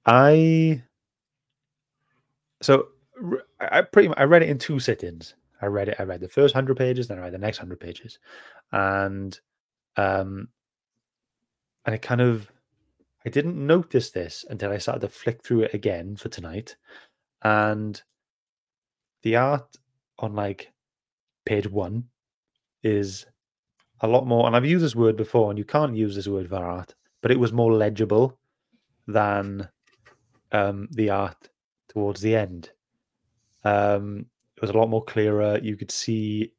I 0.06 0.84
so 2.62 2.88
r- 3.24 3.45
I 3.60 3.80
I 3.80 3.82
pretty 3.82 4.10
I 4.18 4.24
read 4.24 4.44
it 4.44 4.50
in 4.50 4.58
two 4.58 4.80
sittings. 4.80 5.36
I 5.62 5.68
read 5.68 5.90
it. 5.90 5.96
I 6.00 6.04
read 6.04 6.22
the 6.22 6.28
first 6.28 6.54
hundred 6.54 6.78
pages, 6.78 7.08
then 7.08 7.18
I 7.18 7.22
read 7.22 7.34
the 7.34 7.38
next 7.38 7.58
hundred 7.58 7.80
pages, 7.80 8.20
and 8.72 9.40
um, 9.98 10.50
and 11.86 11.96
it 11.96 12.02
kind 12.02 12.22
of 12.22 12.52
I 13.26 13.30
didn't 13.30 13.56
notice 13.56 14.12
this 14.12 14.46
until 14.50 14.72
I 14.72 14.78
started 14.78 15.02
to 15.02 15.10
flick 15.10 15.44
through 15.44 15.62
it 15.64 15.74
again 15.74 16.16
for 16.16 16.30
tonight, 16.30 16.76
and 17.44 18.02
the 19.24 19.36
art 19.38 19.78
on 20.20 20.36
like 20.36 20.72
page 21.46 21.68
one 21.68 22.04
is 22.84 23.26
a 24.02 24.08
lot 24.08 24.28
more, 24.28 24.46
and 24.46 24.56
I've 24.56 24.66
used 24.66 24.84
this 24.84 24.96
word 24.96 25.16
before, 25.16 25.50
and 25.50 25.58
you 25.58 25.66
can't 25.66 25.96
use 25.96 26.16
this 26.16 26.28
word 26.28 26.50
for 26.50 26.64
art, 26.64 26.94
but 27.22 27.32
it 27.32 27.40
was 27.40 27.54
more 27.54 27.74
legible 27.74 28.38
than 29.08 29.68
um, 30.52 30.88
the 30.92 31.10
art 31.10 31.50
towards 31.88 32.22
the 32.22 32.36
end. 32.36 32.70
Um, 33.66 34.28
it 34.56 34.62
was 34.62 34.70
a 34.70 34.78
lot 34.78 34.90
more 34.90 35.04
clearer. 35.04 35.60
You 35.62 35.76
could 35.76 35.92
see 35.92 36.54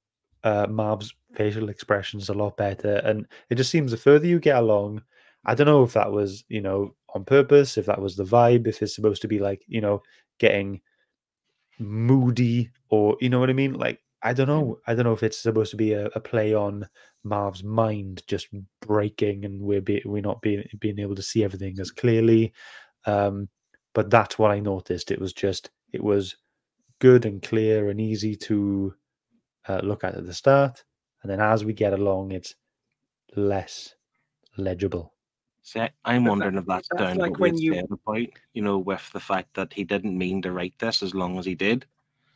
uh, 0.45 0.67
Marv's 0.69 1.15
facial 1.35 1.71
expressions 1.71 2.29
a 2.29 2.35
lot 2.35 2.57
better, 2.59 2.97
and 2.97 3.27
it 3.51 3.55
just 3.57 3.71
seems 3.71 3.91
the 3.93 3.97
further 3.97 4.27
you 4.27 4.39
get 4.41 4.57
along, 4.59 5.03
I 5.47 5.55
don't 5.55 5.67
know 5.67 5.85
if 5.85 5.93
that 5.95 6.13
was 6.13 6.45
you 6.49 6.61
know 6.61 6.95
on 7.15 7.25
purpose, 7.25 7.79
if 7.79 7.87
that 7.87 8.01
was 8.01 8.17
the 8.17 8.25
vibe, 8.25 8.67
if 8.67 8.83
it's 8.83 8.95
supposed 8.95 9.23
to 9.23 9.29
be 9.29 9.39
like 9.39 9.63
you 9.69 9.81
know 9.81 10.03
getting 10.39 10.81
moody 11.79 12.71
or 12.91 13.17
you 13.21 13.29
know 13.31 13.41
what 13.41 13.51
I 13.51 13.55
mean. 13.55 13.75
Like 13.75 14.01
I 14.23 14.33
don't 14.33 14.49
know. 14.49 14.79
I 14.87 14.95
don't 14.95 15.05
know 15.05 15.13
if 15.13 15.23
it's 15.23 15.39
supposed 15.39 15.71
to 15.71 15.77
be 15.77 15.93
a, 15.93 16.07
a 16.15 16.21
play 16.21 16.55
on 16.55 16.89
Marv's 17.25 17.65
mind 17.65 18.23
just 18.27 18.49
breaking 18.81 19.45
and 19.45 19.61
we're 19.61 19.81
be, 19.81 20.03
we're 20.05 20.23
not 20.23 20.43
being 20.43 20.65
being 20.81 20.99
able 20.99 21.15
to 21.15 21.23
see 21.23 21.45
everything 21.45 21.77
as 21.81 21.91
clearly. 21.91 22.53
Um, 23.07 23.49
but 23.95 24.11
that's 24.11 24.39
what 24.39 24.51
I 24.51 24.61
noticed. 24.61 25.11
It 25.11 25.21
was 25.21 25.33
just 25.33 25.71
it 25.93 26.03
was 26.03 26.37
good 26.99 27.25
and 27.25 27.43
clear 27.43 27.91
and 27.91 28.01
easy 28.01 28.37
to 28.37 28.95
uh, 29.69 29.81
look 29.83 30.05
at 30.05 30.15
at 30.15 30.27
the 30.27 30.35
start, 30.35 30.85
and 31.23 31.31
then 31.31 31.41
as 31.41 31.65
we 31.65 31.73
get 31.73 31.93
along, 31.93 32.33
it's 32.33 32.55
less 33.35 33.95
legible. 34.57 35.13
See, 35.63 35.81
I, 35.81 35.91
I'm 36.05 36.23
But 36.23 36.25
that- 36.25 36.31
wondering 36.31 36.57
if 36.59 36.67
that's, 36.67 36.89
that's 36.89 37.03
down 37.03 37.15
to 37.17 37.21
like 37.23 37.31
what 37.33 37.41
we 37.41 37.51
when 37.51 37.59
you- 37.59 37.75
said 37.75 37.87
about, 37.91 38.27
you 38.55 38.63
know, 38.63 38.79
with 38.79 39.11
the 39.13 39.21
fact 39.21 39.55
that 39.55 39.73
he 39.73 39.85
didn't 39.85 40.17
mean 40.17 40.41
to 40.43 40.53
write 40.53 40.75
this 40.79 41.03
as 41.03 41.15
long 41.15 41.39
as 41.39 41.45
he 41.45 41.55
did. 41.55 41.85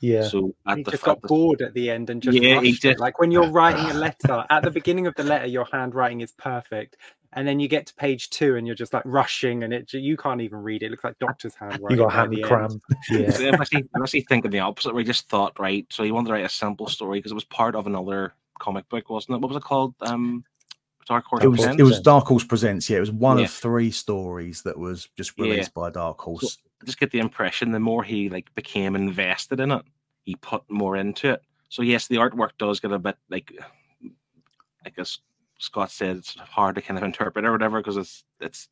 Yeah, 0.01 0.23
So 0.23 0.55
at 0.67 0.79
he 0.79 0.83
the 0.83 0.91
just 0.93 1.03
fa- 1.05 1.11
got 1.11 1.23
bored 1.23 1.61
at 1.61 1.75
the 1.75 1.91
end 1.91 2.09
and 2.11 2.23
just 2.23 2.37
Yeah, 2.37 2.61
he 2.61 2.71
rushed 2.71 2.85
it. 2.87 2.99
like 2.99 3.19
when 3.21 3.31
you're 3.31 3.51
writing 3.51 3.85
a 3.91 3.95
letter 3.95 4.45
at 4.49 4.63
the 4.65 4.71
beginning 4.71 5.07
of 5.07 5.15
the 5.15 5.25
letter 5.25 5.47
your 5.47 5.67
handwriting 5.71 6.23
is 6.23 6.33
perfect 6.33 6.97
and 7.33 7.47
then 7.47 7.61
you 7.61 7.69
get 7.69 7.87
to 7.87 7.95
page 7.95 8.31
two 8.31 8.57
and 8.57 8.67
you're 8.67 8.75
just 8.77 8.93
like 8.93 9.03
rushing 9.07 9.63
and 9.63 9.73
it 9.73 9.93
you 9.93 10.17
can't 10.17 10.41
even 10.41 10.59
read 10.59 10.83
it, 10.83 10.87
it 10.87 10.91
looks 10.91 11.05
like 11.05 11.19
doctor's 11.19 11.55
handwriting 11.61 11.99
you 11.99 12.05
got 12.05 12.11
by 12.13 12.17
hand 12.17 12.33
the 12.33 12.41
end. 12.43 12.49
cramp. 12.49 12.83
Yeah, 13.11 13.31
See, 13.31 13.49
I'm 13.49 13.61
actually, 13.61 13.85
I'm 13.95 14.03
actually 14.03 14.23
thinking 14.23 14.51
the 14.51 14.59
opposite. 14.61 14.93
Where 14.95 15.01
he 15.03 15.07
just 15.07 15.29
thought, 15.29 15.59
right? 15.59 15.87
So 15.91 16.03
he 16.05 16.13
wanted 16.13 16.29
to 16.29 16.33
write 16.35 16.45
a 16.45 16.49
simple 16.49 16.87
story 16.89 17.19
because 17.19 17.33
it 17.33 17.37
was 17.37 17.45
part 17.45 17.75
of 17.75 17.87
another 17.87 18.35
comic 18.59 18.89
book, 18.89 19.09
wasn't 19.11 19.37
it? 19.37 19.41
What 19.41 19.49
was 19.49 19.57
it 19.57 19.63
called? 19.63 19.95
Um, 20.01 20.45
Dark 21.07 21.25
Horse. 21.25 21.43
It 21.43 21.49
was 21.49 21.59
Presents? 21.61 21.81
it 21.81 21.85
was 21.85 22.01
Dark 22.01 22.27
Horse 22.27 22.45
Presents. 22.45 22.89
Yeah, 22.91 22.99
it 22.99 23.01
was 23.01 23.11
one 23.11 23.39
Yeah. 23.39 23.45
of 23.45 23.51
three 23.51 23.91
stories 23.91 24.63
that 24.63 24.79
was 24.79 25.09
just 25.17 25.33
Yeah. 25.39 25.45
released 25.47 25.75
by 25.75 25.91
Dark 25.91 26.21
Horse. 26.21 26.59
I 26.83 26.85
just 26.85 27.01
get 27.01 27.11
the 27.11 27.19
impression 27.19 27.73
the 27.73 27.81
more 27.81 28.03
he 28.05 28.29
like 28.29 28.55
became 28.55 28.95
invested 28.97 29.61
in 29.61 29.71
it, 29.73 29.83
he 30.25 30.35
put 30.37 30.63
more 30.71 30.97
into 30.97 31.31
it. 31.33 31.43
So 31.69 31.83
yes, 31.83 32.07
the 32.07 32.17
artwork 32.17 32.51
does 32.59 32.81
get 32.81 32.93
a 32.93 32.99
bit 32.99 33.17
like, 33.29 33.53
I 34.85 34.91
guess 34.91 35.19
Scott 35.61 35.91
said, 35.91 36.17
it's 36.17 36.35
hard 36.35 36.75
to 36.75 36.83
kind 36.83 36.99
of 36.99 37.05
interpret 37.11 37.45
or 37.45 37.53
whatever 37.53 37.79
because 37.81 37.97
it's 37.97 38.25
it's 38.41 38.69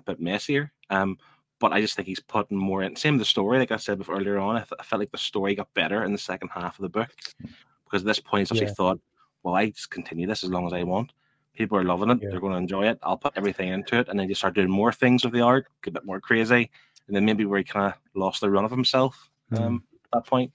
a 0.00 0.02
bit 0.02 0.20
messier. 0.20 0.72
Um, 0.90 1.16
but 1.60 1.72
I 1.72 1.80
just 1.80 1.94
think 1.96 2.08
he's 2.08 2.20
putting 2.20 2.58
more 2.58 2.82
in. 2.82 2.96
Same 2.96 3.16
the 3.16 3.24
story, 3.24 3.58
like 3.58 3.70
I 3.70 3.76
said 3.76 3.98
before 3.98 4.16
earlier 4.16 4.38
on. 4.38 4.56
I, 4.56 4.60
th- 4.60 4.72
I 4.78 4.82
felt 4.82 5.00
like 5.00 5.12
the 5.12 5.18
story 5.18 5.54
got 5.54 5.72
better 5.74 6.02
in 6.04 6.12
the 6.12 6.18
second 6.18 6.50
half 6.52 6.78
of 6.78 6.82
the 6.82 6.88
book 6.88 7.10
because 7.84 8.02
at 8.02 8.06
this 8.06 8.18
point 8.20 8.40
he's 8.42 8.50
actually 8.52 8.66
Yeah. 8.66 8.74
thought, 8.74 9.00
well, 9.44 9.54
I 9.54 9.70
just 9.70 9.90
continue 9.90 10.26
this 10.26 10.42
as 10.44 10.50
long 10.50 10.66
as 10.66 10.72
I 10.72 10.82
want. 10.82 11.12
People 11.54 11.78
are 11.78 11.84
loving 11.84 12.10
it. 12.10 12.18
Yeah. 12.20 12.30
They're 12.30 12.40
going 12.40 12.52
to 12.52 12.58
enjoy 12.58 12.88
it. 12.88 12.98
I'll 13.04 13.16
put 13.16 13.34
everything 13.36 13.68
into 13.68 13.96
it, 13.98 14.08
and 14.08 14.18
then 14.18 14.28
you 14.28 14.34
start 14.34 14.54
doing 14.54 14.68
more 14.68 14.92
things 14.92 15.22
with 15.24 15.32
the 15.32 15.40
art, 15.42 15.66
get 15.82 15.90
a 15.92 15.94
bit 15.94 16.04
more 16.04 16.20
crazy, 16.20 16.68
and 17.06 17.14
then 17.14 17.24
maybe 17.24 17.44
where 17.44 17.58
he 17.58 17.64
kind 17.64 17.86
of 17.86 17.94
lost 18.20 18.40
the 18.40 18.50
run 18.50 18.64
of 18.64 18.70
himself 18.72 19.30
Hmm. 19.50 19.58
um, 19.62 19.84
at 20.06 20.10
that 20.12 20.26
point. 20.26 20.50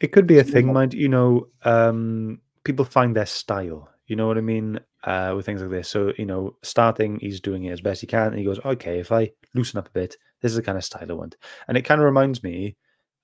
It 0.00 0.08
could 0.12 0.26
be 0.26 0.38
a 0.38 0.44
thing, 0.44 0.70
mind 0.72 0.92
you 0.92 1.08
know. 1.08 1.48
Um, 1.64 2.40
people 2.64 2.84
find 2.84 3.16
their 3.16 3.24
style. 3.26 3.88
You 4.06 4.16
know 4.16 4.26
what 4.26 4.38
I 4.38 4.42
mean 4.42 4.78
uh, 5.04 5.32
with 5.36 5.46
things 5.46 5.60
like 5.60 5.70
this. 5.70 5.88
So 5.88 6.12
you 6.18 6.26
know, 6.26 6.56
starting, 6.62 7.18
he's 7.20 7.40
doing 7.40 7.64
it 7.64 7.72
as 7.72 7.80
best 7.80 8.00
he 8.00 8.06
can, 8.06 8.28
and 8.28 8.38
he 8.38 8.44
goes, 8.44 8.60
"Okay, 8.64 8.98
if 9.00 9.12
I 9.12 9.30
loosen 9.54 9.78
up 9.78 9.88
a 9.88 9.92
bit, 9.92 10.16
this 10.40 10.52
is 10.52 10.56
the 10.56 10.62
kind 10.62 10.78
of 10.78 10.84
style 10.84 11.10
I 11.10 11.14
want." 11.14 11.36
And 11.68 11.76
it 11.76 11.82
kind 11.82 12.00
of 12.00 12.04
reminds 12.04 12.42
me, 12.42 12.76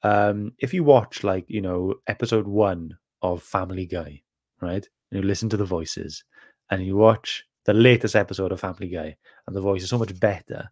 um, 0.02 0.52
if 0.58 0.74
you 0.74 0.84
watch 0.84 1.24
like 1.24 1.44
you 1.48 1.60
know 1.60 1.94
episode 2.06 2.46
one 2.46 2.96
of 3.22 3.42
Family 3.42 3.86
Guy, 3.86 4.22
right, 4.60 4.86
and 5.10 5.22
you 5.22 5.26
listen 5.26 5.48
to 5.50 5.56
the 5.56 5.64
voices, 5.64 6.24
and 6.70 6.84
you 6.84 6.96
watch 6.96 7.44
the 7.64 7.74
latest 7.74 8.16
episode 8.16 8.52
of 8.52 8.60
Family 8.60 8.88
Guy, 8.88 9.16
and 9.46 9.56
the 9.56 9.60
voice 9.60 9.82
is 9.82 9.90
so 9.90 9.98
much 9.98 10.18
better. 10.18 10.70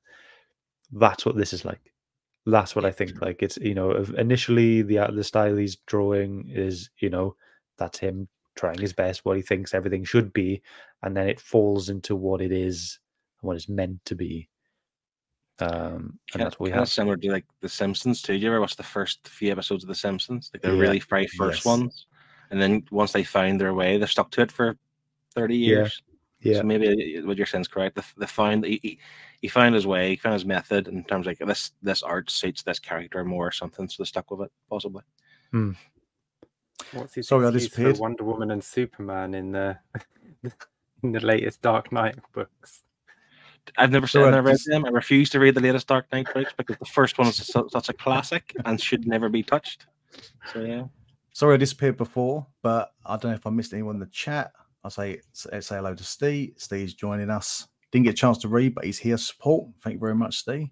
That's 0.93 1.25
what 1.25 1.37
this 1.37 1.53
is 1.53 1.65
like 1.65 1.93
that's 2.47 2.75
what 2.75 2.85
I 2.85 2.91
think. 2.91 3.21
Like 3.21 3.43
it's 3.43 3.59
you 3.59 3.75
know 3.75 3.93
initially 4.17 4.83
the 4.83 5.07
the 5.13 5.25
style 5.25 5.57
he's 5.57 5.77
drawing 5.87 6.49
is 6.49 6.91
you 6.99 7.11
know 7.11 7.37
that's 7.79 7.99
him 7.99 8.29
trying 8.61 8.79
his 8.79 8.93
best, 8.93 9.25
what 9.25 9.39
he 9.39 9.43
thinks 9.43 9.73
everything 9.73 10.05
should 10.05 10.33
be, 10.35 10.61
and 11.03 11.17
then 11.17 11.27
it 11.27 11.41
falls 11.41 11.89
into 11.89 12.15
what 12.15 12.43
it 12.43 12.53
is, 12.53 12.99
and 13.41 13.49
what 13.49 13.57
it's 13.57 13.71
meant 13.71 14.05
to 14.05 14.15
be. 14.15 14.49
Um, 15.61 16.19
and 16.35 16.43
that's 16.43 16.61
what 16.61 16.67
we 16.67 16.71
kind 16.71 16.83
of 16.83 16.89
have. 16.89 16.93
similar 16.93 17.17
to 17.17 17.33
like 17.33 17.47
The 17.63 17.69
Simpsons 17.71 18.21
too. 18.21 18.35
Did 18.35 18.43
you 18.43 18.49
ever 18.49 18.61
watch 18.61 18.77
the 18.77 18.83
first 18.83 19.27
few 19.27 19.51
episodes 19.51 19.83
of 19.83 19.89
The 19.89 19.95
Simpsons? 19.95 20.51
Like 20.53 20.63
the 20.63 20.73
Yeah. 20.73 20.79
really 20.79 21.01
very 21.01 21.27
first 21.27 21.65
Yes. 21.65 21.67
ones, 21.67 22.07
and 22.51 22.61
then 22.61 22.85
once 22.91 23.13
they 23.13 23.25
found 23.25 23.59
their 23.61 23.73
way, 23.73 23.97
they're 23.97 24.07
stuck 24.07 24.31
to 24.33 24.43
it 24.43 24.53
for 24.53 24.77
thirty 25.35 25.57
years. 25.57 26.03
Yeah, 26.43 26.61
So 26.61 26.63
maybe 26.65 27.19
uh, 27.19 27.27
what 27.27 27.37
you're 27.37 27.47
saying 27.47 27.63
is 27.63 27.69
correct. 27.69 27.97
The, 27.97 28.05
the 28.17 28.27
found 28.27 28.65
he, 28.65 28.79
he, 28.83 28.99
he 29.43 29.49
found 29.49 29.75
his 29.75 29.87
way, 29.87 30.11
he 30.11 30.17
found 30.17 30.35
his 30.35 30.47
method 30.47 30.89
in 30.89 31.05
terms 31.05 31.27
of 31.27 31.31
like 31.33 31.39
this 31.47 31.73
this 31.83 32.03
art 32.03 32.31
suits 32.31 32.63
this 32.63 32.79
character 32.79 33.25
more 33.25 33.47
or 33.49 33.53
something, 33.53 33.89
so 33.89 34.03
they 34.03 34.07
stuck 34.07 34.31
with 34.31 34.43
it 34.43 34.53
possibly. 34.69 35.03
What's 36.93 37.15
his 37.15 37.29
Sorry, 37.29 37.45
I 37.45 37.49
excuse 37.49 37.65
for 37.69 37.77
disappeared. 37.77 37.99
Wonder 37.99 38.25
Woman 38.25 38.51
and 38.51 38.63
Superman 38.63 39.35
in 39.35 39.53
the 39.53 39.79
in 41.03 41.13
the 41.13 41.21
latest 41.21 41.63
Dark 41.63 41.93
Knight 41.93 42.17
books. 42.33 42.83
I've 43.77 43.91
never 43.93 44.07
seen, 44.07 44.23
I 44.23 44.39
read 44.39 44.53
just- 44.55 44.67
them. 44.69 44.85
I 44.85 44.89
refuse 44.89 45.31
to 45.31 45.41
read 45.41 45.55
the 45.55 45.61
latest 45.61 45.87
Dark 45.87 46.07
Knight 46.13 46.27
books 46.35 46.53
because 46.57 46.77
the 46.79 46.87
first 46.87 47.19
one 47.19 47.29
is 47.29 47.37
such 47.71 47.89
a 47.89 47.93
classic 47.93 48.55
and 48.65 48.81
should 48.81 49.07
never 49.07 49.29
be 49.29 49.43
touched. 49.43 49.87
So 50.53 50.63
yeah, 50.63 50.85
Sorry, 51.33 51.55
I 51.55 51.57
disappeared 51.59 51.97
before, 51.97 52.47
but 52.63 52.93
I 53.07 53.13
don't 53.17 53.31
know 53.31 53.37
if 53.37 53.47
I 53.47 53.51
missed 53.51 53.73
anyone 53.73 53.95
in 53.97 54.01
the 54.01 54.07
chat. 54.07 54.53
I'll 54.83 54.91
say 54.91 55.21
say 55.33 55.51
eh, 55.53 55.61
say 55.61 55.77
hello 55.77 55.95
to 55.95 56.05
Steve. 56.05 56.55
Steve's 56.57 56.95
joining 56.95 57.31
us. 57.31 57.69
Didn't 57.93 58.05
get 58.07 58.15
a 58.15 58.17
chance 58.17 58.39
to 58.39 58.49
read, 58.49 58.75
but 58.75 58.85
he's 58.85 58.99
here 58.99 59.17
support. 59.17 59.69
Thank 59.83 59.95
you 59.95 60.01
very 60.01 60.15
much, 60.15 60.39
Steve. 60.39 60.69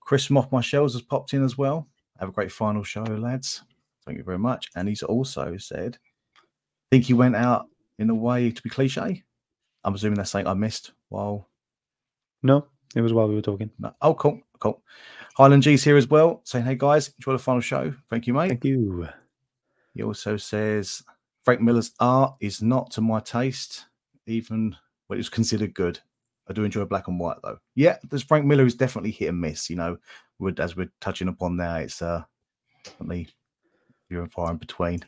Chris 0.00 0.26
from 0.26 0.36
Off 0.38 0.50
My 0.50 0.60
Shelves 0.60 0.94
has 0.94 1.02
popped 1.02 1.32
in 1.32 1.44
as 1.44 1.56
well. 1.56 1.86
Have 2.18 2.28
a 2.30 2.32
great 2.32 2.50
final 2.52 2.82
show, 2.82 3.02
lads. 3.04 3.62
Thank 4.10 4.18
you 4.18 4.24
very 4.24 4.40
much. 4.40 4.66
And 4.74 4.88
he's 4.88 5.04
also 5.04 5.56
said, 5.56 5.96
"I 6.36 6.42
think 6.90 7.04
he 7.04 7.14
went 7.14 7.36
out 7.36 7.68
in 8.00 8.10
a 8.10 8.14
way 8.14 8.50
to 8.50 8.60
be 8.60 8.68
cliche. 8.68 9.22
I'm 9.84 9.94
assuming 9.94 10.16
that's 10.16 10.30
something 10.32 10.48
I 10.48 10.54
missed 10.54 10.90
while 11.10 11.48
no, 12.42 12.66
it 12.96 13.02
was 13.02 13.12
while 13.12 13.28
we 13.28 13.36
were 13.36 13.40
talking. 13.40 13.70
no. 13.78 13.94
Oh, 14.02 14.14
cool, 14.14 14.40
cool. 14.58 14.82
Highland 15.36 15.62
G's 15.62 15.84
here 15.84 15.96
as 15.96 16.08
well, 16.08 16.40
saying, 16.42 16.64
"Hey 16.64 16.74
guys, 16.74 17.14
enjoy 17.20 17.34
the 17.34 17.38
final 17.38 17.60
show. 17.60 17.94
Thank 18.10 18.26
you, 18.26 18.34
mate." 18.34 18.48
Thank 18.48 18.64
you. 18.64 19.06
He 19.94 20.02
also 20.02 20.36
says 20.36 21.04
Frank 21.44 21.60
Miller's 21.60 21.92
art 22.00 22.34
is 22.40 22.62
not 22.62 22.90
to 22.90 23.00
my 23.00 23.20
taste, 23.20 23.86
even 24.26 24.74
when 25.06 25.18
it 25.18 25.20
was 25.20 25.28
considered 25.28 25.72
good. 25.72 26.00
I 26.48 26.52
do 26.52 26.64
enjoy 26.64 26.84
black 26.84 27.06
and 27.06 27.20
white 27.20 27.36
though. 27.44 27.58
Yeah, 27.76 27.98
there's 28.10 28.24
Frank 28.24 28.44
Miller 28.44 28.66
is 28.66 28.74
definitely 28.74 29.12
hit 29.12 29.28
and 29.28 29.40
miss. 29.40 29.70
You 29.70 29.76
know, 29.76 29.98
as 30.58 30.74
we're 30.74 30.90
touching 31.00 31.28
upon 31.28 31.54
now, 31.56 31.76
it's 31.76 32.02
uh 32.02 32.24
definitely 32.82 33.28
you're 34.10 34.26
far 34.28 34.50
in 34.50 34.56
between. 34.56 35.00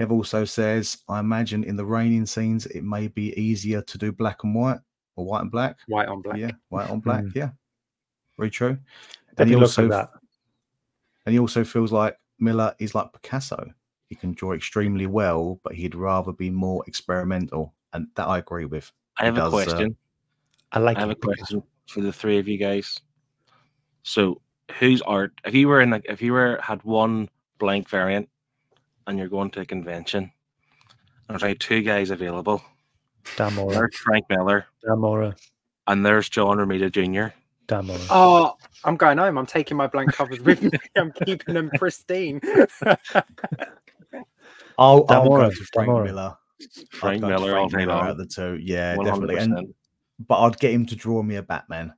Kev 0.00 0.10
also 0.10 0.44
says, 0.44 0.98
I 1.08 1.20
imagine 1.20 1.64
in 1.64 1.76
the 1.76 1.84
raining 1.84 2.26
scenes 2.26 2.66
it 2.66 2.82
may 2.82 3.08
be 3.08 3.38
easier 3.40 3.82
to 3.82 3.98
do 3.98 4.10
black 4.12 4.42
and 4.44 4.54
white 4.54 4.78
or 5.16 5.24
white 5.24 5.42
and 5.42 5.50
black. 5.50 5.76
White 5.88 6.08
on 6.08 6.22
black. 6.22 6.38
Yeah, 6.38 6.50
white 6.70 6.90
on 6.90 7.00
black. 7.06 7.24
Mm. 7.24 7.34
Yeah, 7.34 7.50
very 8.38 8.50
true. 8.50 8.78
And 9.38 9.48
he 9.48 9.54
Definitely 9.54 9.56
looks 9.60 9.78
like 9.78 9.84
also 9.84 9.96
that. 9.96 10.10
and 11.26 11.32
he 11.34 11.38
also 11.38 11.64
feels 11.64 11.92
like 11.92 12.18
Miller 12.38 12.74
is 12.78 12.94
like 12.94 13.12
Picasso. 13.12 13.72
He 14.08 14.14
can 14.16 14.32
draw 14.32 14.52
extremely 14.52 15.06
well, 15.06 15.60
but 15.62 15.74
he'd 15.74 15.94
rather 15.94 16.32
be 16.32 16.50
more 16.50 16.82
experimental. 16.86 17.72
And 17.94 18.06
that 18.16 18.26
I 18.26 18.38
agree 18.38 18.64
with. 18.64 18.90
I 19.18 19.26
have 19.26 19.34
a 19.36 19.40
does, 19.40 19.52
uh, 19.54 19.56
question. 19.64 19.96
I 20.72 20.78
like. 20.78 20.96
I 20.96 21.00
have 21.00 21.10
a 21.10 21.12
it 21.12 21.20
because- 21.20 21.36
question 21.36 21.62
for 21.88 22.00
the 22.00 22.12
three 22.12 22.38
of 22.38 22.48
you 22.48 22.56
guys. 22.58 22.98
So, 24.02 24.40
whose 24.78 25.02
art? 25.02 25.32
If 25.44 25.54
you 25.54 25.68
were 25.68 25.80
in 25.82 25.90
like, 25.90 26.06
if 26.08 26.20
you 26.22 26.32
were 26.32 26.58
had 26.62 26.82
one 26.84 27.28
blank 27.62 27.88
variant, 27.88 28.28
and 29.06 29.16
you're 29.16 29.28
going 29.28 29.48
to 29.52 29.60
a 29.60 29.64
convention, 29.64 30.24
and 30.24 30.32
there's 31.28 31.42
like 31.42 31.60
two 31.60 31.80
guys 31.80 32.10
available. 32.10 32.60
Damora, 33.36 33.72
There's 33.72 33.96
Frank 33.96 34.26
Miller, 34.28 34.66
Damora, 34.84 35.38
and 35.86 36.04
there's 36.04 36.28
John 36.28 36.58
Romita 36.58 36.90
Jr. 36.90 37.32
Damora. 37.68 38.04
Oh, 38.10 38.56
I'm 38.84 38.96
going 38.96 39.18
home. 39.18 39.38
I'm 39.38 39.46
taking 39.46 39.76
my 39.76 39.86
blank 39.86 40.12
covers 40.12 40.40
with 40.40 40.60
me. 40.60 40.70
I'm 40.96 41.12
keeping 41.24 41.54
them 41.54 41.70
pristine. 41.76 42.40
I'll, 44.76 45.06
I'll 45.08 45.28
go 45.28 45.48
to 45.48 45.64
Frank 45.72 45.88
Damora. 45.88 46.04
Miller. 46.04 46.36
Frank 46.90 47.22
Miller 47.22 47.56
all 47.56 47.68
Frank 47.68 47.72
day 47.72 47.86
Miller 47.86 47.94
long. 47.94 48.04
out 48.06 48.10
of 48.10 48.18
the 48.18 48.26
two. 48.26 48.58
Yeah, 48.60 48.96
100%. 48.96 49.04
definitely. 49.04 49.36
And 49.36 49.74
but 50.26 50.40
I'd 50.40 50.58
get 50.58 50.72
him 50.72 50.86
to 50.86 50.96
draw 50.96 51.22
me 51.22 51.36
a 51.36 51.42
Batman. 51.42 51.94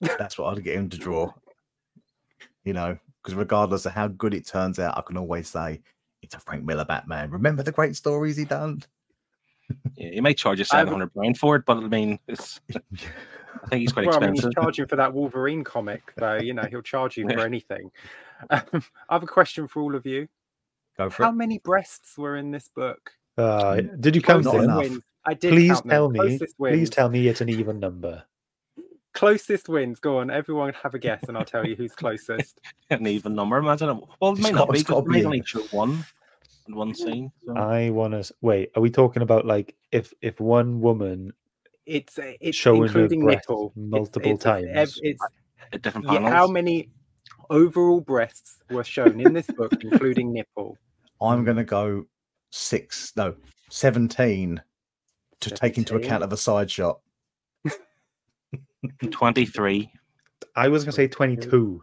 That's 0.00 0.38
what 0.38 0.56
I'd 0.56 0.62
get 0.62 0.76
him 0.76 0.88
to 0.90 0.96
draw. 0.98 1.32
You 2.64 2.74
know, 2.74 2.98
because 3.28 3.38
regardless 3.38 3.84
of 3.84 3.92
how 3.92 4.08
good 4.08 4.32
it 4.32 4.46
turns 4.46 4.78
out, 4.78 4.96
I 4.96 5.02
can 5.02 5.18
always 5.18 5.48
say 5.48 5.82
it's 6.22 6.34
a 6.34 6.40
Frank 6.40 6.64
Miller 6.64 6.86
Batman. 6.86 7.30
Remember 7.30 7.62
the 7.62 7.72
great 7.72 7.94
stories 7.94 8.38
he 8.38 8.46
done? 8.46 8.82
Yeah, 9.96 10.12
he 10.12 10.20
may 10.22 10.32
charge 10.32 10.58
you 10.58 10.64
I 10.72 10.78
have 10.78 10.86
seven 10.86 10.88
a- 10.88 10.96
hundred 11.04 11.14
pound 11.14 11.36
for 11.36 11.56
it, 11.56 11.64
but 11.66 11.76
I 11.76 11.80
mean, 11.88 12.18
it's, 12.26 12.58
I 12.74 13.66
think 13.68 13.80
he's 13.82 13.92
quite 13.92 14.06
well, 14.06 14.16
I 14.16 14.20
mean, 14.20 14.30
expensive. 14.30 14.48
he's 14.56 14.64
charging 14.64 14.86
for 14.86 14.96
that 14.96 15.12
Wolverine 15.12 15.62
comic, 15.62 16.10
though. 16.16 16.36
You 16.38 16.54
know, 16.54 16.62
he'll 16.70 16.80
charge 16.80 17.18
you 17.18 17.28
for 17.28 17.40
anything. 17.40 17.90
Um, 18.50 18.84
I 19.08 19.14
have 19.14 19.24
a 19.24 19.26
question 19.26 19.66
for 19.66 19.82
all 19.82 19.96
of 19.96 20.06
you. 20.06 20.28
Go 20.96 21.10
for 21.10 21.24
How 21.24 21.30
it. 21.30 21.34
many 21.34 21.58
breasts 21.58 22.16
were 22.16 22.36
in 22.36 22.52
this 22.52 22.70
book? 22.72 23.10
Uh, 23.36 23.80
did 23.98 24.14
you 24.14 24.22
count 24.22 24.44
Not 24.44 24.52
them? 24.54 24.62
enough. 24.62 24.98
I 25.26 25.34
did. 25.34 25.50
Please 25.50 25.72
count 25.72 25.82
them. 25.82 25.90
tell 25.90 26.08
me. 26.08 26.38
Please 26.56 26.88
tell 26.88 27.08
me 27.10 27.26
it's 27.26 27.40
an 27.40 27.48
even 27.48 27.80
number. 27.80 28.22
Closest 29.14 29.68
wins. 29.68 29.98
Go 30.00 30.18
on, 30.18 30.30
everyone, 30.30 30.72
have 30.82 30.94
a 30.94 30.98
guess, 30.98 31.24
and 31.28 31.36
I'll 31.36 31.44
tell 31.44 31.66
you 31.66 31.74
who's 31.74 31.92
closest. 31.96 32.60
An 32.90 33.06
even 33.06 33.34
number, 33.34 33.56
imagine. 33.56 33.88
It. 33.90 33.96
Well, 34.20 34.32
it 34.32 34.34
It's 34.34 34.42
might 34.42 34.54
got- 34.54 34.68
not 34.68 34.72
be. 34.74 34.82
gotta 34.82 35.02
because 35.02 35.04
They 35.04 35.10
be 35.10 35.18
might 35.18 35.24
only 35.26 35.38
in. 35.38 35.44
show 35.44 35.62
one 35.70 36.04
in 36.68 36.76
one 36.76 36.94
scene. 36.94 37.32
so- 37.46 37.56
I 37.56 37.90
want 37.90 38.12
to 38.12 38.34
wait. 38.42 38.70
Are 38.76 38.82
we 38.82 38.90
talking 38.90 39.22
about 39.22 39.46
like 39.46 39.74
if 39.92 40.12
if 40.22 40.38
one 40.40 40.80
woman 40.80 41.32
It's 41.86 42.18
uh, 42.18 42.32
it's 42.40 42.56
Showing 42.56 42.82
her 42.82 42.86
including 42.86 43.24
breasts 43.24 43.48
nipple 43.48 43.72
multiple 43.76 44.32
it's 44.32 44.44
a- 44.44 44.48
ev- 44.58 44.64
times? 44.74 45.00
It's 45.02 45.22
at 45.72 45.82
different 45.82 46.06
yeah, 46.12 46.28
how 46.30 46.46
many 46.46 46.90
overall 47.50 48.00
breasts 48.00 48.58
were 48.70 48.84
shown 48.84 49.20
in 49.20 49.32
this 49.32 49.46
book, 49.46 49.72
including 49.82 50.32
nipple? 50.32 50.76
I'm 51.20 51.44
going 51.44 51.56
to 51.56 51.64
go 51.64 52.04
six, 52.50 53.12
no, 53.16 53.34
17 53.70 54.62
to 55.40 55.50
take 55.50 55.76
into 55.78 55.96
account 55.96 56.22
of 56.22 56.32
a 56.32 56.36
side 56.36 56.70
shot. 56.70 57.00
Twenty-three. 59.10 59.90
I 60.56 60.68
was 60.68 60.84
gonna 60.84 60.92
say 60.92 61.08
twenty-two. 61.08 61.82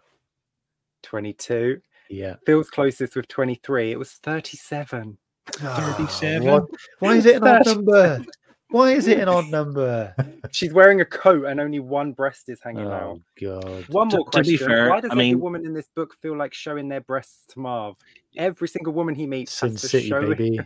Twenty-two. 1.03 1.81
Yeah. 2.09 2.35
Phil's 2.45 2.69
closest 2.69 3.15
with 3.15 3.27
twenty-three. 3.27 3.91
It 3.91 3.99
was 3.99 4.11
thirty-seven. 4.23 5.17
Thirty-seven. 5.51 6.47
What? 6.47 6.63
Why 6.99 7.15
is 7.15 7.25
it 7.25 7.37
an 7.37 7.47
odd 7.47 7.65
number? 7.65 8.25
Why 8.69 8.91
is 8.93 9.07
it 9.07 9.19
an 9.19 9.29
odd 9.29 9.49
number? 9.49 10.15
She's 10.51 10.73
wearing 10.73 10.99
a 10.99 11.05
coat 11.05 11.45
and 11.45 11.59
only 11.59 11.79
one 11.79 12.13
breast 12.13 12.49
is 12.49 12.59
hanging 12.63 12.87
Oh 12.87 12.91
out. 12.91 13.19
god. 13.39 13.85
One 13.89 14.09
To- 14.09 14.17
more 14.17 14.29
to 14.31 14.41
be 14.41 14.57
question. 14.57 14.67
fair, 14.67 14.89
Why 14.89 15.01
does 15.01 15.11
I 15.11 15.13
every 15.13 15.23
mean- 15.25 15.39
woman 15.39 15.65
in 15.65 15.73
this 15.73 15.87
book 15.95 16.15
feel 16.21 16.35
like 16.35 16.53
showing 16.53 16.89
their 16.89 17.01
breasts 17.01 17.45
to 17.53 17.59
Marv? 17.59 17.95
Every 18.35 18.67
single 18.67 18.91
woman 18.93 19.13
he 19.15 19.27
meets 19.27 19.53
Sin 19.53 19.71
has 19.71 19.81
to 19.81 19.87
City, 19.87 20.07
show 20.09 20.27
baby. 20.27 20.59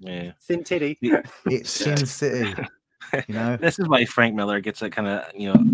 Yeah. 0.00 0.32
Sin 0.40 0.64
Titty. 0.64 0.98
Yeah. 1.00 1.22
It's 1.46 1.70
Sin 1.70 2.04
City, 2.04 2.52
you 3.28 3.34
know. 3.34 3.56
This 3.56 3.78
is 3.78 3.88
why 3.88 4.04
Frank 4.04 4.34
Miller 4.34 4.60
gets 4.60 4.82
a 4.82 4.90
kind 4.90 5.08
of 5.08 5.24
you 5.34 5.52
know 5.52 5.64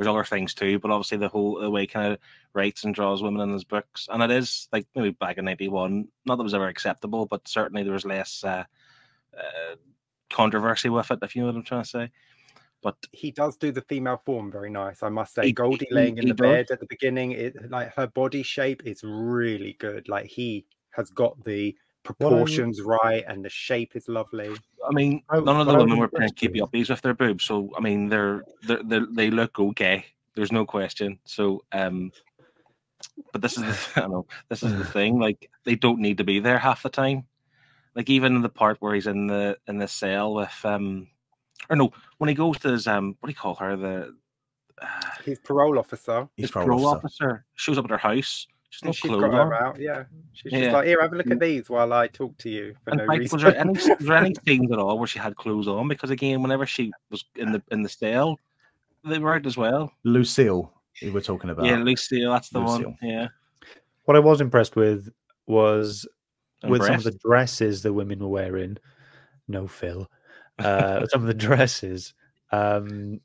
there's 0.00 0.08
other 0.08 0.24
things 0.24 0.54
too, 0.54 0.78
but 0.78 0.90
obviously 0.90 1.18
the 1.18 1.28
whole 1.28 1.60
the 1.60 1.70
way 1.70 1.86
kind 1.86 2.12
of 2.12 2.18
writes 2.54 2.84
and 2.84 2.94
draws 2.94 3.22
women 3.22 3.42
in 3.42 3.52
his 3.52 3.64
books, 3.64 4.08
and 4.10 4.22
it 4.22 4.30
is 4.30 4.66
like 4.72 4.86
maybe 4.94 5.10
back 5.10 5.36
in 5.36 5.44
'91, 5.44 6.08
not 6.24 6.36
that 6.36 6.40
it 6.40 6.44
was 6.44 6.54
ever 6.54 6.68
acceptable, 6.68 7.26
but 7.26 7.46
certainly 7.46 7.82
there 7.82 7.92
was 7.92 8.06
less 8.06 8.42
uh, 8.42 8.64
uh, 9.36 9.74
controversy 10.30 10.88
with 10.88 11.10
it, 11.10 11.18
if 11.20 11.36
you 11.36 11.42
know 11.42 11.48
what 11.48 11.56
I'm 11.56 11.64
trying 11.64 11.82
to 11.82 11.88
say. 11.88 12.10
But 12.82 12.96
he 13.12 13.30
does 13.30 13.58
do 13.58 13.72
the 13.72 13.82
female 13.82 14.22
form 14.24 14.50
very 14.50 14.70
nice, 14.70 15.02
I 15.02 15.10
must 15.10 15.34
say. 15.34 15.46
He- 15.46 15.52
Goldie 15.52 15.86
laying 15.90 16.16
in 16.16 16.24
he 16.24 16.30
the 16.30 16.34
bed 16.34 16.68
at 16.70 16.80
the 16.80 16.86
beginning, 16.88 17.32
it 17.32 17.70
like 17.70 17.94
her 17.94 18.06
body 18.06 18.42
shape 18.42 18.82
is 18.86 19.04
really 19.04 19.74
good. 19.74 20.08
Like 20.08 20.26
he 20.26 20.64
has 20.92 21.10
got 21.10 21.44
the 21.44 21.76
proportions 22.02 22.80
right, 22.82 23.24
and 23.28 23.44
the 23.44 23.48
shape 23.48 23.94
is 23.96 24.08
lovely. 24.08 24.50
I 24.88 24.92
mean, 24.92 25.22
none 25.32 25.60
of 25.60 25.66
the 25.66 25.74
women 25.74 25.98
were 25.98 26.08
playing 26.08 26.24
impressed 26.28 26.36
keepy 26.36 26.60
with- 26.60 26.70
uppies 26.70 26.90
with 26.90 27.02
their 27.02 27.14
boobs, 27.14 27.44
so 27.44 27.70
I 27.76 27.80
mean, 27.80 28.08
they're, 28.08 28.44
they're, 28.66 28.82
they're 28.84 29.06
they 29.10 29.30
look 29.30 29.58
okay. 29.58 30.06
There's 30.34 30.52
no 30.52 30.64
question. 30.64 31.18
So, 31.24 31.64
um, 31.72 32.12
but 33.32 33.42
this 33.42 33.56
is 33.58 33.62
the 33.62 33.92
I 33.96 34.00
don't 34.02 34.10
know 34.12 34.26
this 34.48 34.62
is 34.62 34.76
the 34.76 34.84
thing. 34.96 35.18
Like 35.18 35.50
they 35.64 35.74
don't 35.74 36.00
need 36.00 36.18
to 36.18 36.24
be 36.24 36.38
there 36.40 36.58
half 36.58 36.82
the 36.82 36.88
time. 36.88 37.24
Like 37.94 38.08
even 38.08 38.36
in 38.36 38.42
the 38.42 38.48
part 38.48 38.76
where 38.80 38.94
he's 38.94 39.06
in 39.08 39.26
the 39.26 39.58
in 39.66 39.78
the 39.78 39.88
cell 39.88 40.34
with 40.34 40.60
um, 40.64 41.08
or 41.68 41.76
no, 41.76 41.92
when 42.18 42.28
he 42.28 42.34
goes 42.34 42.58
to 42.60 42.68
his 42.70 42.86
um, 42.86 43.16
what 43.20 43.26
do 43.26 43.32
you 43.32 43.36
call 43.36 43.56
her 43.56 43.76
the 43.76 44.14
uh, 44.80 44.86
His 45.24 45.38
parole 45.40 45.78
officer, 45.78 46.28
He's 46.36 46.44
his 46.44 46.50
parole 46.52 46.66
parole 46.66 46.86
officer. 46.86 47.24
officer 47.24 47.44
shows 47.56 47.76
up 47.78 47.84
at 47.84 47.90
her 47.90 47.98
house. 47.98 48.46
She's 48.70 48.82
no 48.84 48.88
and 48.88 48.96
she's 48.96 49.08
clothes 49.10 49.20
got 49.22 49.32
her 49.48 49.54
out. 49.54 49.80
Yeah, 49.80 50.04
she's 50.32 50.52
Yeah. 50.52 50.60
just 50.60 50.72
like, 50.74 50.86
here, 50.86 51.02
have 51.02 51.12
a 51.12 51.16
look 51.16 51.30
at 51.30 51.40
these 51.40 51.68
while 51.68 51.92
I 51.92 52.06
talk 52.06 52.36
to 52.38 52.48
you 52.48 52.74
for 52.84 52.90
And 52.90 52.98
no 52.98 53.04
like, 53.04 53.18
reason. 53.20 53.36
was 53.36 53.42
there 53.42 53.56
any 53.58 53.72
was 53.72 53.86
there 54.00 54.16
any 54.16 54.34
scenes 54.46 54.70
at 54.72 54.78
all 54.78 54.96
where 54.98 55.08
she 55.08 55.18
had 55.18 55.34
clothes 55.36 55.66
on? 55.68 55.88
Because 55.88 56.10
again, 56.10 56.40
whenever 56.40 56.66
she 56.66 56.92
was 57.10 57.24
in 57.36 57.50
the 57.52 57.62
in 57.72 57.82
the 57.82 57.88
cell, 57.88 58.38
they 59.04 59.18
were 59.18 59.34
out 59.34 59.44
as 59.46 59.56
well. 59.56 59.92
Lucille, 60.04 60.72
we 61.02 61.10
were 61.10 61.20
talking 61.20 61.50
about. 61.50 61.66
Yeah, 61.66 61.76
Lucille, 61.78 62.30
that's 62.30 62.48
the 62.50 62.60
Lucille. 62.60 62.90
one. 62.90 62.98
Yeah, 63.02 63.28
What 64.04 64.16
I 64.16 64.20
was 64.20 64.40
impressed 64.40 64.76
with 64.76 65.08
was 65.46 66.06
And 66.62 66.70
with 66.70 66.84
some 66.84 66.94
of 66.94 67.02
the 67.04 67.18
dresses 67.24 67.82
the 67.82 67.92
women 67.92 68.20
were 68.20 68.28
wearing. 68.28 68.76
No, 69.48 69.66
Phil. 69.66 70.08
Uh, 70.60 71.06
some 71.08 71.22
of 71.22 71.26
the 71.26 71.34
dresses, 71.46 72.14
um, 72.52 73.20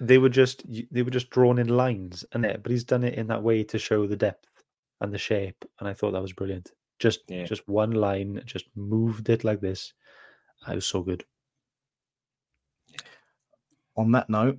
they 0.00 0.18
were 0.18 0.28
just 0.28 0.62
they 0.90 1.02
were 1.02 1.10
just 1.10 1.30
drawn 1.30 1.58
in 1.58 1.68
lines, 1.68 2.24
and 2.32 2.44
it, 2.44 2.62
but 2.62 2.72
he's 2.72 2.84
done 2.84 3.04
it 3.04 3.14
in 3.14 3.26
that 3.28 3.42
way 3.42 3.64
to 3.64 3.78
show 3.78 4.06
the 4.06 4.16
depth 4.16 4.46
and 5.00 5.12
the 5.12 5.18
shape, 5.18 5.64
and 5.80 5.88
I 5.88 5.94
thought 5.94 6.12
that 6.12 6.22
was 6.22 6.32
brilliant. 6.32 6.72
Just 6.98 7.20
Yeah. 7.28 7.44
just 7.46 7.66
one 7.68 7.92
line, 7.92 8.42
just 8.44 8.66
moved 8.74 9.28
it 9.28 9.44
like 9.44 9.60
this. 9.60 9.92
It 10.68 10.74
was 10.74 10.86
so 10.86 11.02
good. 11.02 11.24
on 13.96 14.12
that 14.12 14.30
note, 14.30 14.56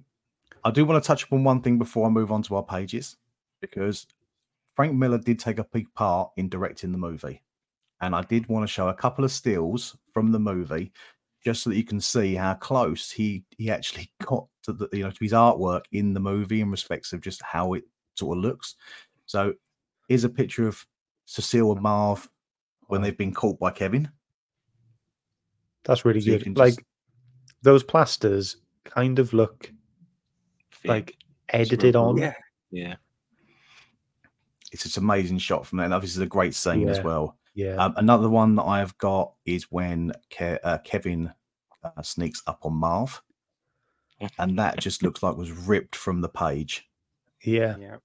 I 0.65 0.71
do 0.71 0.85
want 0.85 1.01
to 1.01 1.07
touch 1.07 1.23
upon 1.23 1.43
one 1.45 1.61
thing 1.61 1.77
before 1.79 2.05
I 2.05 2.09
move 2.09 2.31
on 2.31 2.43
to 2.43 2.55
our 2.57 2.63
pages, 2.63 3.15
because 3.61 4.05
Frank 4.75 4.93
Miller 4.93 5.17
did 5.17 5.39
take 5.39 5.59
a 5.59 5.63
big 5.63 5.91
part 5.93 6.31
in 6.35 6.49
directing 6.49 6.91
the 6.91 6.97
movie. 6.97 7.41
And 8.01 8.13
I 8.13 8.21
did 8.23 8.47
want 8.47 8.63
to 8.63 8.67
show 8.67 8.89
a 8.89 8.93
couple 8.93 9.23
of 9.25 9.31
stills 9.31 9.95
from 10.13 10.31
the 10.31 10.39
movie 10.39 10.91
just 11.43 11.63
so 11.63 11.69
that 11.69 11.77
you 11.77 11.85
can 11.85 12.01
see 12.01 12.35
how 12.35 12.53
close 12.55 13.09
he 13.11 13.45
he 13.57 13.71
actually 13.71 14.11
got 14.25 14.45
to 14.73 14.87
the 14.87 14.97
you 14.97 15.03
know 15.03 15.11
to 15.11 15.23
his 15.23 15.33
artwork 15.33 15.83
in 15.91 16.13
the 16.13 16.19
movie 16.19 16.61
in 16.61 16.71
respects 16.71 17.13
of 17.13 17.21
just 17.21 17.41
how 17.41 17.73
it 17.73 17.83
sort 18.15 18.37
of 18.37 18.43
looks. 18.43 18.75
So 19.25 19.53
here's 20.07 20.23
a 20.23 20.29
picture 20.29 20.67
of 20.67 20.85
Lucille 21.37 21.71
and 21.71 21.81
Marv 21.81 22.27
when 22.87 23.01
they've 23.01 23.17
been 23.17 23.33
caught 23.33 23.59
by 23.59 23.71
Kevin. 23.71 24.09
That's 25.85 26.05
really 26.05 26.21
So 26.21 26.31
good. 26.31 26.43
can 26.43 26.53
Like 26.55 26.83
those 27.61 27.83
plasters 27.83 28.57
kind 28.83 29.19
of 29.19 29.33
look 29.33 29.71
Fake. 30.71 30.89
like 30.89 31.17
edited 31.49 31.95
on. 31.95 32.17
yeah, 32.17 32.33
yeah, 32.71 32.95
It's 34.71 34.83
just 34.83 34.97
amazing 34.97 35.37
shot 35.39 35.65
from 35.65 35.77
there. 35.77 35.85
And 35.85 35.93
obviously, 35.93 36.21
it's 36.23 36.27
a 36.27 36.29
great 36.29 36.53
scene 36.55 36.87
as 36.89 37.01
well. 37.01 37.37
Yeah. 37.55 37.75
Um, 37.75 37.93
another 37.97 38.29
one 38.29 38.55
that 38.55 38.63
I've 38.63 38.97
got 38.99 39.33
is 39.45 39.71
when 39.71 40.11
Ke- 40.31 40.59
uh, 40.63 40.77
Kevin 40.83 41.31
uh, 41.83 42.01
sneaks 42.01 42.41
up 42.47 42.59
on 42.63 42.73
Marv, 42.73 43.21
and 44.37 44.57
that 44.59 44.79
just 44.79 45.03
looks 45.03 45.23
like 45.23 45.35
was 45.37 45.51
ripped 45.51 45.95
from 45.95 46.21
the 46.21 46.29
page 46.29 46.87
yeah. 47.43 47.75
yeah. 47.79 47.97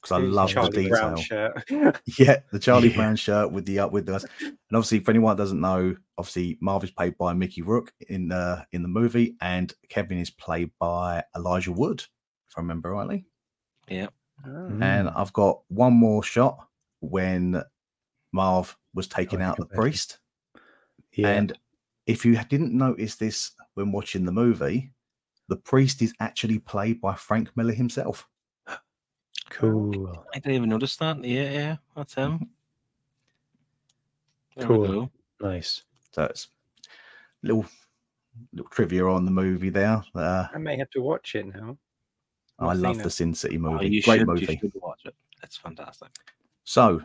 because 0.00 0.12
I 0.12 0.18
love 0.18 0.50
Charlie 0.50 0.84
the 0.84 0.88
Brown 0.90 1.14
detail. 1.14 1.52
shirt. 1.68 2.00
Yeah, 2.18 2.36
the 2.52 2.58
Charlie 2.58 2.90
Yeah. 2.90 2.96
Brown 2.96 3.16
shirt 3.16 3.50
with 3.52 3.64
the 3.66 3.78
up 3.80 3.92
with 3.92 4.06
the, 4.06 4.14
and 4.40 4.56
obviously 4.72 5.00
for 5.00 5.10
anyone 5.10 5.36
that 5.36 5.42
doesn't 5.42 5.60
know, 5.60 5.96
obviously 6.18 6.58
Marv 6.60 6.84
is 6.84 6.90
played 6.90 7.16
by 7.18 7.32
Mickey 7.32 7.62
Rourke 7.62 7.92
in 8.08 8.28
the 8.28 8.66
in 8.72 8.82
the 8.82 8.88
movie, 8.88 9.36
and 9.40 9.72
Kevin 9.88 10.18
is 10.18 10.30
played 10.30 10.70
by 10.78 11.24
Elijah 11.36 11.72
Wood, 11.72 12.00
if 12.00 12.56
I 12.56 12.60
remember 12.60 12.90
rightly. 12.90 13.24
yeah. 13.88 14.08
Oh. 14.46 14.78
And 14.80 15.08
I've 15.10 15.32
got 15.32 15.62
one 15.68 15.94
more 15.94 16.22
shot 16.22 16.68
when 17.00 17.60
Marv 18.32 18.76
was 18.94 19.08
taking 19.08 19.40
Oh, 19.42 19.46
out 19.46 19.56
the 19.56 19.66
priest. 19.66 20.18
yeah. 21.12 21.28
And 21.30 21.58
if 22.06 22.24
you 22.24 22.38
didn't 22.48 22.72
notice 22.72 23.16
this 23.16 23.50
when 23.74 23.90
watching 23.90 24.24
the 24.24 24.30
movie, 24.32 24.92
the 25.48 25.56
priest 25.56 26.02
is 26.02 26.14
actually 26.20 26.58
played 26.58 27.00
by 27.00 27.14
Frank 27.14 27.50
Miller 27.56 27.72
himself. 27.72 28.28
cool. 29.50 30.24
I 30.34 30.38
didn't 30.38 30.54
even 30.56 30.68
notice 30.68 30.96
that. 30.96 31.22
Yeah, 31.24 31.50
yeah, 31.50 31.76
that's 31.96 32.14
him. 32.14 32.48
There 34.56 34.66
Cool. 34.66 35.10
Nice. 35.40 35.82
So 36.12 36.24
it's 36.24 36.48
little 37.42 37.64
little 38.52 38.68
trivia 38.70 39.04
on 39.06 39.24
the 39.24 39.30
movie 39.30 39.70
there. 39.70 40.02
Uh, 40.14 40.46
I 40.54 40.58
may 40.58 40.76
have 40.76 40.90
to 40.90 41.00
watch 41.00 41.34
it 41.34 41.46
now. 41.46 41.76
I 42.58 42.66
Not 42.66 42.76
love 42.78 42.94
seen 42.96 43.02
the. 43.04 43.10
Sin 43.10 43.34
City 43.34 43.56
Oh, 43.56 43.60
movie. 43.60 43.88
you 43.88 44.02
Great 44.02 44.18
should, 44.18 44.26
movie. 44.26 44.46
You 44.46 44.58
should 44.70 44.72
watch 44.82 45.00
it. 45.04 45.14
It's 45.42 45.56
fantastic. 45.56 46.08
So 46.64 47.00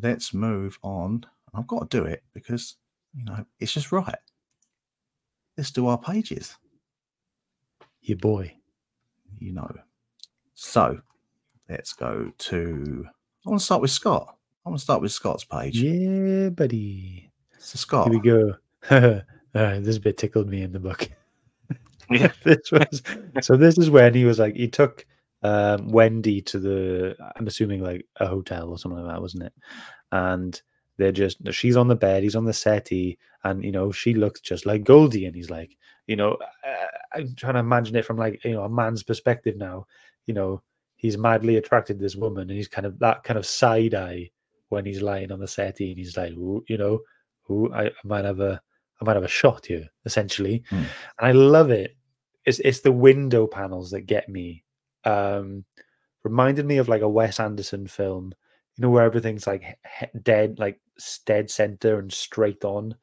let's 0.00 0.32
move 0.34 0.78
on. 0.82 1.24
I've 1.54 1.66
got 1.66 1.90
to 1.90 1.98
do 2.00 2.04
it 2.06 2.22
because 2.32 2.76
you 3.14 3.24
know 3.24 3.44
it's 3.60 3.72
just 3.72 3.92
right. 3.92 4.14
Let's 5.56 5.70
do 5.70 5.86
our 5.86 5.98
pages. 5.98 6.56
Your 8.02 8.18
boy. 8.18 8.54
you 9.38 9.52
know. 9.52 9.70
So 10.54 11.00
let's 11.68 11.92
go 11.92 12.32
to. 12.36 13.06
I 13.46 13.50
want 13.50 13.60
to 13.60 13.64
start 13.64 13.80
with 13.80 13.90
Scott. 13.90 14.36
I 14.64 14.68
want 14.68 14.78
to 14.78 14.84
start 14.84 15.02
with 15.02 15.12
Scott's 15.12 15.44
page. 15.44 15.80
Yeah, 15.80 16.50
buddy. 16.50 17.30
So 17.58 17.76
Scott, 17.76 18.10
Here 18.10 18.20
we 18.20 18.28
go. 18.28 18.54
uh, 19.54 19.80
this 19.80 19.98
bit 19.98 20.18
tickled 20.18 20.48
me 20.48 20.62
in 20.62 20.72
the 20.72 20.80
book. 20.80 21.10
Yeah. 22.10 22.32
this 22.44 22.70
was 22.70 23.02
so. 23.40 23.56
This 23.56 23.78
is 23.78 23.90
when 23.90 24.14
he 24.14 24.24
was 24.24 24.38
like 24.38 24.56
he 24.56 24.68
took 24.68 25.06
um, 25.42 25.88
Wendy 25.88 26.42
to 26.42 26.58
the. 26.58 27.16
I'm 27.36 27.46
assuming 27.46 27.82
like 27.82 28.06
a 28.16 28.26
hotel 28.26 28.70
or 28.70 28.78
something 28.78 29.00
like 29.00 29.14
that, 29.14 29.22
wasn't 29.22 29.44
it? 29.44 29.52
And 30.10 30.60
they're 30.98 31.12
just 31.12 31.38
she's 31.52 31.76
on 31.76 31.88
the 31.88 31.96
bed, 31.96 32.22
he's 32.22 32.36
on 32.36 32.44
the 32.44 32.52
settee, 32.52 33.18
and 33.44 33.64
you 33.64 33.72
know 33.72 33.92
she 33.92 34.14
looks 34.14 34.40
just 34.40 34.66
like 34.66 34.84
Goldie, 34.84 35.26
and 35.26 35.34
he's 35.34 35.50
like, 35.50 35.76
you 36.06 36.16
know, 36.16 36.32
uh, 36.66 36.86
I'm 37.14 37.34
trying 37.34 37.54
to 37.54 37.60
imagine 37.60 37.96
it 37.96 38.04
from 38.04 38.16
like 38.16 38.44
you 38.44 38.52
know 38.52 38.64
a 38.64 38.68
man's 38.68 39.02
perspective 39.02 39.56
now. 39.56 39.86
You 40.26 40.34
know, 40.34 40.62
he's 40.96 41.18
madly 41.18 41.56
attracted 41.56 41.98
to 41.98 42.02
this 42.02 42.16
woman, 42.16 42.48
and 42.48 42.56
he's 42.56 42.68
kind 42.68 42.86
of 42.86 42.98
that 43.00 43.24
kind 43.24 43.38
of 43.38 43.46
side 43.46 43.94
eye 43.94 44.30
when 44.68 44.84
he's 44.84 45.02
lying 45.02 45.30
on 45.32 45.40
the 45.40 45.48
settee, 45.48 45.90
and 45.90 45.98
he's 45.98 46.16
like, 46.16 46.32
"Ooh, 46.32 46.64
you 46.68 46.78
know, 46.78 47.00
ooh, 47.50 47.72
I, 47.72 47.86
I 47.86 47.92
might 48.04 48.24
have 48.24 48.40
a, 48.40 48.60
I 49.00 49.04
might 49.04 49.16
have 49.16 49.24
a 49.24 49.28
shot 49.28 49.66
here, 49.66 49.88
essentially. 50.04 50.64
Hmm. 50.70 50.76
And 50.76 50.86
I 51.20 51.32
love 51.32 51.70
it. 51.70 51.96
It's 52.44 52.58
it's 52.60 52.80
the 52.80 52.92
window 52.92 53.46
panels 53.46 53.90
that 53.90 54.02
get 54.02 54.28
me. 54.28 54.64
Um, 55.04 55.64
reminded 56.24 56.66
me 56.66 56.78
of 56.78 56.88
like 56.88 57.02
a 57.02 57.08
Wes 57.08 57.40
Anderson 57.40 57.86
film, 57.86 58.32
you 58.76 58.82
know, 58.82 58.90
where 58.90 59.04
everything's 59.04 59.46
like 59.46 59.62
he- 59.98 60.18
dead, 60.22 60.58
like 60.58 60.80
dead 61.26 61.50
center 61.50 61.98
and 61.98 62.12
straight 62.12 62.64
on. 62.64 62.94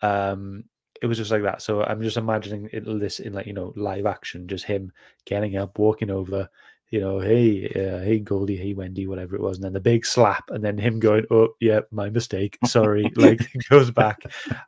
Um, 0.00 0.64
it 1.02 1.06
was 1.06 1.18
just 1.18 1.32
like 1.32 1.42
that. 1.42 1.60
So 1.60 1.82
I'm 1.82 2.00
just 2.00 2.16
imagining 2.16 2.70
it, 2.72 2.84
this 3.00 3.18
in 3.18 3.32
like 3.32 3.46
you 3.46 3.52
know 3.52 3.72
live 3.76 4.06
action, 4.06 4.46
just 4.46 4.64
him 4.64 4.92
getting 5.26 5.56
up, 5.56 5.78
walking 5.78 6.10
over, 6.10 6.48
you 6.90 7.00
know, 7.00 7.18
hey, 7.18 7.66
uh, 7.74 8.04
hey 8.04 8.20
Goldie, 8.20 8.56
hey 8.56 8.72
Wendy, 8.72 9.08
whatever 9.08 9.34
it 9.34 9.42
was, 9.42 9.56
and 9.56 9.64
then 9.64 9.72
the 9.72 9.80
big 9.80 10.06
slap, 10.06 10.44
and 10.50 10.64
then 10.64 10.78
him 10.78 11.00
going, 11.00 11.24
oh 11.32 11.48
yeah, 11.60 11.80
my 11.90 12.08
mistake, 12.08 12.56
sorry, 12.66 13.10
like 13.16 13.40
goes 13.68 13.90
back. 13.90 14.22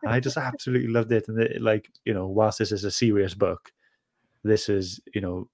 I 0.05 0.19
just 0.19 0.37
absolutely 0.37 0.89
loved 0.89 1.13
it, 1.13 1.29
and 1.29 1.41
it, 1.41 1.63
like 1.63 1.89
you 2.05 2.13
know, 2.13 2.27
whilst 2.27 2.59
this 2.59 2.73
is 2.73 2.83
a 2.83 2.91
serious 2.91 3.35
book, 3.35 3.71
this 4.43 4.69
is 4.69 5.01
you 5.15 5.21
know, 5.21 5.49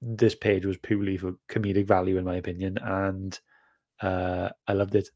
this 0.00 0.36
page 0.36 0.64
was 0.64 0.76
purely 0.78 1.16
for 1.16 1.32
comedic 1.48 1.88
value 1.88 2.16
in 2.16 2.24
my 2.24 2.36
opinion, 2.36 2.78
and 2.80 3.40
uh 4.00 4.50
I 4.68 4.72
loved 4.74 4.94
it. 4.94 5.08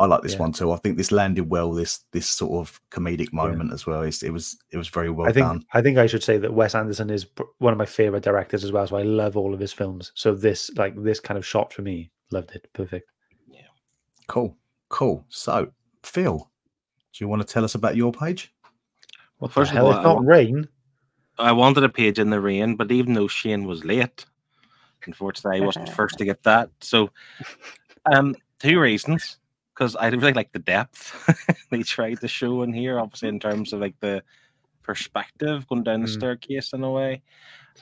I 0.00 0.06
like 0.06 0.22
this 0.22 0.32
yeah. 0.32 0.40
one 0.40 0.52
too. 0.52 0.72
I 0.72 0.76
think 0.76 0.96
this 0.96 1.12
landed 1.12 1.48
well. 1.48 1.72
This 1.72 2.00
this 2.10 2.26
sort 2.26 2.60
of 2.60 2.80
comedic 2.90 3.32
moment 3.32 3.72
as 3.72 3.86
well. 3.86 4.02
It's, 4.02 4.22
it 4.22 4.30
was 4.30 4.58
it 4.70 4.76
was 4.76 4.88
very 4.88 5.10
well 5.10 5.28
I 5.28 5.32
think 5.32 5.46
done. 5.46 5.64
I 5.72 5.82
think 5.82 5.98
I 5.98 6.06
should 6.06 6.22
say 6.22 6.36
that 6.38 6.52
Wes 6.52 6.74
Anderson 6.74 7.10
is 7.10 7.26
one 7.58 7.72
of 7.72 7.78
my 7.78 7.86
favorite 7.86 8.24
directors 8.24 8.64
as 8.64 8.72
well. 8.72 8.86
So 8.86 8.96
I 8.96 9.02
love 9.02 9.36
all 9.36 9.54
of 9.54 9.60
his 9.60 9.72
films. 9.72 10.10
So 10.14 10.34
this 10.34 10.70
like 10.76 11.00
this 11.02 11.20
kind 11.20 11.38
of 11.38 11.46
shot 11.46 11.72
for 11.72 11.82
me, 11.82 12.10
loved 12.32 12.52
it. 12.52 12.68
Perfect. 12.72 13.08
Yeah. 13.48 13.66
Cool, 14.26 14.56
cool. 14.88 15.24
So 15.28 15.70
Phil, 16.02 16.38
do 16.38 17.24
you 17.24 17.28
want 17.28 17.46
to 17.46 17.52
tell 17.52 17.64
us 17.64 17.76
about 17.76 17.94
your 17.94 18.10
page? 18.10 18.52
What 19.38 19.52
First 19.52 19.72
the 19.72 19.78
of 19.78 19.84
all, 19.84 19.90
It's 19.90 20.00
I 20.00 20.02
not 20.02 20.16
want- 20.16 20.26
rain. 20.26 20.68
I 21.36 21.50
wanted 21.52 21.82
a 21.82 21.88
page 21.88 22.20
in 22.20 22.30
the 22.30 22.40
rain, 22.40 22.76
but 22.76 22.92
even 22.92 23.14
though 23.14 23.26
Shane 23.26 23.64
was 23.64 23.84
late, 23.84 24.24
unfortunately, 25.04 25.60
I 25.60 25.66
wasn't 25.66 25.88
first 25.88 26.16
to 26.18 26.24
get 26.24 26.44
that. 26.44 26.70
So, 26.80 27.10
um, 28.12 28.36
two 28.60 28.78
reasons 28.78 29.38
because 29.74 29.96
I 29.96 30.08
really 30.08 30.32
like 30.32 30.52
the 30.52 30.58
depth 30.60 31.12
they 31.70 31.82
tried 31.82 32.20
to 32.20 32.28
show 32.28 32.62
in 32.62 32.72
here, 32.72 32.98
obviously 33.00 33.28
in 33.28 33.40
terms 33.40 33.72
of 33.72 33.80
like 33.80 33.98
the 34.00 34.22
perspective 34.82 35.66
going 35.66 35.82
down 35.82 36.02
the 36.02 36.06
Mm. 36.08 36.12
staircase 36.12 36.72
in 36.72 36.84
a 36.84 36.90
way. 36.90 37.22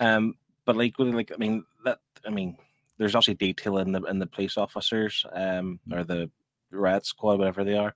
Um, 0.01 0.35
but 0.65 0.77
like, 0.77 0.99
really, 0.99 1.13
like 1.13 1.33
I 1.33 1.37
mean 1.37 1.65
that 1.85 1.99
I 2.27 2.31
mean, 2.31 2.57
there's 2.99 3.15
obviously 3.15 3.35
detail 3.35 3.79
in 3.79 3.93
the 3.93 4.03
in 4.05 4.19
the 4.19 4.27
police 4.27 4.57
officers, 4.57 5.27
um, 5.33 5.81
or 5.93 6.05
the 6.05 6.31
red 6.71 7.05
squad, 7.05 7.39
whatever 7.39 7.65
they 7.65 7.77
are. 7.77 7.95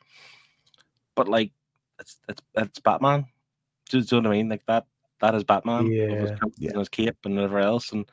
But 1.14 1.28
like, 1.28 1.52
it's 1.98 2.18
it's 2.28 2.42
it's 2.54 2.80
Batman. 2.80 3.26
Do, 3.88 4.02
do 4.02 4.16
you 4.16 4.22
know 4.22 4.28
what 4.28 4.34
I 4.34 4.38
mean? 4.38 4.48
Like 4.48 4.66
that 4.66 4.84
that 5.20 5.34
is 5.34 5.44
Batman. 5.44 5.84
with 6.10 6.20
his 6.20 6.30
Yeah. 6.30 6.72
Yeah. 6.72 6.78
his 6.78 6.88
cape 6.88 7.16
and 7.24 7.36
whatever 7.36 7.58
else. 7.60 7.92
And 7.92 8.04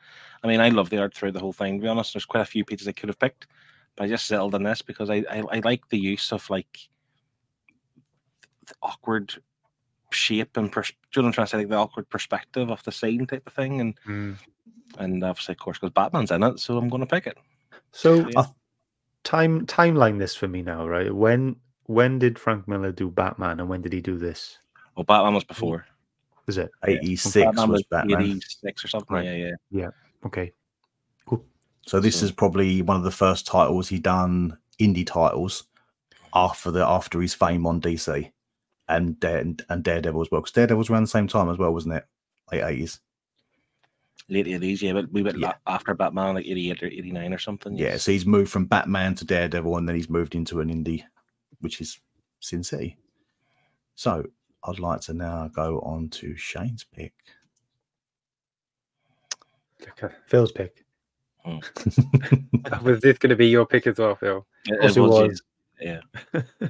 I 0.42 0.46
mean, 0.48 0.60
I 0.60 0.70
love 0.70 0.88
the 0.88 0.98
art 0.98 1.14
through 1.14 1.32
the 1.32 1.40
whole 1.40 1.52
thing. 1.52 1.78
To 1.78 1.82
be 1.82 1.88
honest, 1.88 2.14
there's 2.14 2.24
quite 2.24 2.40
a 2.42 2.46
few 2.46 2.64
pieces 2.64 2.88
I 2.88 2.92
could 2.92 3.08
have 3.10 3.18
picked, 3.18 3.46
but 3.96 4.04
I 4.04 4.08
just 4.08 4.26
settled 4.26 4.54
on 4.54 4.62
this 4.62 4.82
because 4.82 5.10
I 5.10 5.24
I, 5.30 5.42
I 5.50 5.60
like 5.60 5.88
the 5.88 5.98
use 5.98 6.32
of 6.32 6.48
like 6.50 6.78
the 8.66 8.74
awkward 8.82 9.34
shape 10.10 10.56
and 10.56 10.70
pers- 10.70 10.92
do 11.12 11.20
you 11.20 11.22
know 11.22 11.26
what 11.26 11.28
I'm 11.30 11.32
trying 11.34 11.46
to 11.46 11.50
say? 11.50 11.58
Like 11.58 11.68
the 11.68 11.76
awkward 11.76 12.08
perspective 12.08 12.70
of 12.70 12.82
the 12.84 12.92
scene 12.92 13.26
type 13.26 13.46
of 13.46 13.52
thing, 13.52 13.80
and 13.80 13.98
Mm. 14.06 14.36
and 14.98 15.24
obviously, 15.24 15.52
of 15.52 15.58
course, 15.58 15.78
because 15.78 15.92
Batman's 15.92 16.30
in 16.30 16.42
it, 16.42 16.60
so 16.60 16.78
I'm 16.78 16.88
going 16.88 17.00
to 17.00 17.06
pick 17.06 17.26
it. 17.26 17.38
So 17.92 18.28
Yeah. 18.28 18.44
time 19.24 19.66
timeline 19.66 20.18
this 20.18 20.34
for 20.34 20.48
me 20.48 20.62
now, 20.62 20.86
right? 20.86 21.14
When 21.14 21.56
when 21.86 22.18
did 22.18 22.38
Frank 22.38 22.66
Miller 22.66 22.92
do 22.92 23.10
Batman, 23.10 23.60
and 23.60 23.68
when 23.68 23.82
did 23.82 23.92
he 23.92 24.00
do 24.00 24.16
this? 24.18 24.58
Well, 24.96 25.04
Batman 25.04 25.34
was 25.34 25.44
before. 25.44 25.86
Is 26.46 26.58
it 26.58 26.70
86 26.82 27.44
Batman 27.44 27.70
was 27.70 27.82
Batman. 27.84 28.22
86 28.22 28.84
or 28.84 28.88
something. 28.88 29.16
Right. 29.16 29.24
Yeah, 29.24 29.50
yeah. 29.70 29.90
okay? 30.26 30.52
So 31.86 32.00
this 32.00 32.20
So- 32.20 32.26
is 32.26 32.32
probably 32.32 32.82
one 32.82 32.96
of 32.96 33.02
the 33.04 33.10
first 33.10 33.46
titles 33.46 33.88
he 33.88 33.98
done 33.98 34.58
indie 34.80 35.06
titles 35.06 35.64
after 36.34 36.70
the 36.70 36.84
after 36.84 37.20
his 37.20 37.34
fame 37.34 37.66
on 37.66 37.80
DC 37.80 38.30
and 38.88 39.18
Dare, 39.20 39.38
and 39.68 39.82
Daredevil 39.84 40.20
as 40.22 40.30
well. 40.30 40.40
Because 40.40 40.52
Daredevil 40.52 40.78
was 40.78 40.90
around 40.90 41.04
the 41.04 41.08
same 41.08 41.28
time 41.28 41.48
as 41.48 41.58
well, 41.58 41.72
wasn't 41.72 41.94
it? 41.94 42.06
Late 42.52 42.62
eighties. 42.64 43.00
Late 44.30 44.46
80s, 44.46 44.80
yeah, 44.80 44.94
but 44.94 45.12
we 45.12 45.22
went 45.22 45.38
Yeah. 45.38 45.52
after 45.66 45.92
Batman, 45.94 46.36
like 46.36 46.46
88 46.46 46.82
or 46.82 46.86
89 46.86 47.34
or 47.34 47.38
something. 47.38 47.76
Yeah, 47.76 47.98
so 47.98 48.10
he's 48.10 48.24
moved 48.24 48.50
from 48.50 48.64
Batman 48.64 49.14
to 49.16 49.24
Daredevil, 49.26 49.76
and 49.76 49.86
then 49.86 49.96
he's 49.96 50.08
moved 50.08 50.34
into 50.34 50.60
an 50.60 50.70
indie, 50.72 51.04
which 51.60 51.82
is 51.82 52.00
Sin 52.40 52.64
City. 52.64 52.96
So 53.96 54.24
I'd 54.62 54.78
like 54.78 55.02
to 55.02 55.12
now 55.12 55.48
go 55.48 55.78
on 55.80 56.08
to 56.10 56.34
Shane's 56.36 56.84
pick. 56.84 57.12
Okay. 59.90 60.14
Phil's 60.26 60.52
pick. 60.52 60.83
Was 62.82 63.00
this 63.00 63.18
going 63.18 63.30
to 63.30 63.36
be 63.36 63.48
your 63.48 63.66
pick 63.66 63.86
as 63.86 63.98
well, 63.98 64.14
Phil? 64.16 64.46
It, 64.66 64.84
it 64.84 64.96
it 64.96 65.00
was, 65.00 65.10
was. 65.10 65.42
yeah. 65.80 66.00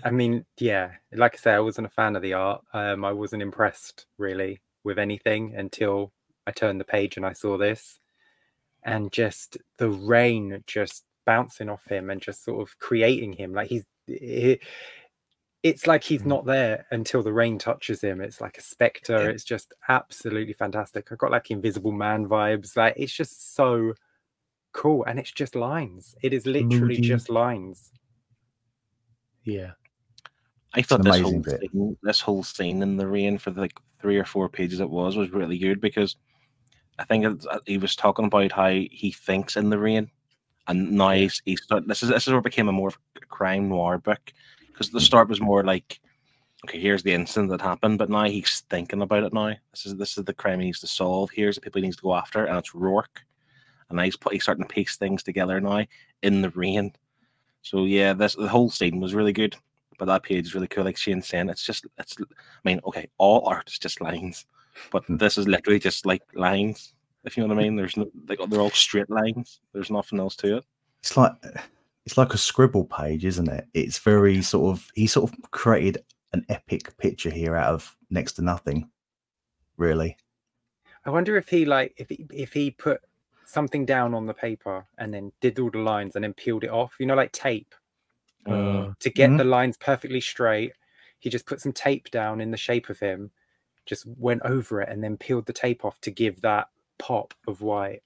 I 0.04 0.10
mean, 0.10 0.44
yeah, 0.58 0.92
like 1.12 1.34
I 1.34 1.38
say, 1.38 1.52
I 1.52 1.60
wasn't 1.60 1.86
a 1.86 1.90
fan 1.90 2.16
of 2.16 2.22
the 2.22 2.32
art. 2.34 2.62
Um, 2.72 3.04
I 3.04 3.12
wasn't 3.12 3.42
impressed 3.42 4.06
really 4.18 4.60
with 4.82 4.98
anything 4.98 5.54
until 5.56 6.12
I 6.46 6.50
turned 6.50 6.80
the 6.80 6.84
page 6.84 7.16
and 7.16 7.24
I 7.24 7.32
saw 7.32 7.56
this, 7.56 7.98
and 8.84 9.12
just 9.12 9.56
the 9.78 9.90
rain 9.90 10.62
just 10.66 11.04
bouncing 11.26 11.68
off 11.70 11.86
him 11.86 12.10
and 12.10 12.20
just 12.20 12.44
sort 12.44 12.60
of 12.60 12.78
creating 12.78 13.32
him 13.32 13.54
like 13.54 13.68
he's. 13.68 13.84
It, 14.08 14.60
it's 15.62 15.86
like 15.86 16.04
he's 16.04 16.20
Mm. 16.22 16.26
not 16.26 16.44
there 16.44 16.84
until 16.90 17.22
the 17.22 17.32
rain 17.32 17.58
touches 17.58 18.02
him. 18.02 18.20
It's 18.20 18.38
like 18.40 18.58
a 18.58 18.62
specter. 18.62 19.18
Yeah. 19.22 19.28
It's 19.30 19.44
just 19.44 19.72
absolutely 19.88 20.52
fantastic. 20.52 21.10
I 21.10 21.14
got 21.14 21.30
like 21.30 21.50
Invisible 21.50 21.92
Man 21.92 22.28
vibes. 22.28 22.76
Like 22.76 22.92
it's 22.98 23.14
just 23.14 23.54
so 23.54 23.94
cool, 24.74 25.04
and 25.04 25.18
it's 25.18 25.32
just 25.32 25.54
lines. 25.54 26.14
It 26.22 26.34
is 26.34 26.44
literally 26.44 26.96
Moody. 26.96 27.00
just 27.00 27.30
lines. 27.30 27.90
Yeah. 29.44 29.72
I 30.74 30.82
thought 30.82 31.04
this 31.04 31.20
whole, 31.20 31.38
bit. 31.38 31.60
scene, 31.60 31.96
this 32.02 32.20
whole 32.20 32.42
scene 32.42 32.82
in 32.82 32.96
the 32.96 33.06
rain 33.06 33.38
for 33.38 33.50
the 33.50 33.62
like 33.62 33.78
three 34.00 34.18
or 34.18 34.24
four 34.24 34.48
pages 34.48 34.80
it 34.80 34.90
was 34.90 35.16
was 35.16 35.30
really 35.30 35.56
good 35.56 35.80
because 35.80 36.16
I 36.98 37.04
think 37.04 37.24
it's, 37.24 37.46
uh, 37.46 37.60
he 37.64 37.78
was 37.78 37.96
talking 37.96 38.26
about 38.26 38.52
how 38.52 38.70
he 38.70 39.14
thinks 39.16 39.56
in 39.56 39.70
the 39.70 39.78
rain, 39.78 40.10
and 40.66 40.92
now 40.92 41.10
he's, 41.10 41.40
he's 41.44 41.64
this 41.86 42.02
is 42.02 42.08
this 42.08 42.26
is 42.26 42.28
where 42.28 42.40
it 42.40 42.44
became 42.44 42.68
a 42.68 42.72
more 42.72 42.92
crime 43.28 43.68
noir 43.68 43.98
book 43.98 44.32
because 44.66 44.90
the 44.90 45.00
start 45.00 45.28
was 45.28 45.40
more 45.40 45.64
like 45.64 46.00
okay 46.64 46.80
here's 46.80 47.02
the 47.02 47.14
incident 47.14 47.50
that 47.50 47.60
happened, 47.60 47.98
but 47.98 48.10
now 48.10 48.24
he's 48.24 48.60
thinking 48.68 49.02
about 49.02 49.22
it 49.22 49.32
now. 49.32 49.54
This 49.70 49.86
is 49.86 49.96
this 49.96 50.18
is 50.18 50.24
the 50.24 50.34
crime 50.34 50.58
he 50.58 50.66
needs 50.66 50.80
to 50.80 50.88
solve. 50.88 51.30
Here's 51.30 51.54
the 51.54 51.60
people 51.60 51.80
he 51.80 51.86
needs 51.86 51.96
to 51.96 52.02
go 52.02 52.14
after, 52.14 52.46
and 52.46 52.58
it's 52.58 52.74
Rourke, 52.74 53.22
and 53.88 53.96
now 53.96 54.02
he's 54.04 54.16
put, 54.16 54.32
he's 54.32 54.42
starting 54.42 54.64
to 54.64 54.72
piece 54.72 54.96
things 54.96 55.22
together 55.22 55.60
now 55.60 55.84
in 56.22 56.42
the 56.42 56.50
rain. 56.50 56.92
So 57.62 57.84
yeah, 57.84 58.12
this 58.12 58.34
the 58.34 58.48
whole 58.48 58.70
scene 58.70 59.00
was 59.00 59.14
really 59.14 59.32
good. 59.32 59.56
But 59.98 60.06
that 60.06 60.24
page 60.24 60.46
is 60.46 60.54
really 60.54 60.66
cool. 60.66 60.84
Like 60.84 60.96
Shane's 60.96 61.28
saying, 61.28 61.48
it's 61.48 61.64
just 61.64 61.86
it's. 61.98 62.16
I 62.20 62.24
mean, 62.64 62.80
okay, 62.86 63.08
all 63.18 63.46
art 63.46 63.68
is 63.70 63.78
just 63.78 64.00
lines, 64.00 64.44
but 64.90 65.04
Hmm. 65.04 65.16
this 65.18 65.38
is 65.38 65.46
literally 65.46 65.78
just 65.78 66.04
like 66.04 66.22
lines. 66.34 66.94
If 67.24 67.36
you 67.36 67.42
know 67.42 67.54
what 67.54 67.60
I 67.60 67.62
mean, 67.62 67.76
there's 67.76 67.96
no 67.96 68.10
like 68.28 68.38
they're 68.48 68.60
all 68.60 68.70
straight 68.70 69.08
lines. 69.08 69.60
There's 69.72 69.90
nothing 69.90 70.18
else 70.18 70.34
to 70.36 70.56
it. 70.58 70.64
it's 71.00 71.16
like 71.16 71.32
it's 72.04 72.18
like 72.18 72.34
a 72.34 72.38
scribble 72.38 72.84
page, 72.86 73.24
isn't 73.24 73.48
it? 73.48 73.66
It's 73.72 73.98
very 73.98 74.42
sort 74.42 74.76
of 74.76 74.90
he 74.94 75.06
sort 75.06 75.30
of 75.30 75.50
created 75.52 75.98
an 76.32 76.44
epic 76.48 76.96
picture 76.98 77.30
here 77.30 77.54
out 77.56 77.72
of 77.74 77.96
next 78.10 78.32
to 78.32 78.42
nothing, 78.42 78.90
really. 79.76 80.16
I 81.06 81.10
wonder 81.10 81.36
if 81.36 81.48
he 81.48 81.64
like 81.64 81.94
if 81.96 82.08
he, 82.08 82.26
if 82.32 82.52
he 82.52 82.72
put 82.72 83.00
something 83.46 83.84
down 83.84 84.14
on 84.14 84.26
the 84.26 84.34
paper 84.34 84.86
and 84.98 85.12
then 85.12 85.32
did 85.40 85.58
all 85.58 85.70
the 85.70 85.78
lines 85.78 86.14
and 86.14 86.24
then 86.24 86.32
peeled 86.34 86.64
it 86.64 86.70
off. 86.70 86.94
You 86.98 87.06
know, 87.06 87.14
like 87.14 87.32
tape 87.32 87.74
Uh, 88.46 88.92
to 89.00 89.08
get 89.10 89.30
Mhm. 89.30 89.38
the 89.38 89.44
lines 89.44 89.76
perfectly 89.78 90.20
straight. 90.20 90.72
He 91.18 91.30
just 91.30 91.46
put 91.46 91.60
some 91.60 91.72
tape 91.72 92.10
down 92.10 92.40
in 92.42 92.50
the 92.50 92.56
shape 92.58 92.90
of 92.90 92.98
him, 93.00 93.30
just 93.86 94.04
went 94.06 94.42
over 94.42 94.82
it 94.82 94.88
and 94.90 95.02
then 95.02 95.16
peeled 95.16 95.46
the 95.46 95.52
tape 95.54 95.84
off 95.84 95.98
to 96.02 96.10
give 96.10 96.42
that 96.42 96.68
pop 96.98 97.32
of 97.46 97.62
white. 97.62 98.02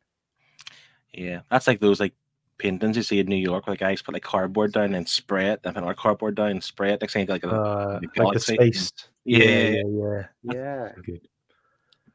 Yeah, 1.12 1.40
that's 1.51 1.66
like 1.66 1.81
those 1.81 1.98
like 2.01 2.14
paintings 2.59 2.96
you 2.96 3.03
see 3.03 3.18
in 3.18 3.27
New 3.27 3.37
York, 3.37 3.66
where 3.66 3.74
the 3.74 3.81
guys 3.81 4.03
put 4.03 4.14
like 4.14 4.22
cardboard 4.22 4.72
down 4.72 4.94
and 4.94 5.09
spray 5.09 5.48
it, 5.51 5.62
then 5.62 5.74
put 5.74 5.83
our 5.83 5.94
cardboard 5.94 6.37
down 6.37 6.51
and 6.51 6.62
spray 6.62 6.92
it. 6.92 7.01
Next 7.01 7.12
thing 7.14 7.22
you 7.22 7.27
get 7.27 7.33
like 7.33 7.44
a 7.44 7.48
uh, 7.51 7.98
the 8.01 8.07
like 8.07 8.14
the 8.14 8.20
galaxy. 8.20 8.55
space. 8.55 8.92
yeah, 9.24 9.38
yeah, 9.44 9.83
yeah. 9.88 10.27
Yeah. 10.42 10.92
Good. 11.05 11.29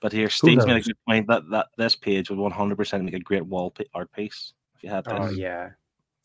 But 0.04 0.12
here, 0.12 0.30
Steve's 0.30 0.68
made 0.68 0.76
a 0.76 0.82
good 0.82 0.98
point 1.08 1.28
that 1.28 1.50
that 1.50 1.68
this 1.78 1.96
page 1.96 2.30
would 2.30 2.38
100 2.38 2.76
percent 2.78 3.06
make 3.06 3.14
a 3.14 3.20
great 3.20 3.46
wall 3.46 3.72
pi- 3.72 3.86
art 3.96 4.12
piece 4.12 4.52
if 4.76 4.84
you 4.84 4.90
had 4.90 5.06
oh, 5.08 5.28
this. 5.28 5.32
Oh 5.32 5.36
yeah. 5.36 5.70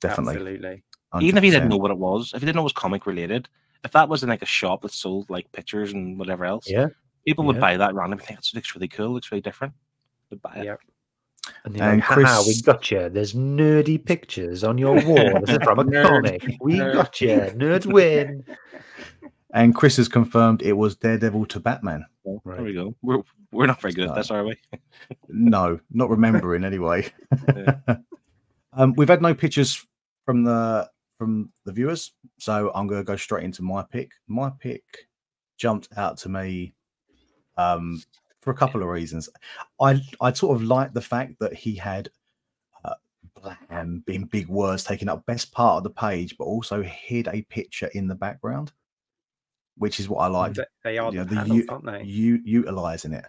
Definitely. 0.00 0.34
Absolutely. 0.34 0.82
Even 1.20 1.38
if 1.38 1.44
you 1.44 1.52
didn't 1.52 1.68
know 1.68 1.76
what 1.76 1.92
it 1.92 1.96
was, 1.96 2.32
if 2.34 2.42
you 2.42 2.46
didn't 2.46 2.56
know 2.56 2.62
it 2.62 2.64
was 2.64 2.72
comic 2.72 3.06
related, 3.06 3.48
if 3.84 3.92
that 3.92 4.08
was 4.08 4.24
in 4.24 4.28
like 4.28 4.42
a 4.42 4.46
shop 4.46 4.82
that 4.82 4.90
sold 4.92 5.30
like 5.30 5.50
pictures 5.52 5.92
and 5.92 6.18
whatever 6.18 6.44
else, 6.44 6.68
Yeah. 6.68 6.88
people 7.24 7.44
would 7.44 7.60
buy 7.60 7.76
that 7.76 7.94
randomly. 7.94 8.24
Think 8.24 8.40
it 8.40 8.50
looks 8.52 8.74
really 8.74 8.88
cool, 8.88 9.10
looks 9.10 9.30
really 9.30 9.42
different. 9.42 9.72
Would 10.30 10.42
buy 10.42 10.54
it. 10.56 10.64
Yep. 10.64 10.80
And 11.64 11.76
you're 11.76 11.88
And 11.88 12.00
like, 12.00 12.04
haha, 12.04 12.42
we 12.48 12.60
got 12.62 12.90
you. 12.90 13.08
There's 13.08 13.32
nerdy 13.32 14.04
pictures 14.04 14.64
on 14.64 14.76
your 14.76 14.94
wall. 15.04 15.40
This 15.46 15.50
is 15.56 15.62
from 15.62 15.78
a 15.78 15.84
Nerd. 15.84 16.06
comic. 16.06 16.56
We 16.60 16.74
Nerd. 16.74 16.94
got 16.94 17.20
you. 17.20 17.38
Nerds 17.54 17.86
win. 17.86 18.44
And 19.54 19.74
Chris 19.74 19.96
has 19.96 20.08
confirmed 20.08 20.60
it 20.60 20.74
was 20.74 20.96
Daredevil 20.96 21.46
to 21.46 21.60
Batman. 21.60 22.04
Well, 22.44 22.56
There 22.56 22.64
we 22.64 22.72
go. 22.74 22.94
We're 23.02 23.22
we're 23.52 23.66
not 23.66 23.80
very 23.80 23.92
good 23.94 24.04
at 24.04 24.10
No. 24.10 24.14
this, 24.16 24.30
are 24.30 24.44
we? 24.44 24.56
No, 25.28 25.78
not 25.90 26.10
remembering 26.10 26.64
anyway. 26.64 27.10
Yeah. 27.56 27.96
um, 28.74 28.94
we've 28.96 29.08
had 29.08 29.22
no 29.22 29.34
pictures 29.34 29.84
from 30.24 30.44
the 30.44 30.88
from 31.18 31.50
the 31.64 31.72
viewers, 31.72 32.12
so 32.38 32.70
I'm 32.74 32.86
going 32.86 33.00
to 33.00 33.04
go 33.04 33.16
straight 33.16 33.44
into 33.44 33.62
my 33.62 33.82
pick. 33.82 34.10
My 34.28 34.50
pick 34.60 34.82
jumped 35.56 35.88
out 35.96 36.16
to 36.18 36.28
me 36.28 36.74
um, 37.56 38.00
for 38.40 38.50
a 38.52 38.54
couple 38.56 38.82
of 38.82 38.88
reasons. 38.88 39.28
I 39.80 40.00
I 40.20 40.32
sort 40.32 40.56
of 40.56 40.62
like 40.62 40.92
the 40.92 41.00
fact 41.00 41.34
that 41.40 41.54
he 41.54 41.74
had 41.74 42.08
uh, 42.84 42.94
blam 43.40 44.04
in 44.06 44.24
big 44.24 44.48
words 44.48 44.84
taking 44.84 45.08
up 45.08 45.26
best 45.26 45.50
part 45.52 45.78
of 45.78 45.82
the 45.84 45.90
page, 45.90 46.36
but 46.38 46.44
also 46.44 46.82
hid 46.82 47.28
a 47.28 47.42
picture 47.42 47.90
in 47.94 48.06
the 48.06 48.14
background, 48.14 48.72
which 49.78 50.00
is 50.00 50.08
what 50.08 50.18
I 50.18 50.26
like 50.26 50.56
They 50.84 50.98
are 50.98 51.10
you 51.12 51.18
know, 51.18 51.24
the 51.24 51.36
panels, 51.36 51.58
u- 51.58 51.66
aren't 51.68 51.86
they? 51.86 52.02
you 52.02 52.40
utilizing 52.44 53.12
it. 53.12 53.26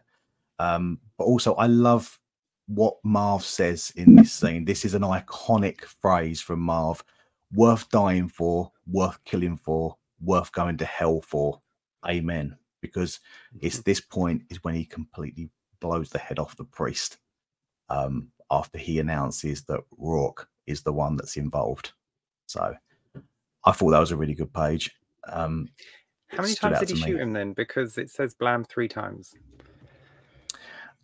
Um, 0.59 0.99
but 1.17 1.25
also, 1.25 1.53
I 1.55 1.67
love 1.67 2.19
what 2.67 2.97
Marv 3.03 3.43
says 3.43 3.91
in 3.95 4.15
this 4.15 4.31
scene. 4.31 4.65
This 4.65 4.85
is 4.85 4.93
an 4.93 5.01
iconic 5.01 5.81
phrase 5.85 6.41
from 6.41 6.59
Marv: 6.59 7.03
"Worth 7.53 7.89
dying 7.89 8.27
for, 8.27 8.71
worth 8.91 9.23
killing 9.23 9.57
for, 9.57 9.95
worth 10.21 10.51
going 10.51 10.77
to 10.77 10.85
hell 10.85 11.21
for." 11.21 11.61
Amen. 12.07 12.57
Because 12.81 13.19
it's 13.61 13.79
this 13.79 13.99
point 13.99 14.43
is 14.49 14.63
when 14.63 14.75
he 14.75 14.85
completely 14.85 15.49
blows 15.79 16.09
the 16.09 16.19
head 16.19 16.39
off 16.39 16.55
the 16.57 16.63
priest. 16.65 17.17
Um, 17.89 18.29
after 18.51 18.77
he 18.77 18.99
announces 18.99 19.63
that 19.63 19.81
Rourke 19.97 20.47
is 20.67 20.81
the 20.81 20.93
one 20.93 21.15
that's 21.15 21.37
involved. 21.37 21.91
So, 22.45 22.73
I 23.65 23.71
thought 23.71 23.91
that 23.91 23.99
was 23.99 24.11
a 24.11 24.17
really 24.17 24.33
good 24.33 24.53
page. 24.53 24.91
Um, 25.27 25.69
How 26.29 26.43
many 26.43 26.55
times 26.55 26.79
did 26.79 26.89
he 26.89 26.95
to 26.95 27.01
me. 27.01 27.07
shoot 27.11 27.19
him 27.21 27.33
then? 27.33 27.53
Because 27.53 27.97
it 27.97 28.09
says 28.09 28.33
blam 28.33 28.63
three 28.63 28.87
times. 28.87 29.33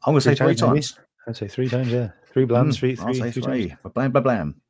I'm 0.06 0.14
going 0.14 0.18
to 0.18 0.22
say 0.22 0.36
three 0.36 0.48
maybe. 0.48 0.60
times. 0.60 1.00
I'd 1.28 1.36
say 1.38 1.48
three 1.48 1.68
times, 1.70 1.88
yeah. 1.88 2.10
Three 2.32 2.46
blams, 2.46 2.74
Mm, 2.74 2.78
three, 2.78 2.98
I'll 3.00 3.06
three, 3.06 3.14
say 3.16 3.32
three 3.32 3.42
three. 3.42 3.68
times. 3.70 3.80
Blam, 3.94 4.12
blam, 4.12 4.24
blam. 4.24 4.62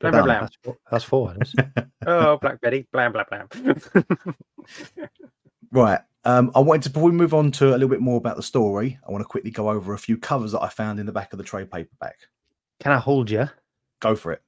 Blam, 0.00 0.12
blam, 0.12 0.24
blam. 0.24 0.40
That's 0.42 0.56
four. 0.62 0.76
That's 0.90 1.04
four. 1.04 1.36
Oh, 2.08 2.36
Black 2.40 2.60
Betty. 2.60 2.86
Blam, 2.92 3.12
blam, 3.12 3.24
blam. 3.28 3.76
Right. 5.72 6.00
Um, 6.24 6.50
I 6.54 6.60
wanted 6.60 6.84
to, 6.84 6.90
before 6.90 7.10
we 7.10 7.16
move 7.16 7.34
on 7.34 7.50
to 7.52 7.70
a 7.70 7.72
little 7.72 7.88
bit 7.88 8.00
more 8.00 8.16
about 8.16 8.36
the 8.36 8.42
story, 8.42 8.98
I 9.06 9.10
want 9.10 9.22
to 9.22 9.26
quickly 9.28 9.50
go 9.50 9.68
over 9.70 9.92
a 9.94 9.98
few 9.98 10.16
covers 10.16 10.52
that 10.52 10.62
I 10.62 10.68
found 10.68 11.00
in 11.00 11.06
the 11.06 11.12
back 11.12 11.32
of 11.32 11.38
the 11.38 11.44
trade 11.44 11.70
paperback. 11.70 12.16
Can 12.80 12.92
I 12.92 12.98
hold 12.98 13.30
you? 13.30 13.48
Go 14.00 14.14
for 14.16 14.32
it. 14.32 14.42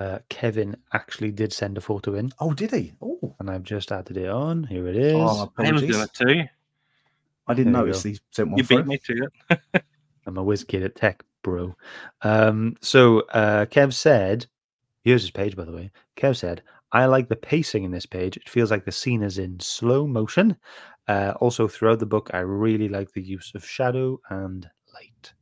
Uh, 0.00 0.18
Kevin 0.30 0.76
actually 0.94 1.30
did 1.30 1.52
send 1.52 1.76
a 1.76 1.80
photo 1.80 2.14
in, 2.14 2.32
Oh, 2.40 2.52
did 2.54 2.70
he? 2.72 2.92
Oh, 3.02 3.34
and 3.38 3.50
I've 3.50 3.62
just 3.62 3.92
added 3.92 4.16
it 4.16 4.28
on. 4.28 4.64
Here 4.64 4.86
it 4.88 4.96
is. 4.96 5.14
oh 5.14 5.50
I 5.58 5.70
was 5.72 5.82
doing 5.82 5.94
apologies. 5.94 5.96
it 5.96 6.14
too. 6.14 6.42
I 7.46 7.54
didn't 7.54 7.72
There 7.72 7.82
notice 7.82 8.02
he 8.02 8.18
sent 8.30 8.50
one 8.50 8.58
You 8.58 8.64
through. 8.64 8.84
beat 8.84 8.86
me 8.86 8.98
to 9.06 9.28
it. 9.74 9.84
I'm 10.26 10.38
a 10.38 10.42
whiz 10.42 10.64
kid 10.64 10.82
at 10.84 10.94
tech, 10.96 11.24
bro. 11.42 11.74
Um, 12.22 12.76
so 12.80 13.20
uh, 13.30 13.66
Kev 13.66 13.92
said, 13.92 14.46
here's 15.02 15.22
his 15.22 15.30
page, 15.32 15.56
by 15.56 15.64
the 15.64 15.72
way. 15.72 15.90
Kev 16.16 16.36
said, 16.36 16.62
I 16.92 17.06
like 17.06 17.28
the 17.28 17.36
pacing 17.36 17.84
in 17.84 17.90
this 17.90 18.06
page. 18.06 18.36
It 18.36 18.48
feels 18.48 18.70
like 18.70 18.84
the 18.84 18.92
scene 18.92 19.22
is 19.22 19.38
in 19.38 19.58
slow 19.60 20.06
motion. 20.06 20.56
Uh, 21.08 21.34
also, 21.40 21.66
throughout 21.66 21.98
the 21.98 22.06
book, 22.06 22.30
I 22.32 22.38
really 22.40 22.88
like 22.88 23.10
the 23.12 23.22
use 23.22 23.52
of 23.54 23.66
shadow 23.66 24.20
and 24.30 24.68
light. 24.94 25.32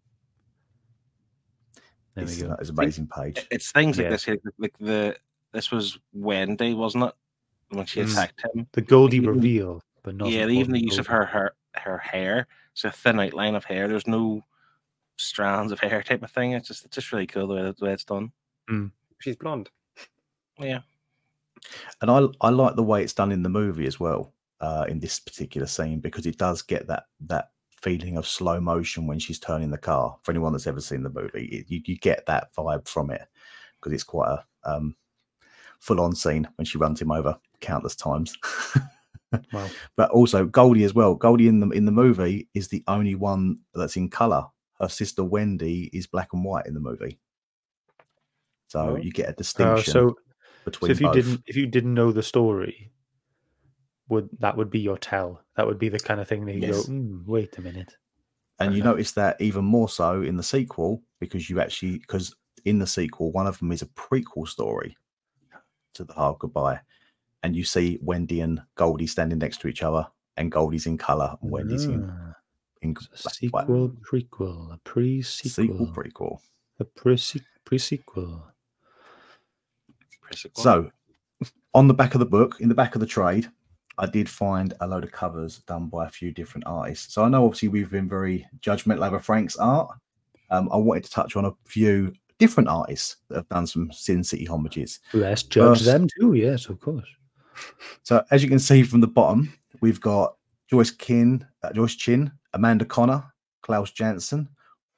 There 2.20 2.26
we 2.26 2.32
It's, 2.32 2.42
go. 2.42 2.56
it's 2.60 2.68
an 2.70 2.78
amazing 2.78 3.08
page. 3.08 3.46
It's 3.50 3.72
things 3.72 3.96
like 3.98 4.04
Yeah. 4.04 4.10
this. 4.10 4.28
Like, 4.28 4.40
like 4.58 4.78
the 4.78 5.16
this 5.52 5.70
was 5.70 5.98
Wendy, 6.12 6.74
wasn't 6.74 7.04
it? 7.04 7.14
When 7.70 7.86
she 7.86 8.00
Mm. 8.00 8.10
attacked 8.12 8.44
him. 8.54 8.66
The 8.72 8.82
Goldie 8.82 9.16
even- 9.18 9.30
reveal, 9.30 9.82
but 10.02 10.14
not 10.16 10.28
yeah, 10.28 10.40
even 10.42 10.48
the 10.50 10.58
ordinary 10.58 10.80
use 10.84 10.98
of 10.98 11.06
her 11.06 11.24
her 11.26 11.54
her 11.76 11.98
hair. 11.98 12.46
It's 12.72 12.84
a 12.84 12.90
thin 12.90 13.20
outline 13.20 13.54
of 13.54 13.64
hair. 13.64 13.88
There's 13.88 14.06
no 14.06 14.42
strands 15.16 15.70
of 15.72 15.80
hair 15.80 16.02
type 16.02 16.22
of 16.22 16.30
thing. 16.30 16.52
It's 16.52 16.68
just 16.68 16.84
it's 16.84 16.94
just 16.94 17.12
really 17.12 17.26
cool 17.26 17.46
the 17.46 17.54
way, 17.54 17.62
the 17.62 17.84
way 17.84 17.92
it's 17.92 18.04
done. 18.04 18.32
She's 19.20 19.36
blonde. 19.36 19.68
Yeah. 20.58 20.80
And 22.00 22.10
I 22.10 22.26
I 22.40 22.50
like 22.50 22.76
the 22.76 22.82
way 22.82 23.02
it's 23.02 23.12
done 23.12 23.32
in 23.32 23.42
the 23.42 23.48
movie 23.48 23.86
as 23.86 24.00
well, 24.00 24.32
uh, 24.60 24.86
in 24.88 24.98
this 24.98 25.18
particular 25.20 25.66
scene, 25.66 26.00
because 26.00 26.26
it 26.26 26.38
does 26.38 26.62
get 26.62 26.86
that 26.86 27.04
that 27.20 27.50
feeling 27.82 28.16
of 28.16 28.26
slow 28.26 28.60
motion 28.60 29.06
when 29.06 29.18
she's 29.18 29.38
turning 29.38 29.70
the 29.70 29.78
car. 29.78 30.16
For 30.22 30.32
anyone 30.32 30.52
that's 30.52 30.66
ever 30.66 30.80
seen 30.80 31.02
the 31.02 31.10
movie, 31.10 31.46
it, 31.46 31.66
you, 31.70 31.80
you 31.84 31.96
get 31.98 32.26
that 32.26 32.54
vibe 32.54 32.86
from 32.88 33.10
it 33.10 33.22
because 33.76 33.92
it's 33.92 34.04
quite 34.04 34.38
a 34.64 34.70
um, 34.70 34.94
full 35.78 36.00
on 36.00 36.14
scene 36.14 36.46
when 36.56 36.64
she 36.66 36.78
runs 36.78 37.00
him 37.00 37.10
over 37.10 37.38
countless 37.60 37.96
times. 37.96 38.36
Wow. 39.52 39.70
But 39.94 40.10
also 40.10 40.44
Goldie 40.44 40.82
as 40.82 40.92
well. 40.92 41.14
Goldie 41.14 41.46
in 41.46 41.60
the 41.60 41.68
in 41.68 41.84
the 41.84 41.92
movie 41.92 42.48
is 42.52 42.66
the 42.66 42.82
only 42.88 43.14
one 43.14 43.60
that's 43.72 43.94
in 43.96 44.08
color. 44.08 44.44
Her 44.80 44.88
sister 44.88 45.22
Wendy 45.22 45.88
is 45.92 46.08
black 46.08 46.30
and 46.32 46.44
white 46.44 46.66
in 46.66 46.74
the 46.74 46.80
movie. 46.80 47.20
So 48.66 48.80
Oh. 48.80 48.96
you 48.96 49.12
get 49.12 49.26
a 49.26 49.30
Uh, 49.30 49.34
distinction 49.36 49.92
so, 49.92 50.08
so 50.08 50.16
between 50.64 50.90
if 50.90 51.00
you 51.00 51.06
both. 51.06 51.14
didn't 51.14 51.42
if 51.46 51.54
you 51.54 51.66
didn't 51.68 51.94
know 51.94 52.10
the 52.10 52.24
story, 52.24 52.90
would 54.08 54.28
that 54.40 54.56
would 54.56 54.68
be 54.68 54.80
your 54.80 54.98
tell? 54.98 55.44
That 55.60 55.66
would 55.66 55.78
be 55.78 55.90
the 55.90 55.98
kind 55.98 56.20
of 56.20 56.26
thing 56.26 56.46
that 56.46 56.54
you 56.54 56.62
Yes. 56.62 56.86
go, 56.86 56.92
mm, 56.92 57.22
wait 57.26 57.58
a 57.58 57.60
minute. 57.60 57.94
and 58.60 58.72
you 58.74 58.80
Uh-huh. 58.80 58.92
notice 58.92 59.12
that 59.12 59.38
even 59.38 59.62
more 59.62 59.90
so 59.90 60.22
in 60.22 60.38
the 60.38 60.42
sequel 60.42 61.02
because 61.18 61.50
you 61.50 61.60
actually 61.60 61.98
because 61.98 62.34
in 62.64 62.78
the 62.78 62.86
sequel 62.86 63.30
one 63.30 63.46
of 63.46 63.58
them 63.58 63.70
is 63.72 63.82
a 63.82 63.86
prequel 63.88 64.48
story 64.48 64.96
to 65.92 66.04
the 66.04 66.14
hard 66.14 66.38
goodbye 66.38 66.80
and 67.42 67.54
you 67.54 67.62
see 67.62 67.98
wendy 68.00 68.40
and 68.40 68.62
goldie 68.74 69.06
standing 69.06 69.38
next 69.38 69.60
to 69.60 69.68
each 69.68 69.82
other 69.82 70.06
and 70.38 70.50
goldie's 70.50 70.86
in 70.86 70.96
color 70.96 71.36
and 71.42 71.50
wendy's 71.50 71.84
in, 71.84 72.06
Ah, 72.08 72.34
in 72.80 72.96
so 72.96 73.28
a 73.28 73.30
sequel, 73.34 73.88
black. 73.88 74.00
prequel, 74.00 74.72
a 74.72 74.78
pre-sequel, 74.78 75.66
sequel 75.66 75.86
prequel 75.88 76.38
a 76.78 76.84
pre 76.86 77.18
pre-sequel. 77.66 78.46
Press 80.22 80.46
it, 80.46 80.54
go 80.54 80.62
on. 80.62 80.64
so 80.64 80.90
on 81.74 81.86
the 81.86 81.92
back 81.94 82.14
of 82.14 82.18
the 82.20 82.24
book 82.26 82.56
in 82.62 82.70
the 82.70 82.74
back 82.74 82.94
of 82.94 83.00
the 83.02 83.06
trade 83.06 83.50
i 83.98 84.06
did 84.06 84.28
find 84.28 84.74
a 84.80 84.86
load 84.86 85.04
of 85.04 85.12
covers 85.12 85.58
done 85.66 85.86
by 85.88 86.06
a 86.06 86.10
few 86.10 86.30
different 86.32 86.66
artists 86.66 87.14
so 87.14 87.24
i 87.24 87.28
know 87.28 87.44
obviously 87.44 87.68
we've 87.68 87.90
been 87.90 88.08
very 88.08 88.46
judgmental 88.60 89.06
over 89.06 89.18
frank's 89.18 89.56
art 89.56 89.90
um, 90.50 90.68
i 90.72 90.76
wanted 90.76 91.04
to 91.04 91.10
touch 91.10 91.36
on 91.36 91.44
a 91.44 91.52
few 91.64 92.12
different 92.38 92.68
artists 92.68 93.16
that 93.28 93.36
have 93.36 93.48
done 93.50 93.66
some 93.66 93.92
sin 93.92 94.24
city 94.24 94.44
homages 94.44 95.00
Let's 95.12 95.42
judge 95.42 95.78
First- 95.80 95.84
them 95.84 96.08
too. 96.18 96.32
Yes, 96.32 96.66
of 96.70 96.80
course. 96.80 97.06
So 98.02 98.24
as 98.30 98.42
you 98.42 98.48
can 98.48 98.58
see 98.58 98.82
from 98.82 99.02
the 99.02 99.06
bottom, 99.06 99.52
we've 99.82 100.00
got 100.00 100.36
Joyce 100.70 100.90
Kin, 100.90 101.46
uh, 101.62 101.72
Joyce 101.74 101.96
Chin, 101.96 102.32
Amanda 102.54 102.86
Conner, 102.86 103.22
Klaus 103.60 103.90
Janson, 103.90 104.48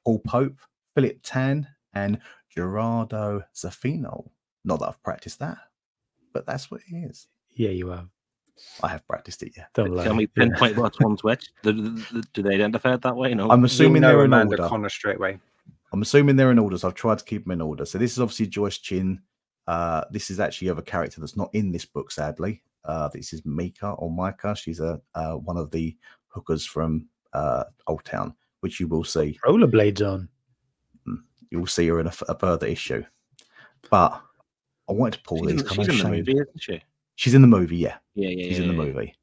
Paul 0.05 0.19
Pope, 0.19 0.57
Philip 0.95 1.19
Tan, 1.23 1.67
and 1.93 2.17
Gerardo 2.49 3.43
Zaffino. 3.53 4.29
Not 4.63 4.79
that 4.79 4.87
I've 4.87 5.03
practiced 5.03 5.39
that, 5.39 5.57
but 6.31 6.45
that's 6.45 6.71
what 6.71 6.79
it 6.87 6.95
is. 6.95 7.27
Yeah, 7.51 7.71
you 7.71 7.89
have. 7.89 8.07
I 8.81 8.87
have 8.87 9.05
practiced 9.07 9.43
it, 9.43 9.53
yeah. 9.57 9.65
Don't 9.73 9.91
lie. 9.95 10.03
Tell 10.03 10.13
me 10.13 10.27
pinpoint 10.27 10.77
what's 10.77 10.99
one's 10.99 11.23
which. 11.23 11.49
Do, 11.63 11.73
do, 11.97 12.21
do 12.33 12.43
they 12.43 12.55
identify 12.55 12.93
it 12.93 13.01
that 13.01 13.15
way? 13.15 13.33
No. 13.33 13.49
I'm 13.49 13.63
assuming 13.65 14.01
they're 14.01 14.19
in 14.25 14.33
Amanda 14.33 14.55
order. 14.57 14.67
Conner 14.67 14.89
straight 14.89 15.17
away. 15.17 15.39
I'm 15.91 16.01
assuming 16.01 16.35
they're 16.35 16.51
in 16.51 16.59
order, 16.59 16.77
so 16.77 16.87
I've 16.87 16.93
tried 16.95 17.19
to 17.19 17.25
keep 17.25 17.43
them 17.43 17.51
in 17.51 17.61
order. 17.61 17.85
So 17.85 17.97
this 17.97 18.11
is 18.13 18.19
obviously 18.19 18.47
Joyce 18.47 18.77
Chin. 18.79 19.21
Uh, 19.67 20.03
this 20.11 20.29
is 20.29 20.39
actually 20.39 20.67
of 20.69 20.77
a 20.77 20.81
character 20.83 21.19
that's 21.21 21.37
not 21.37 21.49
in 21.53 21.71
this 21.71 21.85
book, 21.85 22.11
sadly. 22.11 22.61
Uh, 22.85 23.07
this 23.09 23.31
is 23.31 23.45
Mika 23.45 23.91
or 23.91 24.11
Micah. 24.11 24.55
She's 24.55 24.79
a 24.79 24.99
uh, 25.15 25.33
one 25.35 25.57
of 25.57 25.71
the 25.71 25.95
hookers 26.27 26.65
from 26.65 27.07
uh, 27.33 27.63
Old 27.87 28.03
Town, 28.05 28.33
which 28.61 28.79
you 28.79 28.87
will 28.87 29.03
see. 29.03 29.39
Rollerblades 29.45 30.01
on. 30.07 30.29
You 31.51 31.59
will 31.59 31.67
see 31.67 31.87
her 31.87 31.99
in 31.99 32.07
a 32.07 32.11
further 32.11 32.65
issue. 32.67 33.03
But 33.91 34.19
I 34.89 34.93
wanted 34.93 35.17
to 35.19 35.23
pull 35.23 35.37
she's 35.39 35.47
these. 35.47 35.63
the- 35.63 35.69
'cause 35.69 35.75
she's 35.85 35.87
in 35.89 35.97
the 36.11 36.17
movie, 36.17 36.31
isn't 36.33 36.61
she? 36.61 36.83
She's 37.15 37.33
in 37.33 37.41
the 37.41 37.47
movie, 37.47 37.77
yeah. 37.77 37.97
Yeah, 38.15 38.29
yeah, 38.29 38.47
She's 38.47 38.57
yeah, 38.59 38.63
in 38.65 38.69
the 38.69 38.83
yeah, 38.83 38.89
yeah. 38.89 38.93
movie. 38.95 39.15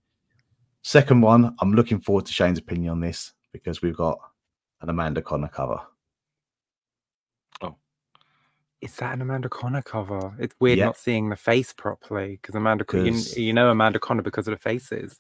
Second 0.82 1.20
one, 1.20 1.55
I'm 1.61 1.72
looking 1.72 2.01
forward 2.01 2.26
to 2.26 2.32
Shane's 2.32 2.59
opinion 2.59 2.93
on 2.93 3.01
this 3.01 3.32
because 3.53 3.82
we've 3.82 3.97
got 3.97 4.18
an 4.80 4.88
Amanda 4.88 5.20
Conner 5.22 5.49
cover. 5.49 5.80
Oh. 7.62 7.74
Is 8.80 8.95
that 8.97 9.12
an 9.14 9.20
Amanda 9.22 9.49
Conner 9.49 9.82
cover? 9.82 10.34
It's 10.38 10.55
weird 10.61 10.78
Yeah. 10.78 10.86
not 10.86 10.97
seeing 10.97 11.28
the 11.28 11.36
face 11.36 11.72
properly 11.72 12.36
because 12.36 12.55
Amanda, 12.55 12.84
Con- 12.84 13.05
you, 13.07 13.12
'Cause- 13.12 13.36
you 13.36 13.53
know 13.53 13.70
Amanda 13.70 13.99
Conner 13.99 14.22
because 14.22 14.49
of 14.49 14.53
the 14.53 14.59
faces. 14.59 15.18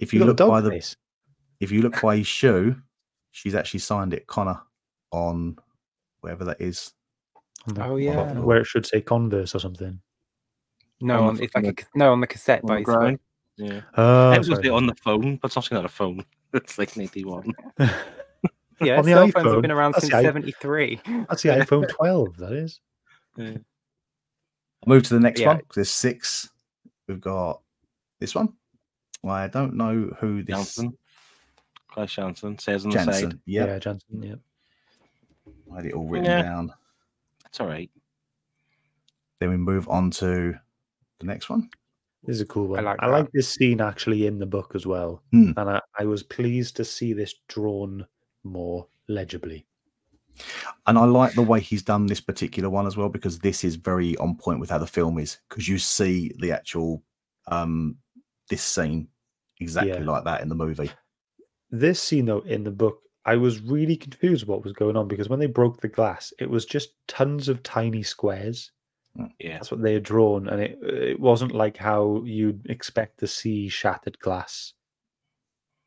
If 0.00 0.12
You 0.12 0.20
you 0.20 0.26
look 0.26 0.36
dog 0.36 0.50
by 0.50 0.60
the 0.60 0.70
face. 0.70 0.96
if 1.60 1.70
you 1.70 1.80
look 1.82 1.94
by 2.02 2.18
his 2.18 2.26
shoe, 2.26 2.76
she's 3.30 3.54
actually 3.54 3.80
signed 3.80 4.12
it 4.12 4.26
Conner 4.26 4.60
on 5.12 5.56
wherever 6.20 6.44
that 6.44 6.60
is. 6.60 6.92
Oh, 7.78 7.96
yeah. 7.96 8.34
where 8.40 8.58
it 8.58 8.66
should 8.66 8.84
say 8.84 9.00
Converse 9.00 9.54
or 9.54 9.58
something. 9.60 10.00
No, 11.00 11.20
On 11.22 11.28
on, 11.30 11.34
the 11.36 11.42
it's 11.44 11.54
like 11.54 11.66
a, 11.66 11.98
no 11.98 12.12
on 12.12 12.20
the 12.20 12.26
cassette 12.26 12.60
On 12.62 12.68
by 12.68 12.74
the 12.74 12.78
his 12.80 12.86
foot. 12.86 12.98
ground. 12.98 13.18
Yeah. 13.56 13.76
Uh, 13.96 14.02
oh, 14.02 14.30
I 14.32 14.38
was 14.38 14.46
sorry. 14.48 14.68
on 14.68 14.86
the 14.86 14.94
phone, 14.96 15.36
but 15.36 15.48
it's 15.48 15.56
actually 15.56 15.76
not 15.76 15.84
a 15.84 15.88
phone. 15.88 16.24
It's 16.54 16.78
like 16.78 16.94
an 16.96 17.02
81. 17.02 17.52
Yeah, 18.80 18.98
On 18.98 19.04
the 19.04 19.12
cell 19.12 19.28
phones 19.28 19.52
have 19.52 19.62
been 19.62 19.70
around 19.70 19.92
That's 19.92 20.02
since 20.06 20.12
the 20.12 20.18
i- 20.18 20.22
'73. 20.22 21.00
That's 21.28 21.42
the 21.42 21.48
iPhone 21.50 21.88
12. 21.96 22.36
That 22.38 22.52
is. 22.52 22.80
Yeah. 23.36 23.50
I'll 23.50 23.58
move 24.86 25.04
to 25.04 25.14
the 25.14 25.20
next 25.20 25.40
Yeah. 25.40 25.46
one. 25.48 25.58
'cause 25.58 25.74
There's 25.76 25.90
six. 25.90 26.50
We've 27.08 27.20
got 27.20 27.60
this 28.20 28.34
one. 28.34 28.52
I 29.24 29.46
don't 29.48 29.74
know 29.74 30.14
who 30.20 30.42
this 30.42 30.56
Janson. 30.56 30.98
Klaus 31.88 32.12
Janson 32.12 32.58
says 32.58 32.84
on 32.84 32.90
the 32.90 32.98
side. 32.98 33.06
Janson. 33.06 33.40
Yeah, 33.46 33.64
Yeah, 33.66 33.78
Johnson. 33.78 34.22
Yeah. 34.22 34.34
I 35.72 35.76
had 35.76 35.86
it 35.86 35.94
all 35.94 36.06
written 36.08 36.26
Yeah. 36.26 36.42
down. 36.42 36.72
It's 37.46 37.60
all 37.60 37.68
right. 37.68 37.90
Then 39.40 39.50
we 39.50 39.56
move 39.56 39.88
on 39.88 40.10
to 40.12 40.54
the 41.26 41.32
next 41.32 41.48
one. 41.48 41.68
This 42.24 42.36
is 42.36 42.42
a 42.42 42.46
cool 42.46 42.68
one. 42.68 42.84
like 42.84 42.96
I 43.00 43.06
like 43.06 43.30
this 43.32 43.48
scene 43.48 43.80
actually 43.80 44.26
in 44.26 44.38
the 44.38 44.46
book 44.46 44.72
as 44.74 44.86
well. 44.86 45.22
Hmm. 45.32 45.52
And 45.56 45.68
I, 45.70 45.80
I 45.98 46.04
was 46.04 46.22
pleased 46.22 46.76
to 46.76 46.84
see 46.84 47.12
this 47.12 47.34
drawn 47.48 48.06
more 48.44 48.86
legibly. 49.08 49.66
And 50.86 50.98
I 50.98 51.04
like 51.04 51.34
the 51.34 51.42
way 51.42 51.60
he's 51.60 51.82
done 51.82 52.06
this 52.06 52.20
particular 52.20 52.68
one 52.70 52.86
as 52.86 52.96
well 52.96 53.08
because 53.08 53.38
this 53.38 53.62
is 53.62 53.76
very 53.76 54.16
on 54.16 54.36
point 54.36 54.58
with 54.58 54.70
how 54.70 54.78
the 54.78 54.86
film 54.86 55.18
is 55.18 55.38
because 55.48 55.68
you 55.68 55.78
see 55.78 56.32
the 56.40 56.50
actual 56.50 57.02
um 57.48 57.96
this 58.50 58.62
scene 58.62 59.06
exactly 59.60 59.92
Yeah. 59.92 60.10
like 60.10 60.24
that 60.24 60.40
in 60.40 60.48
the 60.48 60.54
movie. 60.54 60.90
This 61.70 62.00
scene, 62.02 62.26
though, 62.26 62.40
in 62.40 62.64
the 62.64 62.70
book, 62.70 63.00
I 63.24 63.36
was 63.36 63.60
really 63.60 63.96
confused 63.96 64.46
what 64.46 64.64
was 64.64 64.72
going 64.72 64.96
on 64.96 65.08
because 65.08 65.28
when 65.28 65.40
they 65.40 65.46
broke 65.46 65.80
the 65.80 65.88
glass, 65.88 66.32
it 66.38 66.48
was 66.48 66.64
just 66.66 66.90
tons 67.08 67.48
of 67.48 67.62
tiny 67.62 68.02
squares. 68.02 68.70
Yeah. 69.38 69.54
That's 69.54 69.70
what 69.70 69.82
they 69.82 69.94
had 69.94 70.02
drawn, 70.02 70.48
and 70.48 70.60
it 70.60 70.78
it 70.82 71.20
wasn't 71.20 71.52
like 71.52 71.76
how 71.76 72.22
you'd 72.24 72.66
expect 72.68 73.18
to 73.20 73.26
see 73.26 73.68
shattered 73.68 74.18
glass. 74.18 74.72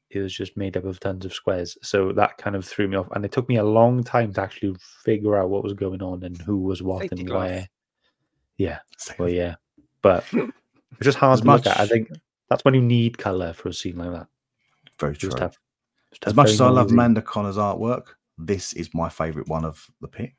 It 0.10 0.20
was 0.20 0.34
just 0.34 0.56
made 0.56 0.78
up 0.78 0.86
of 0.86 1.00
tons 1.02 1.26
of 1.26 1.34
squares, 1.34 1.78
so 1.82 2.14
that 2.14 2.38
kind 2.38 2.56
of 2.56 2.66
threw 2.66 2.88
me 2.88 2.96
off, 2.96 3.10
and 3.12 3.26
it 3.26 3.32
took 3.34 3.50
me 3.50 3.58
a 3.58 3.64
long 3.64 4.04
time 4.04 4.32
to 4.34 4.42
actually 4.42 4.76
figure 5.04 5.36
out 5.36 5.50
what 5.50 5.64
was 5.64 5.74
going 5.74 6.02
on 6.02 6.24
and 6.24 6.42
who 6.42 6.60
was 6.60 6.82
what 6.82 7.02
Safety 7.02 7.20
and 7.20 7.28
glass. 7.28 7.50
where. 7.50 7.70
Yeah, 8.58 8.80
So 8.98 9.14
well, 9.20 9.30
yeah, 9.30 9.56
but 10.02 10.24
it's 10.32 10.52
just 11.02 11.18
hard 11.18 11.34
As 11.34 11.42
to 11.42 11.48
look 11.48 11.68
at. 11.68 11.80
I 11.80 11.86
think 11.86 12.10
that's 12.50 12.64
when 12.64 12.74
you 12.74 12.82
need 12.82 13.18
color 13.18 13.52
for 13.54 13.70
a 13.70 13.74
scene 13.74 13.98
like 13.98 14.12
that. 14.12 14.28
very 15.00 15.16
true. 15.18 15.30
Just 15.30 15.40
have, 15.40 15.58
just 16.12 16.24
As 16.26 16.32
have 16.32 16.36
much 16.38 16.50
as 16.52 16.62
I 16.62 16.70
love 16.70 16.92
Amanda 16.92 17.22
Conner's 17.22 17.58
artwork, 17.58 18.06
this 18.38 18.72
is 18.74 18.94
my 18.94 19.10
favorite 19.10 19.48
one 19.50 19.66
of 19.66 19.86
the 20.02 20.08
pick. 20.08 20.36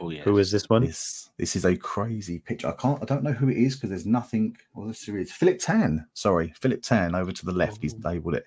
Oh 0.00 0.10
yeah. 0.10 0.22
Who 0.22 0.38
is 0.38 0.50
this 0.50 0.68
one? 0.68 0.84
This 0.84 1.30
this 1.36 1.56
is 1.56 1.64
a 1.64 1.76
crazy 1.76 2.38
picture. 2.38 2.68
I 2.68 2.72
can't. 2.72 3.02
I 3.02 3.06
don't 3.06 3.22
know 3.24 3.32
who 3.32 3.48
it 3.48 3.56
is 3.56 3.74
because 3.76 3.90
there's 3.90 4.06
nothing. 4.06 4.56
Well, 4.74 4.86
this 4.86 5.08
is 5.08 5.32
Philip 5.32 5.58
Tan. 5.58 6.06
Sorry, 6.14 6.52
Philip 6.60 6.82
Tan 6.82 7.14
over 7.14 7.32
to 7.32 7.46
the 7.46 7.52
left. 7.52 7.82
He's 7.82 7.94
labelled 8.04 8.34
it. 8.34 8.44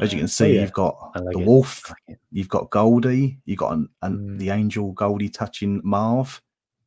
As 0.00 0.12
you 0.12 0.18
can 0.18 0.28
see, 0.28 0.54
yeah. 0.54 0.60
you've 0.62 0.72
got 0.72 0.96
like 1.16 1.24
the 1.34 1.40
it. 1.40 1.46
wolf. 1.46 1.82
I 1.86 1.90
like 1.90 2.16
it. 2.16 2.20
You've 2.30 2.48
got 2.48 2.70
Goldie. 2.70 3.38
You've 3.46 3.58
got 3.58 3.72
an, 3.72 3.88
an, 4.02 4.18
Mm. 4.18 4.38
the 4.38 4.50
angel 4.50 4.92
Goldie 4.92 5.28
touching 5.28 5.80
Marv, 5.84 6.40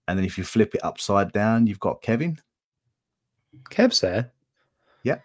and 0.07 0.17
then 0.17 0.25
if 0.25 0.37
you 0.37 0.43
flip 0.43 0.75
it 0.75 0.83
upside 0.83 1.31
down, 1.31 1.67
you've 1.67 1.79
got 1.79 2.01
Kevin. 2.01 2.37
Kev's 3.69 3.99
there. 3.99 4.31
Yeah. 5.03 5.19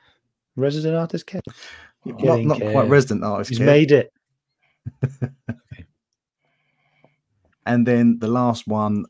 Resident 0.56 0.96
artist 0.96 1.26
Kev. 1.26 1.42
Not, 2.04 2.18
Getting 2.18 2.48
not 2.48 2.60
quite 2.60 2.88
resident 2.88 3.22
artist. 3.24 3.50
He's 3.50 3.58
Kev. 3.60 3.66
made 3.66 3.92
it. 3.92 4.12
And 7.66 7.86
then 7.86 8.18
the 8.18 8.28
last 8.28 8.66
one 8.66 9.04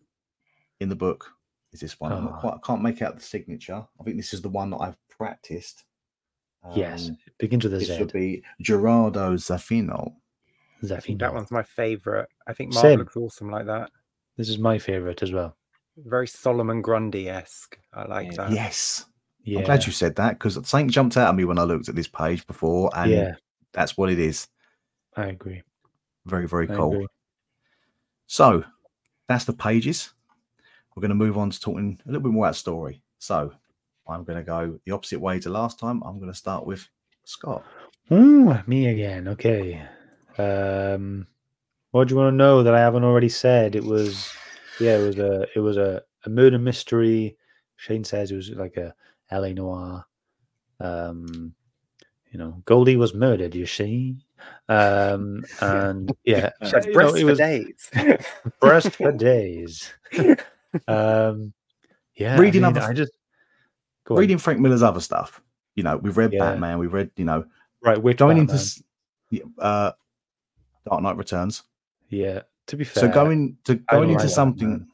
in 0.81 0.89
the 0.89 0.97
book 0.97 1.31
is 1.73 1.81
this 1.81 2.01
one. 2.01 2.13
I'm 2.13 2.29
Oh. 2.29 2.33
quite, 2.41 2.55
I 2.55 2.59
can't 2.67 2.83
make 2.83 3.03
out 3.03 3.15
the 3.17 3.23
signature. 3.23 3.87
I 4.01 4.03
think 4.05 4.17
this 4.17 4.33
is 4.35 4.43
the 4.43 4.49
one 4.49 4.71
that 4.71 4.79
I've 4.79 4.97
practiced. 5.09 5.85
yes. 6.75 7.09
Um, 7.11 7.19
It 7.27 7.39
begins 7.39 7.63
with 7.65 7.75
a 7.75 7.79
This 7.79 7.89
Z. 7.89 7.99
would 8.01 8.13
be 8.13 8.43
Gerardo 8.61 9.35
Zaffino. 9.37 10.17
Zafino. 10.83 11.19
That 11.21 11.33
one's 11.35 11.51
my 11.53 11.63
favorite. 11.63 12.29
I 12.47 12.53
think 12.55 12.73
Marv 12.75 12.83
Same. 12.83 12.99
looks 12.99 13.17
awesome 13.17 13.51
like 13.51 13.67
that. 13.67 13.91
This 14.37 14.49
is 14.49 14.59
my 14.59 14.79
favorite 14.79 15.23
as 15.23 15.33
well. 15.33 15.57
Very 15.97 16.27
Solomon 16.27 16.83
Grundy 16.83 17.29
esque. 17.29 17.79
I 17.95 18.05
like 18.07 18.33
Yeah. 18.33 18.37
that. 18.49 18.51
Yes. 18.53 19.07
Yeah. 19.45 19.61
I'm 19.61 19.65
glad 19.65 19.87
you 19.87 19.93
said 19.93 20.17
that 20.17 20.33
because 20.35 20.55
something 20.55 20.89
jumped 20.91 21.17
out 21.17 21.29
at 21.29 21.35
me 21.37 21.45
when 21.45 21.59
I 21.59 21.63
looked 21.63 21.89
at 21.89 21.95
this 21.95 22.09
page 22.09 22.45
before, 22.49 22.91
and 22.97 23.11
yeah, 23.13 23.35
that's 23.73 23.97
what 23.97 24.11
it 24.11 24.19
is. 24.19 24.49
I 25.17 25.27
agree. 25.27 25.63
Very, 26.27 26.49
very 26.49 26.69
I 26.69 26.75
cool. 26.75 26.93
agree. 26.95 27.07
So 28.27 28.65
that's 29.29 29.45
the 29.45 29.53
pages. 29.53 30.11
We're 30.95 31.03
going 31.03 31.11
to 31.11 31.15
move 31.15 31.37
on 31.37 31.51
to 31.51 31.61
talking 31.61 31.99
a 32.05 32.09
little 32.09 32.23
bit 32.23 32.33
more 32.33 32.47
about 32.47 32.57
story. 32.57 33.03
So 33.19 33.53
I'm 34.09 34.25
going 34.25 34.39
to 34.39 34.45
go 34.45 34.79
the 34.85 34.93
opposite 34.93 35.21
way 35.21 35.39
to 35.41 35.51
last 35.51 35.79
time. 35.79 36.03
I'm 36.05 36.19
going 36.19 36.33
to 36.33 36.39
start 36.39 36.67
with 36.67 36.89
Scott. 37.25 37.65
Ooh, 38.13 38.57
me 38.67 38.89
again. 38.89 39.29
Okay. 39.29 39.83
Um, 40.39 41.27
what 41.91 42.09
do 42.09 42.15
you 42.15 42.21
want 42.21 42.33
to 42.33 42.37
know 42.37 42.63
that 42.63 42.75
I 42.75 42.81
haven't 42.81 43.05
already 43.05 43.29
said? 43.29 43.75
It 43.75 43.85
was, 43.85 44.33
yeah, 44.81 44.97
it 44.97 45.07
was 45.07 45.19
a, 45.19 45.47
it 45.55 45.61
was 45.61 45.77
a, 45.77 46.03
a 46.25 46.31
murder 46.31 46.59
mystery. 46.59 47.37
Shane 47.77 48.05
says 48.05 48.31
it 48.31 48.37
was 48.37 48.51
like 48.51 48.77
a 48.77 48.95
LA 49.33 49.49
noir. 49.49 50.05
Um, 50.81 51.55
you 52.37 52.45
know, 52.45 52.63
Goldie 52.67 52.97
was 52.97 53.15
murdered. 53.15 53.55
You 53.55 53.65
see, 53.65 54.19
um, 54.69 55.43
and 55.63 56.15
yeah, 56.25 56.51
had 56.61 56.85
you 56.85 56.93
know, 56.93 57.15
it 57.15 57.21
for 57.21 57.27
was 57.27 57.39
days. 57.39 57.91
breast 58.61 58.93
for 58.93 59.11
days. 59.13 59.91
Um, 60.87 61.55
yeah, 62.15 62.39
Reading 62.39 62.65
I, 62.65 62.69
mean, 62.69 62.77
other- 62.77 62.91
I 62.91 62.93
just 62.93 63.13
go 64.05 64.15
on. 64.17 64.21
Reading 64.21 64.37
Frank 64.37 64.61
Miller's 64.61 64.83
other 64.83 65.01
stuff. 65.01 65.41
You 65.77 65.83
know, 65.83 65.97
we've 65.97 66.17
read 66.19 66.33
Yeah. 66.35 66.41
Batman. 66.51 66.79
We've 66.79 66.93
read, 66.93 67.11
you 67.17 67.25
know, 67.25 67.47
right. 67.83 67.97
We're 68.03 68.13
going 68.15 68.37
Batman? 68.47 68.61
into 69.33 69.45
uh, 69.59 69.93
Dark 70.89 71.03
Knight 71.03 71.17
Returns. 71.17 71.63
yeah. 72.11 72.43
To 72.67 72.77
be 72.77 72.83
fair, 72.85 73.05
So 73.05 73.09
going 73.09 73.57
to 73.65 73.77
going 73.77 74.11
into 74.11 74.29
something, 74.29 74.69
man. 74.71 74.89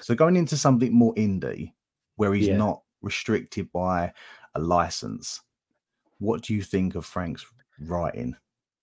so 0.00 0.14
going 0.14 0.34
into 0.36 0.56
something 0.56 0.92
more 0.92 1.14
indie, 1.14 1.72
where 2.16 2.32
he's 2.32 2.48
Yeah. 2.48 2.56
not 2.56 2.82
restricted 3.02 3.70
by 3.70 4.12
a 4.54 4.60
license. 4.60 5.42
What 6.22 6.42
do 6.42 6.54
you 6.54 6.62
think 6.62 6.94
of 6.94 7.04
Frank's 7.04 7.44
writing? 7.80 8.36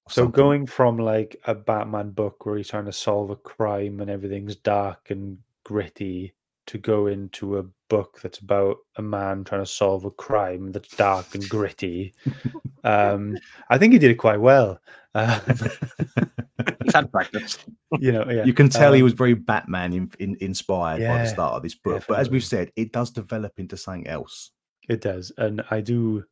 So 0.10 0.24
something- 0.24 0.32
going 0.32 0.66
from 0.66 0.98
like 0.98 1.36
a 1.46 1.56
Batman 1.56 2.12
book 2.12 2.46
where 2.46 2.58
he's 2.58 2.68
trying 2.68 2.86
to 2.86 2.94
solve 2.94 3.30
a 3.30 3.36
crime 3.36 4.02
and 4.02 4.10
everything's 4.10 4.56
dark 4.56 5.10
and 5.12 5.38
gritty 5.64 6.34
to 6.68 6.78
go 6.78 7.08
into 7.08 7.58
a 7.58 7.66
book 7.90 8.20
that's 8.22 8.40
about 8.40 8.78
a 8.98 9.02
man 9.02 9.44
trying 9.44 9.62
to 9.62 9.66
solve 9.66 10.06
a 10.06 10.12
crime 10.12 10.72
that's 10.72 10.96
dark 10.96 11.34
and 11.34 11.48
gritty. 11.50 12.14
um, 12.84 13.38
I 13.70 13.78
think 13.78 13.94
he 13.94 14.00
did 14.00 14.12
it 14.12 14.16
quite 14.16 14.40
well. 14.40 14.80
Um, 15.16 15.42
He's 16.84 16.94
had 16.94 17.12
practice. 17.12 17.58
you 18.00 18.12
know, 18.12 18.30
yeah. 18.30 18.44
you 18.44 18.54
can 18.54 18.70
tell 18.70 18.94
he 18.94 19.02
um, 19.02 19.06
was 19.06 19.14
very 19.14 19.34
Batman 19.34 19.94
in, 19.94 20.12
in, 20.20 20.38
inspired 20.42 21.02
by 21.02 21.24
the 21.24 21.28
start 21.28 21.56
of 21.56 21.64
this 21.64 21.76
book. 21.76 22.04
But 22.08 22.20
as 22.20 22.30
we've 22.30 22.44
said, 22.44 22.72
it 22.76 22.92
does 22.92 23.10
develop 23.12 23.54
into 23.58 23.78
something 23.78 24.08
else. 24.08 24.52
It 24.88 25.02
does, 25.02 25.32
and 25.38 25.64
I 25.72 25.82
do. 25.82 26.24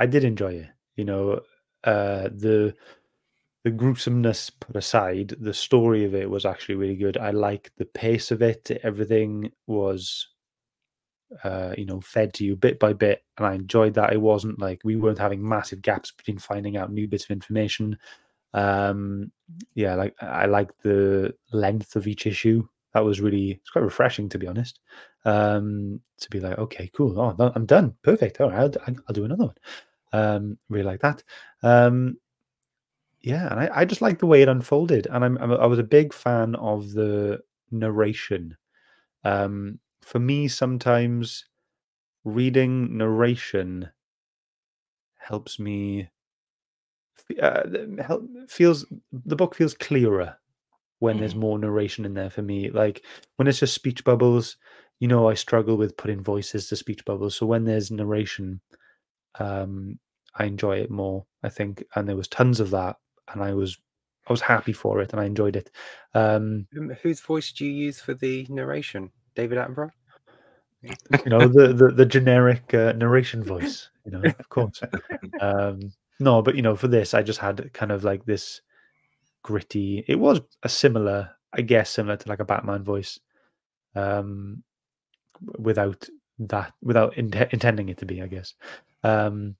I 0.00 0.06
did 0.06 0.24
enjoy 0.24 0.54
it. 0.54 0.68
You 0.96 1.04
know, 1.04 1.40
uh, 1.84 2.28
the 2.32 2.74
the 3.64 3.70
gruesomeness 3.70 4.48
put 4.48 4.74
aside, 4.74 5.34
the 5.38 5.52
story 5.52 6.04
of 6.06 6.14
it 6.14 6.30
was 6.30 6.46
actually 6.46 6.76
really 6.76 6.96
good. 6.96 7.18
I 7.18 7.30
liked 7.32 7.72
the 7.76 7.84
pace 7.84 8.30
of 8.30 8.40
it. 8.40 8.70
Everything 8.82 9.52
was, 9.66 10.28
uh, 11.44 11.74
you 11.76 11.84
know, 11.84 12.00
fed 12.00 12.32
to 12.34 12.44
you 12.44 12.56
bit 12.56 12.78
by 12.78 12.94
bit, 12.94 13.22
and 13.36 13.46
I 13.46 13.54
enjoyed 13.54 13.94
that. 13.94 14.14
It 14.14 14.20
wasn't 14.20 14.58
like 14.58 14.80
we 14.84 14.96
weren't 14.96 15.18
having 15.18 15.46
massive 15.46 15.82
gaps 15.82 16.10
between 16.10 16.38
finding 16.38 16.78
out 16.78 16.90
new 16.90 17.06
bits 17.06 17.24
of 17.24 17.30
information. 17.30 17.98
Um, 18.54 19.30
yeah, 19.74 19.94
like 19.96 20.14
I 20.22 20.46
liked 20.46 20.82
the 20.82 21.34
length 21.52 21.94
of 21.96 22.06
each 22.06 22.26
issue. 22.26 22.66
That 22.94 23.04
was 23.04 23.20
really 23.20 23.52
it's 23.52 23.70
quite 23.70 23.84
refreshing, 23.84 24.30
to 24.30 24.38
be 24.38 24.46
honest 24.46 24.80
um, 25.24 26.00
to 26.20 26.30
be 26.30 26.40
like, 26.40 26.58
okay, 26.58 26.90
cool. 26.94 27.18
Oh, 27.20 27.52
I'm 27.54 27.66
done. 27.66 27.94
Perfect. 28.02 28.40
All 28.40 28.50
right, 28.50 28.60
I'll, 28.60 28.72
I'll 28.86 28.94
I'll 29.08 29.14
do 29.14 29.24
another 29.24 29.46
one. 29.46 29.54
Um, 30.12 30.58
really 30.68 30.84
like 30.84 31.00
that. 31.00 31.22
Um, 31.62 32.16
yeah, 33.22 33.50
and 33.50 33.60
I, 33.60 33.70
I 33.80 33.84
just 33.84 34.00
like 34.00 34.18
the 34.18 34.26
way 34.26 34.42
it 34.42 34.48
unfolded, 34.48 35.06
and 35.10 35.24
I'm, 35.24 35.36
I'm 35.38 35.52
I 35.52 35.66
was 35.66 35.78
a 35.78 35.84
big 35.84 36.12
fan 36.12 36.54
of 36.54 36.92
the 36.92 37.40
narration. 37.70 38.56
Um, 39.24 39.78
for 40.00 40.18
me, 40.18 40.48
sometimes 40.48 41.44
reading 42.24 42.96
narration 42.96 43.90
helps 45.18 45.58
me. 45.58 46.10
Uh, 47.40 47.62
help, 48.02 48.24
feels 48.48 48.86
the 49.12 49.36
book 49.36 49.54
feels 49.54 49.74
clearer 49.74 50.36
when 50.98 51.18
there's 51.18 51.34
more 51.34 51.58
narration 51.58 52.04
in 52.04 52.14
there 52.14 52.30
for 52.30 52.42
me. 52.42 52.70
Like 52.70 53.04
when 53.36 53.48
it's 53.48 53.60
just 53.60 53.74
speech 53.74 54.04
bubbles, 54.04 54.56
you 54.98 55.08
know, 55.08 55.28
I 55.28 55.34
struggle 55.34 55.76
with 55.76 55.96
putting 55.96 56.22
voices 56.22 56.68
to 56.68 56.76
speech 56.76 57.04
bubbles. 57.04 57.36
So 57.36 57.46
when 57.46 57.64
there's 57.64 57.90
narration, 57.90 58.60
um, 59.38 59.98
I 60.34 60.44
enjoy 60.44 60.78
it 60.78 60.90
more. 60.90 61.26
I 61.42 61.48
think, 61.48 61.84
and 61.94 62.08
there 62.08 62.16
was 62.16 62.28
tons 62.28 62.60
of 62.60 62.70
that, 62.70 62.96
and 63.32 63.42
I 63.42 63.54
was, 63.54 63.78
I 64.28 64.32
was 64.32 64.40
happy 64.40 64.72
for 64.72 65.00
it, 65.00 65.12
and 65.12 65.20
I 65.20 65.24
enjoyed 65.24 65.56
it. 65.56 65.70
Um, 66.14 66.66
Whose 67.02 67.20
voice 67.20 67.52
do 67.52 67.64
you 67.64 67.72
use 67.72 68.00
for 68.00 68.14
the 68.14 68.46
narration? 68.48 69.10
David 69.34 69.58
Attenborough? 69.58 69.90
you 70.82 71.30
know, 71.30 71.46
the 71.46 71.72
the, 71.72 71.90
the 71.90 72.06
generic 72.06 72.72
uh, 72.74 72.92
narration 72.92 73.42
voice. 73.42 73.90
You 74.04 74.12
know, 74.12 74.22
of 74.22 74.48
course. 74.48 74.80
um, 75.40 75.92
no, 76.18 76.42
but 76.42 76.56
you 76.56 76.62
know, 76.62 76.76
for 76.76 76.88
this, 76.88 77.14
I 77.14 77.22
just 77.22 77.38
had 77.38 77.72
kind 77.72 77.92
of 77.92 78.04
like 78.04 78.24
this 78.24 78.60
gritty. 79.42 80.04
It 80.08 80.18
was 80.18 80.40
a 80.62 80.68
similar, 80.68 81.30
I 81.52 81.62
guess, 81.62 81.90
similar 81.90 82.16
to 82.16 82.28
like 82.28 82.40
a 82.40 82.44
Batman 82.44 82.82
voice, 82.82 83.18
um, 83.94 84.62
without 85.58 86.08
that, 86.40 86.72
without 86.82 87.14
inte- 87.14 87.52
intending 87.52 87.88
it 87.88 87.98
to 87.98 88.06
be, 88.06 88.22
I 88.22 88.26
guess. 88.26 88.54
Um, 89.02 89.56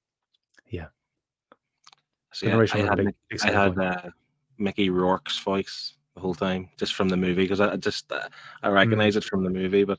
the 2.40 2.48
I, 2.48 2.50
narration 2.52 2.80
I 2.80 2.84
had, 2.84 2.96
big, 2.96 3.14
I 3.42 3.50
had 3.50 3.78
uh, 3.78 4.10
Mickey 4.58 4.90
Rourke's 4.90 5.38
voice 5.38 5.94
the 6.14 6.20
whole 6.20 6.34
time, 6.34 6.68
just 6.76 6.94
from 6.94 7.08
the 7.08 7.16
movie, 7.16 7.42
because 7.42 7.60
I 7.60 7.76
just 7.76 8.10
uh, 8.12 8.28
I 8.62 8.68
recognize 8.68 9.16
it 9.16 9.24
from 9.24 9.44
the 9.44 9.50
movie. 9.50 9.84
But 9.84 9.98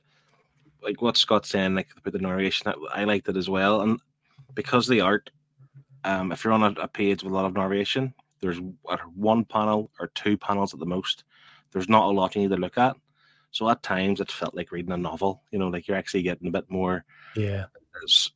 like 0.82 1.02
what 1.02 1.18
Scott's 1.18 1.50
saying, 1.50 1.76
like 1.76 1.90
about 1.98 2.14
the 2.14 2.20
narration, 2.20 2.68
I, 2.68 3.02
I 3.02 3.04
liked 3.04 3.28
it 3.28 3.38
as 3.38 3.50
well, 3.50 3.82
and 3.82 4.00
because 4.54 4.88
the 4.88 5.02
art, 5.02 5.30
um, 6.04 6.32
if 6.32 6.44
you're 6.44 6.54
on 6.54 6.64
a, 6.64 6.82
a 6.82 6.88
page 6.88 7.24
with 7.24 7.32
a 7.32 7.36
lot 7.36 7.46
of 7.46 7.54
narration, 7.54 8.14
there's 8.40 8.60
one 9.14 9.46
panel 9.46 9.92
or 10.00 10.08
two 10.16 10.38
panels 10.38 10.74
at 10.74 10.80
the 10.80 10.86
most. 10.86 11.24
There's 11.72 11.90
not 11.90 12.06
a 12.06 12.12
lot 12.12 12.36
you 12.36 12.42
need 12.42 12.52
to 12.52 12.58
look 12.58 12.78
at. 12.78 12.96
So 13.52 13.70
at 13.70 13.84
times 13.84 14.20
it 14.20 14.32
felt 14.32 14.56
like 14.56 14.72
reading 14.72 14.94
a 14.94 14.98
novel. 14.98 15.44
You 15.52 15.60
know, 15.60 15.68
like 15.68 15.88
you're 15.88 15.98
actually 15.98 16.24
getting 16.24 16.48
a 16.48 16.52
bit 16.52 16.70
more 16.70 17.06
yeah, 17.36 17.66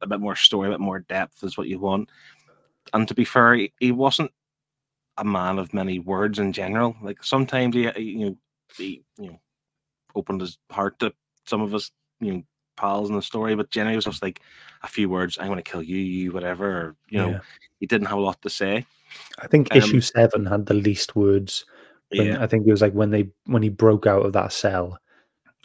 a 0.02 0.08
bit 0.08 0.20
more 0.20 0.36
story, 0.36 0.68
a 0.68 0.72
bit 0.72 0.80
more 0.80 1.00
depth 1.00 1.44
is 1.44 1.58
what 1.58 1.68
you 1.68 1.80
want. 1.80 2.10
And 2.94 3.08
to 3.08 3.14
be 3.14 3.26
fair, 3.26 3.56
he, 3.56 3.74
he 3.80 3.92
wasn't 3.92 4.32
a 5.18 5.24
man 5.26 5.60
of 5.60 5.74
many 5.74 6.00
words 6.00 6.40
in 6.40 6.54
general. 6.54 6.96
Like 7.02 7.24
sometimes 7.24 7.76
he, 7.76 7.90
you 7.98 8.26
know, 8.26 8.38
he, 8.78 9.04
you 9.18 9.32
know, 9.32 9.40
opened 10.16 10.42
his 10.42 10.58
heart 10.72 11.00
to 11.00 11.14
some 11.46 11.62
of 11.62 11.74
us, 11.74 11.92
you 12.20 12.34
know, 12.34 12.44
pals 12.78 13.10
in 13.10 13.16
the 13.16 13.22
story, 13.22 13.56
but 13.56 13.72
generally 13.72 13.94
it 13.94 13.98
was 13.98 14.06
just 14.06 14.24
like 14.24 14.42
a 14.84 14.88
few 14.88 15.10
words. 15.10 15.38
I'm 15.40 15.48
going 15.48 15.58
to 15.58 15.64
kill 15.64 15.82
you, 15.82 15.98
you, 15.98 16.32
whatever. 16.32 16.70
Or, 16.70 16.96
you 17.10 17.20
know, 17.20 17.30
yeah. 17.30 17.40
he 17.80 17.86
didn't 17.86 18.08
have 18.08 18.18
a 18.18 18.22
lot 18.22 18.42
to 18.42 18.50
say. 18.50 18.86
I 19.40 19.48
think 19.48 19.70
um, 19.72 19.78
issue 19.78 20.02
seven 20.02 20.46
had 20.46 20.66
the 20.66 20.74
least 20.74 21.16
words. 21.16 21.66
When, 22.10 22.28
Yeah, 22.28 22.44
I 22.44 22.48
think 22.48 22.68
it 22.68 22.72
was 22.72 22.82
like 22.82 22.94
when 22.94 23.12
they 23.12 23.30
when 23.46 23.64
he 23.64 23.70
broke 23.70 24.06
out 24.06 24.26
of 24.26 24.34
that 24.34 24.52
cell. 24.54 25.00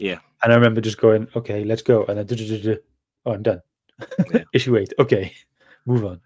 Yeah. 0.00 0.18
And 0.42 0.52
I 0.52 0.56
remember 0.56 0.80
just 0.80 0.98
going, 0.98 1.28
okay, 1.36 1.64
let's 1.64 1.82
go. 1.82 2.04
And 2.06 2.18
then, 2.18 2.78
oh, 3.26 3.32
I'm 3.32 3.42
done. 3.42 3.60
Yeah. 4.32 4.44
Issue 4.54 4.76
eight. 4.76 4.94
Okay, 4.98 5.32
move 5.84 6.04
on. 6.04 6.20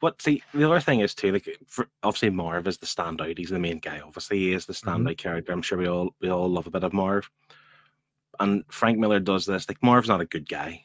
what 0.00 0.20
see 0.20 0.42
the 0.52 0.64
other 0.64 0.80
thing 0.80 1.00
is 1.00 1.14
too 1.14 1.32
like 1.32 1.48
for, 1.66 1.88
obviously 2.02 2.30
Marv 2.30 2.68
is 2.68 2.76
the 2.78 2.86
standout. 2.86 3.38
He's 3.38 3.48
the 3.48 3.58
main 3.58 3.78
guy. 3.78 4.00
Obviously, 4.00 4.38
he 4.38 4.52
is 4.52 4.66
the 4.66 4.74
standout 4.74 5.16
character. 5.16 5.52
I'm 5.52 5.62
sure 5.62 5.78
we 5.78 5.88
all 5.88 6.14
we 6.20 6.28
all 6.28 6.48
love 6.48 6.66
a 6.66 6.70
bit 6.70 6.84
of 6.84 6.92
Marv. 6.92 7.30
And 8.38 8.64
Frank 8.68 8.98
Miller 8.98 9.20
does 9.20 9.46
this. 9.46 9.66
Like 9.68 9.82
Marv's 9.82 10.08
not 10.08 10.20
a 10.20 10.26
good 10.26 10.48
guy. 10.48 10.84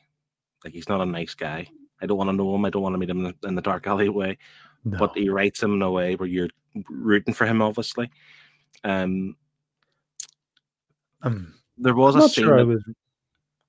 Like 0.64 0.74
he's 0.74 0.88
not 0.88 1.02
a 1.02 1.06
nice 1.06 1.34
guy. 1.34 1.68
I 2.02 2.06
don't 2.06 2.18
want 2.18 2.30
to 2.30 2.36
know 2.36 2.56
him. 2.56 2.64
I 2.64 2.70
don't 2.70 2.82
want 2.82 2.94
to 2.94 2.98
meet 2.98 3.10
him 3.10 3.26
in 3.26 3.36
the, 3.42 3.48
in 3.48 3.56
the 3.56 3.62
dark 3.62 3.86
alleyway. 3.88 4.38
No. 4.86 4.98
But 4.98 5.18
he 5.18 5.30
writes 5.30 5.62
him 5.62 5.74
in 5.74 5.82
a 5.82 5.92
way 5.92 6.16
where 6.16 6.30
you're 6.30 6.50
rooting 6.90 7.34
for 7.34 7.46
him. 7.46 7.62
Obviously, 7.62 8.10
um, 8.86 9.36
um, 11.22 11.54
there 11.82 11.96
was 11.96 12.16
I'm 12.16 12.24
a 12.24 12.30
scene. 12.30 12.44
sure 12.46 12.56
I 12.56 12.58
that- 12.60 12.68
was. 12.68 12.84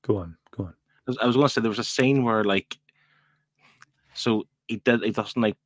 Go 0.03 0.17
on, 0.19 0.37
go 0.57 0.65
on. 0.65 0.75
I 1.21 1.27
was- 1.27 1.37
going 1.37 1.47
to 1.47 1.53
say 1.53 1.61
there 1.61 1.69
was 1.69 1.79
a 1.79 1.85
scene 1.85 2.25
where 2.25 2.45
like, 2.45 2.79
so 4.15 4.47
he 4.69 4.77
did 4.77 5.03
he 5.03 5.11
doesn't 5.11 5.41
like 5.41 5.57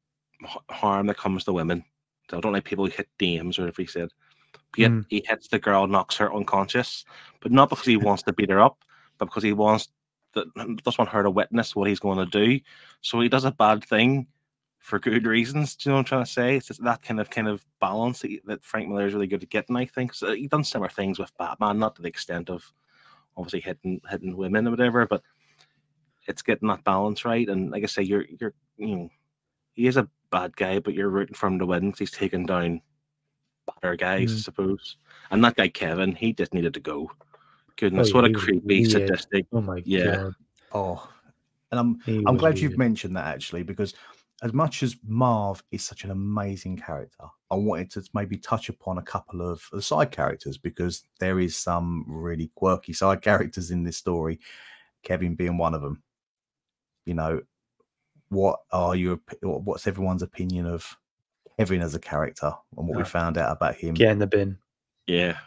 harm 0.71 1.07
that 1.07 1.17
comes 1.17 1.45
to 1.45 1.53
women. 1.53 1.85
So 2.31 2.39
I 2.39 2.41
don't 2.41 2.53
like 2.53 2.65
people 2.65 2.85
who 2.87 2.91
hit 2.91 3.09
dames 3.19 3.59
or 3.59 3.63
whatever 3.63 3.83
he 3.83 3.87
said. 3.89 4.09
But 4.53 4.79
yet 4.79 4.91
Mm. 4.91 5.05
he 5.09 5.25
hits 5.27 5.49
the 5.49 5.59
girl, 5.59 5.87
knocks 5.87 6.17
her 6.17 6.33
unconscious, 6.35 7.05
but 7.41 7.53
not 7.53 7.69
because 7.71 7.85
he 7.87 7.97
wants 8.09 8.23
to 8.25 8.33
beat 8.33 8.51
her 8.51 8.61
up, 8.61 8.85
but 9.19 9.27
because 9.27 9.43
he 9.43 9.53
wants 9.53 9.89
that 10.35 10.53
doesn't 10.55 10.99
want 10.99 11.09
her 11.11 11.23
to 11.23 11.31
witness 11.31 11.75
what 11.75 11.89
he's 11.89 12.01
going 12.01 12.19
to 12.19 12.27
do. 12.27 12.61
So 13.01 13.21
he 13.21 13.29
does 13.29 13.45
a 13.47 13.53
bad 13.53 13.83
thing 13.85 14.27
for 14.87 15.01
good 15.01 15.27
reasons. 15.27 15.75
Do 15.75 15.89
you 15.89 15.91
know 15.91 15.97
what 15.97 15.99
I'm 15.99 16.05
trying 16.05 16.25
to 16.25 16.31
say? 16.31 16.57
It's 16.57 16.69
just 16.69 16.85
that 16.85 17.03
kind 17.03 17.19
of 17.19 17.29
kind 17.29 17.49
of 17.49 17.65
balance 17.81 18.21
that, 18.21 18.39
that 18.45 18.63
Frank 18.65 18.89
Miller 18.89 19.09
is 19.09 19.15
really 19.15 19.27
good 19.27 19.43
at 19.43 19.49
getting. 19.51 19.75
I 19.75 19.85
think 19.85 20.15
so 20.15 20.33
he 20.33 20.47
done 20.47 20.63
similar 20.63 20.89
things 20.89 21.19
with 21.19 21.37
Batman, 21.39 21.81
not 21.81 21.97
to 21.97 22.03
the 22.03 22.09
extent 22.09 22.49
of 22.51 22.73
obviously 23.37 23.63
hitting 23.63 24.01
hitting 24.09 24.37
women 24.37 24.69
or 24.69 24.71
whatever, 24.71 25.05
but 25.05 25.23
it's 26.29 26.43
getting 26.43 26.69
that 26.69 26.85
balance 26.85 27.25
right. 27.25 27.49
And 27.49 27.73
like 27.73 27.83
I 27.83 27.87
say, 27.87 28.03
you're 28.03 28.27
you're 28.41 28.55
you 28.77 28.95
know 28.95 29.09
he 29.73 29.89
is 29.89 29.97
a 29.97 30.09
bad 30.31 30.57
guy, 30.57 30.79
but 30.79 30.95
you're 30.95 31.09
rooting 31.09 31.35
for 31.35 31.49
him 31.49 31.59
to 31.59 31.67
win 31.67 31.87
because 31.87 31.99
he's 31.99 32.11
taken 32.13 32.47
down 32.47 32.81
better 33.83 33.97
guys, 33.97 34.31
I 34.31 34.37
Mm. 34.37 34.45
suppose. 34.45 34.99
And 35.33 35.45
that 35.45 35.57
guy 35.57 35.67
Kevin, 35.67 36.15
he 36.15 36.33
just 36.33 36.55
needed 36.55 36.75
to 36.75 36.81
go. 36.81 37.11
Goodness, 37.75 38.11
yeah, 38.11 38.15
what 38.15 38.25
a 38.31 38.33
creepy, 38.33 38.83
weird. 38.83 38.91
sadistic. 38.93 39.47
Oh 39.53 39.61
my 39.61 39.83
Yeah. 39.85 40.17
god. 40.19 40.35
Oh, 40.71 41.09
and 41.73 41.81
I'm 41.81 42.01
he 42.05 42.19
I'm 42.25 42.35
was 42.35 42.41
glad 42.41 42.61
you've 42.61 42.71
weird. 42.71 42.79
mentioned 42.79 43.17
that 43.17 43.27
actually 43.27 43.65
because 43.65 43.95
as 44.43 44.53
much 44.53 44.83
as 44.83 44.97
Marv 45.07 45.63
is 45.71 45.83
such 45.83 46.05
an 46.05 46.11
amazing 46.11 46.77
character, 46.77 47.25
I 47.51 47.55
wanted 47.55 47.91
to 47.93 48.05
maybe 48.13 48.37
touch 48.37 48.69
upon 48.69 48.99
a 48.99 49.03
couple 49.03 49.41
of 49.41 49.67
the 49.73 49.81
side 49.81 50.11
characters 50.11 50.59
because 50.59 51.05
there 51.21 51.41
is 51.41 51.57
some 51.57 52.05
really 52.07 52.51
quirky 52.55 52.93
side 52.93 53.23
characters 53.23 53.71
in 53.71 53.83
this 53.83 53.97
story. 53.97 54.39
Kevin 55.03 55.35
being 55.35 55.57
one 55.57 55.75
of 55.75 55.81
them. 55.81 56.03
You 57.07 57.15
know, 57.15 57.41
what 58.29 58.61
are 58.73 58.97
your 58.97 59.21
what's 59.43 59.87
everyone's 59.87 60.23
opinion 60.23 60.67
of 60.67 60.97
Kevin 61.59 61.81
as 61.81 61.95
a 61.95 62.01
character 62.01 62.53
and 62.77 62.89
what 62.89 62.99
we 62.99 63.05
found 63.05 63.39
out 63.39 63.53
about 63.57 63.77
him? 63.77 63.95
Get 63.95 64.11
in 64.11 64.19
the 64.19 64.27
bin. 64.27 64.59
Yeah. 65.07 65.39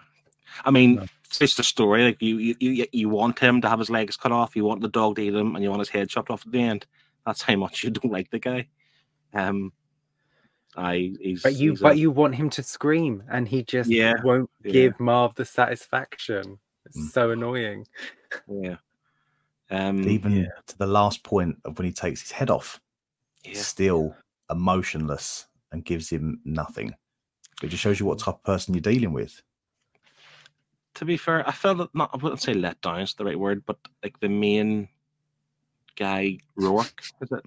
I 0.65 0.71
mean, 0.71 0.95
No. 0.95 1.05
it's 1.41 1.55
the 1.55 1.63
story. 1.63 2.05
Like 2.05 2.21
you, 2.21 2.37
you, 2.37 2.55
you, 2.59 2.85
you 2.91 3.09
want 3.09 3.37
him 3.37 3.61
to 3.61 3.69
have 3.69 3.77
his 3.77 3.89
legs 3.89 4.17
cut 4.17 4.31
off. 4.31 4.55
You 4.55 4.63
want 4.65 4.81
the 4.81 4.87
dog 4.87 5.17
to 5.17 5.21
eat 5.21 5.35
him, 5.35 5.55
and 5.55 5.63
you 5.63 5.69
want 5.69 5.81
his 5.81 5.89
head 5.89 6.09
chopped 6.09 6.31
off 6.31 6.45
at 6.45 6.51
the 6.51 6.61
end. 6.61 6.87
That's 7.25 7.41
how 7.43 7.55
much 7.57 7.83
you 7.83 7.91
don't 7.91 8.11
like 8.11 8.31
the 8.31 8.39
guy. 8.39 8.67
Um, 9.33 9.71
I 10.75 11.13
he's 11.19 11.43
But 11.43 11.55
you 11.55 11.71
he's 11.71 11.81
but 11.81 11.93
a- 11.93 11.97
you 11.97 12.11
want 12.11 12.35
him 12.35 12.49
to 12.51 12.63
scream 12.63 13.23
and 13.29 13.47
he 13.47 13.63
just 13.63 13.89
Yeah, 13.89 14.15
won't 14.23 14.49
yeah. 14.63 14.71
give 14.71 14.99
Marv 14.99 15.35
the 15.35 15.45
satisfaction. 15.45 16.59
It's 16.85 16.97
Mm. 16.97 17.11
so 17.11 17.31
annoying. 17.31 17.85
yeah. 18.47 18.77
Um, 19.71 20.07
Even 20.07 20.31
Yeah. 20.31 20.45
to 20.67 20.77
the 20.77 20.87
last 20.87 21.23
point 21.23 21.57
of 21.65 21.77
when 21.77 21.85
he 21.85 21.91
takes 21.93 22.21
his 22.21 22.31
head 22.31 22.49
off, 22.49 22.79
yeah. 23.43 23.53
still 23.61 24.15
emotionless 24.49 25.45
and 25.71 25.85
gives 25.85 26.09
him 26.09 26.41
nothing. 26.45 26.93
It 27.61 27.67
just 27.67 27.83
shows 27.83 27.99
you 27.99 28.05
what 28.07 28.17
type 28.19 28.35
of 28.35 28.43
person 28.43 28.73
you're 28.73 28.81
dealing 28.81 29.13
with. 29.13 29.41
to 30.95 31.05
be 31.05 31.15
fair, 31.17 31.47
I 31.47 31.51
felt 31.51 31.79
it 31.79 31.89
not 31.93 32.09
I 32.13 32.17
wouldn't 32.17 32.41
say 32.41 32.53
let 32.53 32.81
down 32.81 32.99
is 33.01 33.13
the 33.13 33.23
right 33.23 33.39
word, 33.39 33.63
but 33.65 33.77
like 34.03 34.19
the 34.19 34.27
main 34.27 34.89
guy 35.95 36.39
Rourke, 36.55 37.03
is 37.21 37.31
it? 37.31 37.45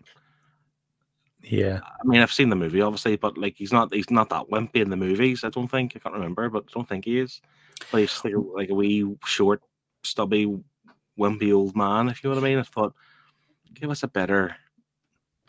Yeah. 1.43 1.81
I 1.85 2.07
mean, 2.07 2.21
I've 2.21 2.33
seen 2.33 2.49
the 2.49 2.57
movie 2.57 2.81
obviously, 2.81 3.17
but 3.17 3.37
like 3.37 3.57
he's 3.57 3.73
not 3.73 3.93
he's 3.93 4.11
not 4.11 4.29
that 4.31 4.49
wimpy 4.51 4.77
in 4.77 4.91
the 4.91 4.97
movies. 4.97 5.45
I 5.45 5.51
don't 5.51 5.69
think 5.69 5.93
I 5.97 5.99
can't 5.99 6.15
remember, 6.15 6.49
but 6.49 6.65
I 6.69 6.73
don't 6.73 6.89
think 6.89 7.05
he 7.05 7.19
is. 7.19 7.41
But 7.91 8.01
he's 8.01 8.25
like 8.25 8.35
a, 8.35 8.39
like 8.39 8.71
a 8.71 8.75
wee 8.75 9.17
short, 9.25 9.63
stubby, 10.05 10.47
wimpy 11.19 11.55
old 11.55 11.77
man. 11.77 12.09
If 12.09 12.23
you 12.23 12.31
know 12.31 12.37
what 12.37 12.45
I 12.45 12.49
mean. 12.49 12.59
I 12.59 12.63
thought, 12.63 12.95
give 13.75 13.91
us 13.91 14.03
a 14.03 14.09
better. 14.09 14.55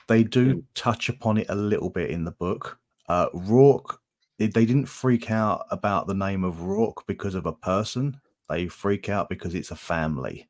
They 0.07 0.23
do 0.23 0.63
touch 0.75 1.09
upon 1.09 1.37
it 1.37 1.47
a 1.49 1.55
little 1.55 1.89
bit 1.89 2.09
in 2.09 2.25
the 2.25 2.31
book. 2.31 2.79
Uh, 3.07 3.27
Rourke, 3.33 3.99
they 4.37 4.47
they 4.47 4.65
didn't 4.65 4.87
freak 4.87 5.29
out 5.31 5.65
about 5.71 6.07
the 6.07 6.13
name 6.13 6.43
of 6.43 6.61
Rourke 6.61 7.05
because 7.07 7.35
of 7.35 7.45
a 7.45 7.53
person. 7.53 8.19
They 8.49 8.67
freak 8.67 9.09
out 9.09 9.29
because 9.29 9.55
it's 9.55 9.71
a 9.71 9.75
family. 9.75 10.49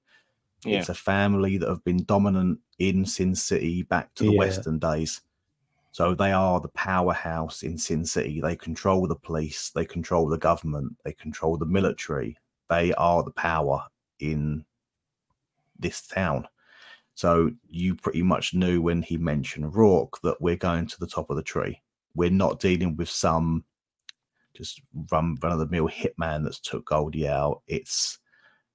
Yeah, 0.66 0.80
It's 0.80 0.90
a 0.90 0.96
family 0.96 1.58
that 1.58 1.70
have 1.70 1.84
been 1.84 2.06
dominant 2.06 2.60
in 2.80 3.06
Sin 3.06 3.36
City 3.36 3.84
back 3.84 4.14
to 4.16 4.24
the 4.24 4.32
Yeah. 4.32 4.40
Western 4.40 4.80
days. 4.80 5.22
So 5.94 6.16
they 6.16 6.32
are 6.32 6.60
the 6.60 6.70
powerhouse 6.70 7.62
in 7.62 7.78
Sin 7.78 8.04
City. 8.04 8.42
They 8.42 8.56
control 8.56 9.08
the 9.08 9.16
police, 9.16 9.70
they 9.70 9.86
control 9.86 10.28
the 10.28 10.40
government, 10.40 10.98
they 11.06 11.14
control 11.14 11.56
the 11.56 11.68
military. 11.68 12.36
They 12.68 12.94
are 12.96 13.22
the 13.22 13.32
power 13.32 13.86
in 14.20 14.66
this 15.78 16.02
town. 16.02 16.48
So 17.14 17.52
you 17.70 17.94
pretty 17.94 18.24
much 18.24 18.56
knew 18.56 18.82
when 18.82 19.04
he 19.04 19.18
mentioned 19.18 19.76
Rourke 19.76 20.20
that 20.24 20.42
we're 20.42 20.56
going 20.56 20.88
to 20.88 21.00
the 21.00 21.06
top 21.06 21.30
of 21.30 21.36
the 21.36 21.44
tree. 21.44 21.80
We're 22.16 22.32
not 22.32 22.60
dealing 22.60 22.96
with 22.96 23.10
some 23.10 23.64
just 24.56 24.82
run 25.12 25.38
run 25.44 25.52
of 25.52 25.60
the 25.60 25.68
mill 25.68 25.88
hitman 25.88 26.44
that's 26.44 26.60
took 26.60 26.86
Goldie 26.86 27.28
out. 27.28 27.62
It's 27.68 28.18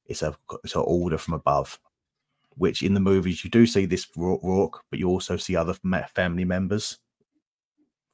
it's 0.07 0.23
a 0.23 0.37
it's 0.63 0.77
an 0.77 0.85
order 0.87 1.19
from 1.19 1.35
above. 1.35 1.81
Which 2.55 2.85
in 2.85 2.95
the 2.95 3.01
movies 3.01 3.43
you 3.43 3.51
do 3.51 3.67
see 3.67 3.87
this 3.87 4.07
Rourke, 4.17 4.85
but 4.89 5.01
you 5.01 5.09
also 5.09 5.37
see 5.37 5.57
other 5.57 5.75
family 6.15 6.45
members 6.45 6.99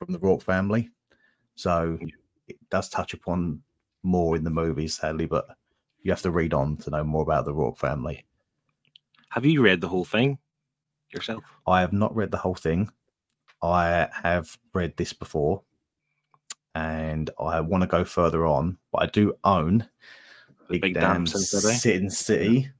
from 0.04 0.12
the 0.12 0.18
Rourke 0.18 0.42
family. 0.42 0.90
So 1.54 1.98
it 2.48 2.56
does 2.70 2.88
touch 2.88 3.14
upon 3.14 3.62
more 4.02 4.36
in 4.36 4.44
the 4.44 4.50
movies, 4.50 4.94
sadly, 4.94 5.26
but 5.26 5.46
you 6.02 6.10
have 6.10 6.22
to 6.22 6.30
read 6.30 6.52
on 6.52 6.76
to 6.78 6.90
know 6.90 7.04
more 7.04 7.22
about 7.22 7.44
the 7.44 7.54
Rourke 7.54 7.78
family. 7.78 8.24
have 9.30 9.44
you 9.44 9.62
read 9.62 9.80
the 9.80 9.88
whole 9.88 10.04
thing 10.04 10.38
yourself? 11.12 11.42
I 11.66 11.80
have 11.80 11.92
not 11.92 12.14
read 12.14 12.30
the 12.30 12.38
whole 12.38 12.54
thing. 12.54 12.90
I 13.62 14.08
have 14.22 14.58
read 14.74 14.96
this 14.96 15.12
before, 15.12 15.62
and 16.74 17.30
I 17.40 17.60
want 17.60 17.82
to 17.82 17.88
go 17.88 18.04
further 18.04 18.46
on, 18.46 18.76
but 18.92 19.02
I 19.02 19.06
do 19.06 19.34
own 19.44 19.88
The 20.68 20.80
Big 20.80 20.94
damn 20.94 21.24
Damn 21.24 21.26
Sin 21.26 22.10
City. 22.10 22.60
City 22.60 22.70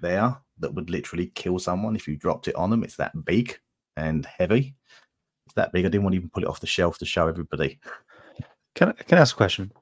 there 0.00 0.36
that 0.58 0.74
would 0.74 0.90
literally 0.90 1.28
kill 1.28 1.58
someone 1.58 1.96
if 1.96 2.06
you 2.06 2.16
dropped 2.16 2.48
it 2.48 2.54
on 2.54 2.68
them. 2.68 2.84
It's 2.84 2.96
that 2.96 3.24
big 3.24 3.58
and 3.96 4.26
heavy. 4.26 4.74
It's 5.56 5.62
that 5.64 5.72
big. 5.72 5.86
I 5.86 5.88
didn't 5.88 6.04
want 6.04 6.12
to 6.12 6.18
even 6.18 6.28
pull 6.28 6.42
it 6.42 6.48
off 6.48 6.60
the 6.60 6.66
shelf 6.66 6.98
to 6.98 7.06
show 7.06 7.28
everybody. 7.28 7.78
Can 8.74 8.90
I, 8.90 8.92
can 8.92 9.18
I 9.18 9.22
ask 9.22 9.34
a 9.34 9.38
question? 9.38 9.72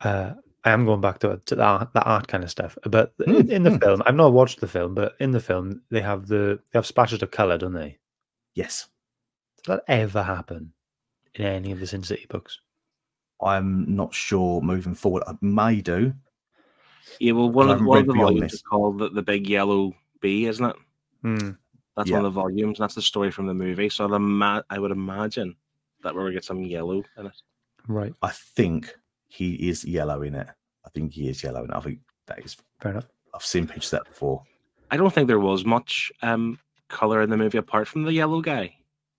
Uh, 0.00 0.32
I 0.64 0.72
am 0.72 0.84
going 0.84 1.00
back 1.00 1.20
to, 1.20 1.40
to 1.46 1.54
the, 1.54 1.62
art, 1.62 1.92
the 1.94 2.02
art 2.02 2.26
kind 2.26 2.42
of 2.42 2.50
stuff, 2.50 2.76
but 2.84 3.14
in, 3.24 3.34
Mm, 3.34 3.50
in 3.50 3.62
the 3.62 3.70
mm. 3.70 3.80
film, 3.80 4.02
I've 4.04 4.16
not 4.16 4.32
watched 4.32 4.60
the 4.60 4.66
film, 4.66 4.94
but 4.96 5.14
in 5.20 5.30
the 5.30 5.38
film, 5.38 5.80
they 5.90 6.00
have 6.00 6.26
the 6.26 6.58
they 6.72 6.78
have 6.78 6.86
splashes 6.86 7.22
of 7.22 7.30
color, 7.30 7.56
don't 7.56 7.72
they? 7.72 7.98
Yes, 8.56 8.88
Does 9.62 9.76
that 9.76 9.84
ever 9.86 10.24
happen 10.24 10.72
in 11.36 11.44
any 11.44 11.70
of 11.70 11.78
the 11.78 11.86
Sin 11.86 12.02
City 12.02 12.26
books? 12.28 12.60
I'm 13.40 13.94
not 13.94 14.12
sure 14.12 14.60
moving 14.60 14.94
forward. 14.94 15.22
I 15.28 15.34
may 15.40 15.80
do. 15.80 16.12
Yeah, 17.20 17.32
well, 17.32 17.50
one 17.50 17.68
I 17.68 17.74
of, 17.74 17.78
haven't 17.78 17.86
one 17.86 17.98
of 17.98 18.06
the 18.06 18.14
volumes 18.14 18.54
is 18.54 18.62
called 18.62 18.98
the, 18.98 19.10
the 19.10 19.22
Big 19.22 19.48
Yellow 19.48 19.92
Bee, 20.20 20.46
isn't 20.46 20.64
it? 20.64 20.76
Hmm. 21.22 21.50
That's 21.96 22.10
Yeah. 22.10 22.16
one 22.16 22.26
of 22.26 22.34
the 22.34 22.40
volumes. 22.40 22.78
And 22.78 22.84
that's 22.84 22.94
the 22.94 23.02
story 23.02 23.30
from 23.30 23.46
the 23.46 23.54
movie. 23.54 23.88
So 23.88 24.04
I'd 24.04 24.12
ima- 24.14 24.64
I 24.70 24.78
would 24.78 24.90
imagine 24.90 25.56
that 26.02 26.14
we're 26.14 26.22
gonna 26.22 26.34
get 26.34 26.44
some 26.44 26.62
yellow 26.62 27.02
in 27.16 27.26
it. 27.26 27.42
Right. 27.88 28.12
I 28.22 28.30
think 28.30 28.94
he 29.28 29.68
is 29.68 29.84
yellow 29.84 30.22
in 30.22 30.34
it. 30.34 30.48
I 30.84 30.88
think 30.90 31.12
he 31.12 31.28
is 31.28 31.42
yellow, 31.42 31.62
and 31.64 31.72
I 31.72 31.80
think 31.80 32.00
that 32.26 32.38
is. 32.44 32.56
Fair 32.80 32.92
enough. 32.92 33.08
I've 33.34 33.42
seen 33.44 33.66
pictures 33.66 33.92
of 33.92 34.00
that 34.00 34.08
before. 34.08 34.42
I 34.90 34.96
don't 34.96 35.12
think 35.12 35.26
there 35.28 35.40
was 35.40 35.64
much 35.64 36.12
um 36.22 36.58
color 36.88 37.20
in 37.22 37.30
the 37.30 37.36
movie 37.36 37.58
apart 37.58 37.88
from 37.88 38.04
the 38.04 38.12
yellow 38.12 38.40
guy. 38.40 38.76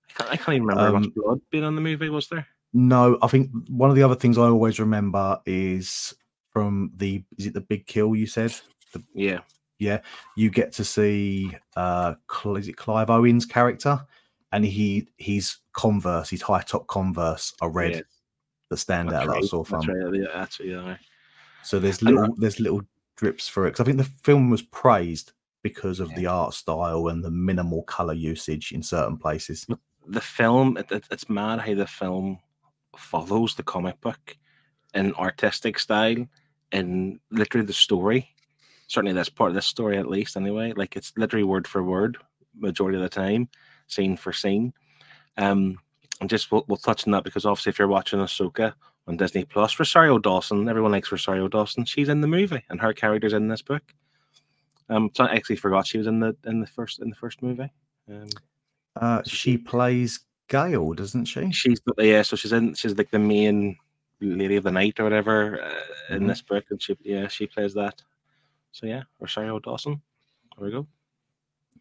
I 0.09 0.13
can't, 0.13 0.31
I 0.31 0.37
can't 0.37 0.49
even 0.55 0.67
remember 0.67 0.85
how 0.85 0.93
much 0.99 1.05
Um, 1.07 1.13
blood 1.15 1.41
being 1.51 1.63
on 1.65 1.75
the 1.75 1.81
movie 1.81 2.09
was 2.09 2.27
there. 2.29 2.47
No, 2.73 3.17
I 3.21 3.27
think 3.27 3.49
one 3.69 3.89
of 3.89 3.95
the 3.95 4.03
other 4.03 4.15
things 4.15 4.37
I 4.37 4.43
always 4.43 4.79
remember 4.79 5.39
is 5.45 6.13
from 6.51 6.91
the 6.95 7.23
is 7.37 7.47
it 7.47 7.53
the 7.53 7.61
big 7.61 7.85
kill 7.87 8.15
you 8.15 8.27
said? 8.27 8.53
Yeah, 9.13 9.39
Yeah, 9.79 9.99
you 10.35 10.49
get 10.49 10.71
to 10.73 10.83
see 10.83 11.55
uh, 11.75 12.15
is 12.55 12.67
it 12.67 12.77
Clive 12.77 13.09
Owen's 13.09 13.45
character, 13.45 13.99
and 14.51 14.65
he 14.65 15.07
he's 15.17 15.59
Converse, 15.73 16.29
his 16.29 16.41
high 16.41 16.61
top 16.61 16.87
Converse 16.87 17.53
are 17.61 17.69
red 17.69 17.93
Yeah. 17.93 18.01
that 18.69 18.77
stand 18.77 19.09
that's 19.09 19.27
out 19.27 19.43
a 19.43 19.47
sore 19.47 19.65
That's 19.69 19.87
right. 19.87 20.13
Yeah, 20.13 20.87
yeah. 20.87 20.97
So 21.63 21.79
there's 21.79 22.01
little 22.01 22.33
there's 22.37 22.59
little 22.59 22.81
drips 23.17 23.47
for 23.47 23.65
it 23.65 23.71
because 23.71 23.81
I 23.81 23.83
think 23.83 23.97
the 23.97 24.03
film 24.23 24.49
was 24.49 24.61
praised 24.61 25.33
because 25.63 25.99
of 25.99 26.13
the 26.15 26.25
art 26.27 26.53
style 26.53 27.07
and 27.09 27.23
the 27.23 27.31
minimal 27.31 27.83
color 27.83 28.13
usage 28.13 28.71
in 28.71 28.81
certain 28.81 29.17
places. 29.17 29.65
the 30.07 30.21
film 30.21 30.77
it, 30.77 30.89
it, 30.91 31.03
it's 31.11 31.29
mad 31.29 31.59
how 31.59 31.73
the 31.75 31.85
film 31.85 32.39
follows 32.95 33.55
the 33.55 33.63
comic 33.63 33.99
book 33.99 34.37
in 34.93 35.13
artistic 35.15 35.77
style 35.77 36.25
and 36.71 37.19
literally 37.31 37.65
the 37.65 37.73
story 37.73 38.33
certainly 38.87 39.13
this 39.13 39.29
part 39.29 39.49
of 39.49 39.55
this 39.55 39.65
story 39.65 39.97
at 39.97 40.07
least 40.09 40.35
anyway 40.37 40.73
like 40.75 40.95
it's 40.95 41.13
literally 41.17 41.43
word 41.43 41.67
for 41.67 41.83
word 41.83 42.17
majority 42.57 42.97
of 42.97 43.03
the 43.03 43.09
time 43.09 43.47
scene 43.87 44.17
for 44.17 44.33
scene 44.33 44.73
um 45.37 45.77
and 46.21 46.29
just 46.29 46.51
we'll, 46.51 46.65
we'll 46.67 46.77
touch 46.77 47.05
on 47.05 47.11
that 47.11 47.23
because 47.23 47.45
obviously 47.45 47.69
if 47.69 47.77
you're 47.77 47.87
watching 47.87 48.19
Ahsoka 48.19 48.73
on 49.07 49.17
Disney 49.17 49.43
Plus 49.45 49.77
Rosario 49.77 50.17
Dawson 50.17 50.67
everyone 50.67 50.91
likes 50.91 51.11
Rosario 51.11 51.47
Dawson 51.47 51.85
she's 51.85 52.09
in 52.09 52.21
the 52.21 52.27
movie 52.27 52.63
and 52.69 52.81
her 52.81 52.93
character's 52.93 53.33
in 53.33 53.47
this 53.47 53.61
book 53.61 53.83
um 54.89 55.09
so 55.13 55.25
I 55.25 55.35
actually 55.35 55.57
forgot 55.57 55.85
she 55.85 55.97
was 55.97 56.07
in 56.07 56.19
the 56.19 56.35
in 56.45 56.61
the 56.61 56.67
first 56.67 56.99
in 57.01 57.09
the 57.09 57.15
first 57.15 57.41
movie 57.43 57.71
um 58.09 58.29
Uh, 58.95 59.21
she 59.25 59.57
plays 59.57 60.21
Gail, 60.49 60.93
doesn't 60.93 61.25
she? 61.25 61.51
she's 61.51 61.79
yeah, 61.97 62.21
so 62.21 62.35
she's 62.37 62.53
in 62.53 62.73
she's 62.73 62.95
like 62.97 63.11
the 63.11 63.19
main 63.19 63.75
lady 64.21 64.55
of 64.55 64.63
the 64.63 64.71
night 64.71 64.97
or 64.99 65.03
whatever 65.03 65.61
uh, 65.61 66.15
in 66.15 66.23
Mhm. 66.23 66.27
this 66.29 66.41
book, 66.41 66.63
and 66.71 66.81
she 66.81 66.97
yeah 67.03 67.27
she 67.27 67.45
plays 67.47 67.73
that. 67.73 68.01
So 68.77 68.85
yeah, 68.85 69.03
Rosario 69.19 69.57
Dawson. 69.57 69.99
There 70.55 70.65
we 70.67 70.71
go. 70.71 70.85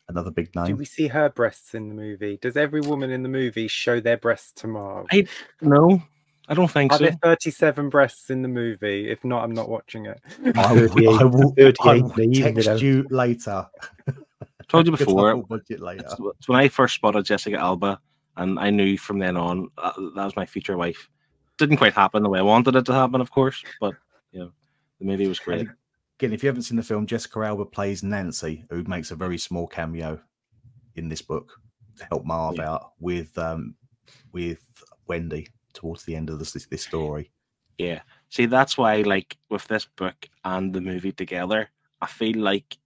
Another 0.09 0.31
big 0.31 0.55
name. 0.57 0.65
Do 0.65 0.77
we 0.77 0.87
see 0.87 1.09
her 1.09 1.29
breasts 1.29 1.75
in 1.75 1.91
the 1.91 1.95
movie? 1.95 2.39
Does 2.41 2.57
every 2.57 2.81
woman 2.81 3.11
in 3.11 3.23
the 3.23 3.29
movie 3.29 3.69
show 3.69 4.01
their 4.01 4.17
breasts 4.17 4.53
to 4.63 4.67
Marv? 4.67 5.07
I- 5.13 5.27
No, 5.61 6.01
I 6.49 6.55
don't 6.55 6.71
think 6.71 6.93
Are 6.93 6.99
so. 6.99 7.05
there 7.05 7.19
37 7.23 7.91
breasts 7.91 8.31
in 8.31 8.41
the 8.41 8.49
movie? 8.49 9.11
If 9.11 9.23
not, 9.27 9.45
I'm 9.45 9.53
not 9.53 9.69
watching 9.69 10.07
it. 10.07 10.19
I 10.57 10.73
will, 10.73 10.89
38 10.95 11.21
I 11.21 11.25
will, 11.25 11.55
I 11.59 11.65
38 11.65 12.03
will 12.03 12.09
they 12.17 12.25
evened 12.25 12.59
it 12.59 12.63
text 12.65 12.83
you 12.83 13.07
later. 13.11 13.67
I 14.09 14.13
Told 14.69 14.87
you 14.87 14.93
before. 14.97 15.37
will 15.37 15.43
budget 15.43 15.81
later. 15.81 16.07
It's, 16.07 16.15
it's 16.39 16.49
when 16.49 16.59
I 16.59 16.69
first 16.69 16.95
spotted 16.95 17.27
Jessica 17.27 17.59
Alba, 17.59 18.01
and 18.39 18.59
I 18.59 18.71
knew 18.71 18.97
from 18.97 19.19
then 19.19 19.37
on 19.37 19.69
uh, 19.77 19.93
that 20.15 20.25
was 20.25 20.35
my 20.37 20.47
future 20.47 20.79
wife. 20.79 21.11
Didn't 21.59 21.77
quite 21.77 21.93
happen 21.93 22.23
the 22.23 22.31
way 22.31 22.39
I 22.39 22.43
wanted 22.43 22.75
it 22.75 22.87
to 22.87 22.95
happen, 22.95 23.21
of 23.21 23.31
course, 23.31 23.63
but 23.81 23.95
you 24.33 24.41
know, 24.41 24.51
the 24.99 25.05
movie 25.05 25.27
was 25.29 25.39
great. 25.41 25.69
Again, 26.19 26.33
if 26.33 26.43
you 26.43 26.49
haven't 26.49 26.63
seen 26.63 26.77
the 26.79 26.83
film, 26.83 27.07
Jessica 27.07 27.41
Alba 27.41 27.67
plays 27.67 28.03
Nancy, 28.03 28.65
who 28.71 28.83
makes 28.85 29.11
a 29.11 29.17
very 29.17 29.37
small 29.37 29.67
cameo 29.67 30.19
in 30.95 31.09
this 31.09 31.21
book 31.21 31.53
to 31.99 32.07
help 32.07 32.25
Marv 32.25 32.57
Yeah. 32.57 32.71
out 32.73 32.93
with 33.01 33.37
um 33.39 33.75
with 34.33 34.61
Wendy 35.07 35.49
towards 35.75 36.05
the 36.05 36.17
end 36.17 36.31
of 36.31 36.39
this 36.39 36.53
this 36.53 36.83
story. 36.83 37.31
Yeah. 37.79 38.01
See, 38.31 38.47
that's 38.47 38.79
why, 38.79 39.03
like, 39.03 39.37
with 39.51 39.67
this 39.69 39.85
book 39.85 40.29
and 40.45 40.73
the 40.73 40.81
movie 40.81 41.13
together, 41.13 41.69
I 42.01 42.07
feel 42.07 42.39
like 42.39 42.79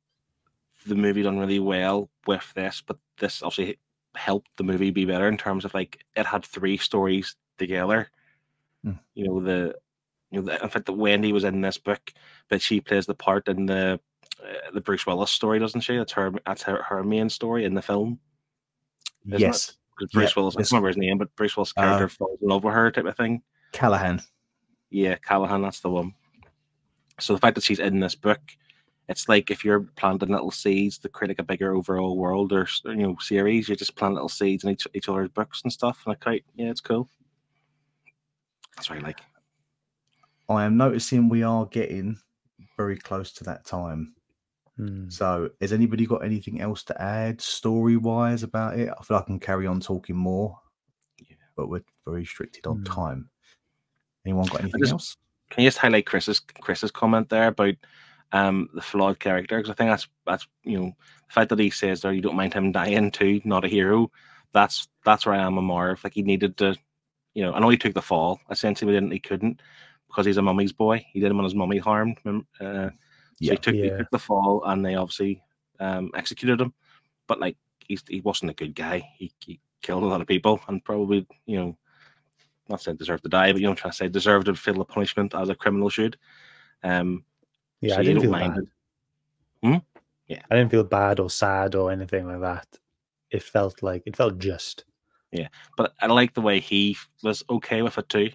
the 0.86 0.96
movie 0.96 1.22
done 1.22 1.38
really 1.38 1.60
well 1.60 2.10
with 2.26 2.52
this, 2.54 2.82
but 2.84 2.98
this 3.18 3.42
obviously 3.42 3.78
helped 4.16 4.50
the 4.56 4.64
movie 4.64 4.90
be 4.90 5.04
better 5.04 5.28
in 5.28 5.36
terms 5.36 5.64
of 5.64 5.72
like 5.72 6.04
it 6.16 6.26
had 6.26 6.44
three 6.44 6.76
stories 6.76 7.36
together. 7.58 8.10
Hmm. 8.82 8.92
You 9.14 9.28
know, 9.28 9.40
the 9.40 9.76
you 10.30 10.42
know, 10.42 10.52
in 10.52 10.68
fact, 10.68 10.86
that 10.86 10.92
Wendy 10.92 11.32
was 11.32 11.44
in 11.44 11.60
this 11.60 11.78
book, 11.78 12.12
but 12.48 12.62
she 12.62 12.80
plays 12.80 13.06
the 13.06 13.14
part 13.14 13.48
in 13.48 13.66
the 13.66 13.98
uh, 14.42 14.70
the 14.72 14.80
Bruce 14.80 15.06
Willis 15.06 15.30
story, 15.30 15.58
doesn't 15.58 15.80
she? 15.82 15.96
That's 15.96 16.12
her. 16.12 16.32
That's 16.46 16.62
her, 16.62 16.82
her 16.82 17.02
main 17.04 17.28
story 17.28 17.64
in 17.64 17.74
the 17.74 17.82
film. 17.82 18.18
Isn't 19.26 19.40
it? 19.42 19.76
Bruce 20.12 20.30
Yeah, 20.30 20.40
Willis, 20.40 20.56
I 20.56 20.60
this- 20.60 20.72
remember 20.72 20.88
his 20.88 20.96
name, 20.96 21.18
but 21.18 21.34
Bruce 21.36 21.56
Willis' 21.56 21.74
Uh, 21.76 21.82
character 21.82 22.08
falls 22.08 22.38
in 22.40 22.48
love 22.48 22.64
with 22.64 22.72
her, 22.74 22.90
type 22.90 23.04
of 23.04 23.16
thing. 23.16 23.42
Callahan. 23.72 24.22
Yeah, 24.88 25.16
Callahan, 25.16 25.60
that's 25.62 25.80
the 25.80 25.90
one. 25.90 26.14
So 27.18 27.34
the 27.34 27.38
fact 27.38 27.54
that 27.56 27.64
she's 27.64 27.80
in 27.80 28.00
this 28.00 28.14
book, 28.14 28.40
it's 29.08 29.28
like 29.28 29.50
if 29.50 29.62
you're 29.62 29.80
planting 29.96 30.30
little 30.30 30.50
seeds 30.50 30.96
to 31.00 31.08
create 31.10 31.28
like 31.30 31.38
a 31.38 31.42
bigger 31.44 31.74
overall 31.74 32.16
world 32.16 32.52
or 32.52 32.66
you 32.86 32.94
know 32.96 33.16
series, 33.20 33.68
you 33.68 33.76
just 33.76 33.94
plant 33.94 34.14
little 34.14 34.28
seeds 34.30 34.64
in 34.64 34.70
each 34.70 34.86
each 34.94 35.08
other's 35.08 35.28
books 35.28 35.60
and 35.64 35.72
stuff. 35.72 36.00
And 36.06 36.12
I 36.12 36.14
quite 36.14 36.44
yeah, 36.56 36.70
it's 36.70 36.80
cool. 36.80 37.08
That's 38.76 38.88
what 38.88 39.00
I 39.00 39.02
like. 39.02 39.20
I 40.50 40.64
am 40.64 40.76
noticing 40.76 41.28
we 41.28 41.42
are 41.42 41.64
getting 41.66 42.18
very 42.76 42.96
close 42.96 43.32
to 43.34 43.44
that 43.44 43.64
time. 43.64 44.14
Hmm. 44.76 45.08
So, 45.08 45.50
has 45.60 45.72
anybody 45.72 46.06
got 46.06 46.24
anything 46.24 46.60
else 46.60 46.82
to 46.84 47.00
add 47.02 47.40
story 47.40 47.96
wise 47.96 48.42
about 48.42 48.78
it? 48.78 48.88
I 48.90 49.02
feel 49.02 49.16
like 49.16 49.24
I 49.24 49.26
can 49.26 49.40
carry 49.40 49.66
on 49.66 49.80
talking 49.80 50.16
more, 50.16 50.58
Yeah. 51.18 51.36
but 51.56 51.68
we're 51.68 51.84
very 52.04 52.20
restricted 52.20 52.66
on 52.66 52.78
Hmm. 52.78 52.84
time. 52.84 53.30
Anyone 54.26 54.46
got 54.48 54.60
anything 54.62 54.80
just- 54.80 54.92
else? 54.92 55.16
Can 55.50 55.64
you 55.64 55.68
just 55.68 55.78
highlight 55.78 56.06
Chris's 56.06 56.38
Chris's 56.40 56.90
comment 56.92 57.28
there 57.28 57.48
about 57.48 57.74
um 58.32 58.68
the 58.74 58.82
flawed 58.82 59.18
character? 59.18 59.56
Because 59.58 59.70
I 59.70 59.74
think 59.74 59.90
that's 59.90 60.08
that's 60.26 60.46
you 60.62 60.78
know 60.78 60.86
the 61.28 61.32
fact 61.32 61.48
that 61.50 61.58
he 61.58 61.70
says 61.70 62.00
there 62.00 62.12
you 62.12 62.20
don't 62.22 62.36
mind 62.36 62.54
him 62.54 62.70
dying 62.72 63.10
too, 63.10 63.40
not 63.44 63.64
a 63.64 63.68
hero. 63.68 64.10
That's 64.52 64.88
that's 65.04 65.26
where 65.26 65.34
I 65.34 65.42
am 65.42 65.58
a 65.58 65.62
Marv. 65.62 66.02
Like 66.04 66.14
he 66.14 66.22
needed 66.22 66.56
to, 66.58 66.76
you 67.34 67.42
know. 67.42 67.52
I 67.52 67.58
know 67.58 67.68
he 67.68 67.76
took 67.76 67.94
the 67.94 68.02
fall. 68.02 68.40
Essentially, 68.50 68.92
didn't. 68.92 69.10
He 69.10 69.18
couldn't 69.18 69.60
because 70.10 70.26
he's 70.26 70.36
a 70.36 70.42
mummy's 70.42 70.72
boy. 70.72 71.04
He 71.12 71.20
didn't 71.20 71.36
want 71.36 71.46
his 71.46 71.54
mummy 71.54 71.78
harmed. 71.78 72.18
Uh, 72.26 72.40
so 72.60 72.92
Yeah. 73.38 73.52
he 73.52 73.56
took, 73.56 73.74
he 73.74 73.90
took 73.98 74.10
the 74.10 74.18
fall, 74.18 74.62
and 74.66 74.84
they 74.84 74.96
obviously 74.96 75.42
um, 75.78 76.10
executed 76.14 76.60
him. 76.60 76.74
But 77.26 77.40
like 77.40 77.56
he's 77.86 78.02
he 78.08 78.20
wasn't 78.20 78.50
a 78.50 78.54
good 78.54 78.74
guy. 78.74 79.08
He, 79.16 79.32
he 79.40 79.60
killed 79.82 80.02
a 80.02 80.06
lot 80.06 80.20
of 80.20 80.26
people, 80.26 80.60
and 80.68 80.84
probably 80.84 81.26
you 81.46 81.58
know, 81.58 81.78
not 82.68 82.82
saying 82.82 82.96
deserved 82.98 83.22
to 83.22 83.28
die, 83.28 83.52
but 83.52 83.60
you 83.60 83.66
know, 83.66 83.70
I'm 83.70 83.76
trying 83.76 83.92
to 83.92 83.96
say 83.96 84.08
deserved 84.08 84.46
to 84.46 84.54
feel 84.54 84.74
the 84.74 84.84
punishment 84.84 85.34
as 85.34 85.48
a 85.48 85.54
criminal 85.54 85.88
should. 85.90 86.18
Um, 86.82 87.24
Yeah, 87.80 87.94
so 87.94 88.00
I 88.00 88.04
didn't 88.04 88.22
feel 88.22 88.30
mind 88.30 88.54
bad. 88.54 88.62
it. 88.64 88.68
I 90.50 90.56
didn't 90.56 90.70
feel 90.70 90.84
bad 90.84 91.20
or 91.20 91.30
sad 91.30 91.74
or 91.74 91.90
anything 91.90 92.26
like 92.26 92.40
that. 92.40 92.66
It 93.30 93.42
felt 93.42 93.82
like 93.82 94.02
it 94.06 94.16
felt 94.16 94.38
just. 94.38 94.84
Yeah, 95.32 95.48
but 95.76 95.94
I 96.00 96.06
like 96.06 96.34
the 96.34 96.40
way 96.40 96.60
he 96.60 96.96
was 97.22 97.44
okay 97.48 97.82
with 97.82 97.98
it 97.98 98.08
too. 98.08 98.30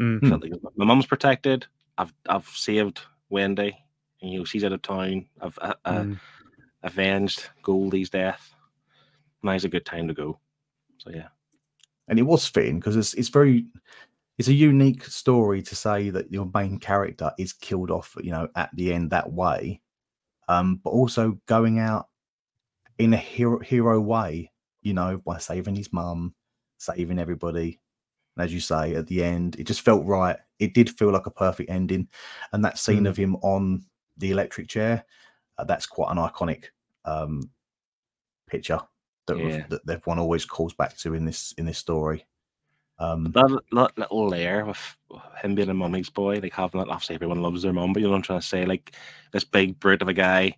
Mm. 0.00 0.28
Felt 0.28 0.42
like 0.42 0.52
my 0.76 0.84
mum's 0.84 1.06
protected. 1.06 1.66
I've 1.98 2.12
I've 2.28 2.46
saved 2.48 3.00
Wendy. 3.30 3.76
And, 4.20 4.32
you 4.32 4.38
know, 4.38 4.44
she's 4.44 4.64
out 4.64 4.72
of 4.72 4.82
town. 4.82 5.26
I've 5.40 5.58
uh, 5.60 5.74
uh, 5.84 5.92
Mm. 6.02 6.20
avenged 6.82 7.48
Goldie's 7.62 8.10
death. 8.10 8.54
Now's 9.42 9.64
a 9.64 9.68
good 9.68 9.84
time 9.86 10.08
to 10.08 10.14
go. 10.14 10.38
So 10.98 11.10
yeah. 11.10 11.28
and 12.08 12.18
it 12.18 12.22
was 12.22 12.46
fitting 12.46 12.78
because 12.78 12.96
it's 12.96 13.14
it's 13.14 13.28
very 13.28 13.66
it's 14.38 14.48
a 14.48 14.52
unique 14.54 15.04
story 15.04 15.62
to 15.62 15.76
say 15.76 16.10
that 16.10 16.32
your 16.32 16.50
main 16.54 16.78
character 16.78 17.30
is 17.38 17.52
killed 17.52 17.90
off 17.90 18.16
you 18.22 18.30
know 18.30 18.48
at 18.56 18.70
the 18.74 18.92
end 18.92 19.10
that 19.10 19.30
way 19.32 19.80
um 20.48 20.80
but 20.82 20.90
also 20.90 21.38
going 21.46 21.78
out 21.78 22.08
in 22.98 23.12
a 23.12 23.18
hero 23.18 23.58
hero 23.60 24.00
way 24.00 24.50
you 24.82 24.92
know 24.94 25.18
by 25.18 25.38
saving 25.38 25.76
his 25.76 25.92
mum 25.92 26.34
saving 26.78 27.18
everybody 27.18 27.78
and 28.36 28.44
as 28.44 28.52
you 28.52 28.60
say 28.60 28.94
at 28.94 29.06
the 29.06 29.22
end 29.22 29.56
it 29.58 29.64
just 29.66 29.82
felt 29.82 30.04
right 30.04 30.36
it 30.58 30.74
did 30.74 30.90
feel 30.90 31.10
like 31.10 31.26
a 31.26 31.30
perfect 31.30 31.70
ending 31.70 32.08
and 32.52 32.64
that 32.64 32.78
scene 32.78 33.04
Mm. 33.04 33.08
of 33.08 33.16
him 33.16 33.36
on 33.36 33.82
the 34.18 34.30
electric 34.30 34.68
chair 34.68 35.04
uh, 35.58 35.64
that's 35.64 35.86
quite 35.86 36.10
an 36.10 36.18
iconic 36.18 36.64
um 37.04 37.50
picture 38.48 38.80
that, 39.26 39.38
Yeah. 39.38 39.66
that 39.68 39.80
everyone 39.88 40.18
always 40.18 40.44
calls 40.44 40.74
back 40.74 40.96
to 40.98 41.14
in 41.14 41.24
this 41.24 41.52
in 41.58 41.64
this 41.66 41.78
story 41.78 42.24
um 42.98 43.24
That, 43.32 43.60
that 43.72 43.98
little 43.98 44.28
layer 44.28 44.64
with 44.64 44.96
him 45.42 45.54
being 45.54 45.70
a 45.70 45.74
mummy's 45.74 46.10
boy, 46.10 46.38
like 46.40 46.52
having 46.52 46.80
that 46.80 46.88
obviously 46.88 47.14
everyone 47.16 47.42
loves 47.42 47.62
their 47.62 47.72
mum, 47.72 47.92
but 47.92 48.00
you 48.00 48.06
know 48.06 48.12
what 48.12 48.18
I'm 48.18 48.22
trying 48.22 48.40
to 48.40 48.46
say? 48.46 48.64
Like 48.66 48.94
this 49.32 49.44
big 49.44 49.80
brute 49.80 50.02
of 50.02 50.08
a 50.08 50.12
guy, 50.12 50.56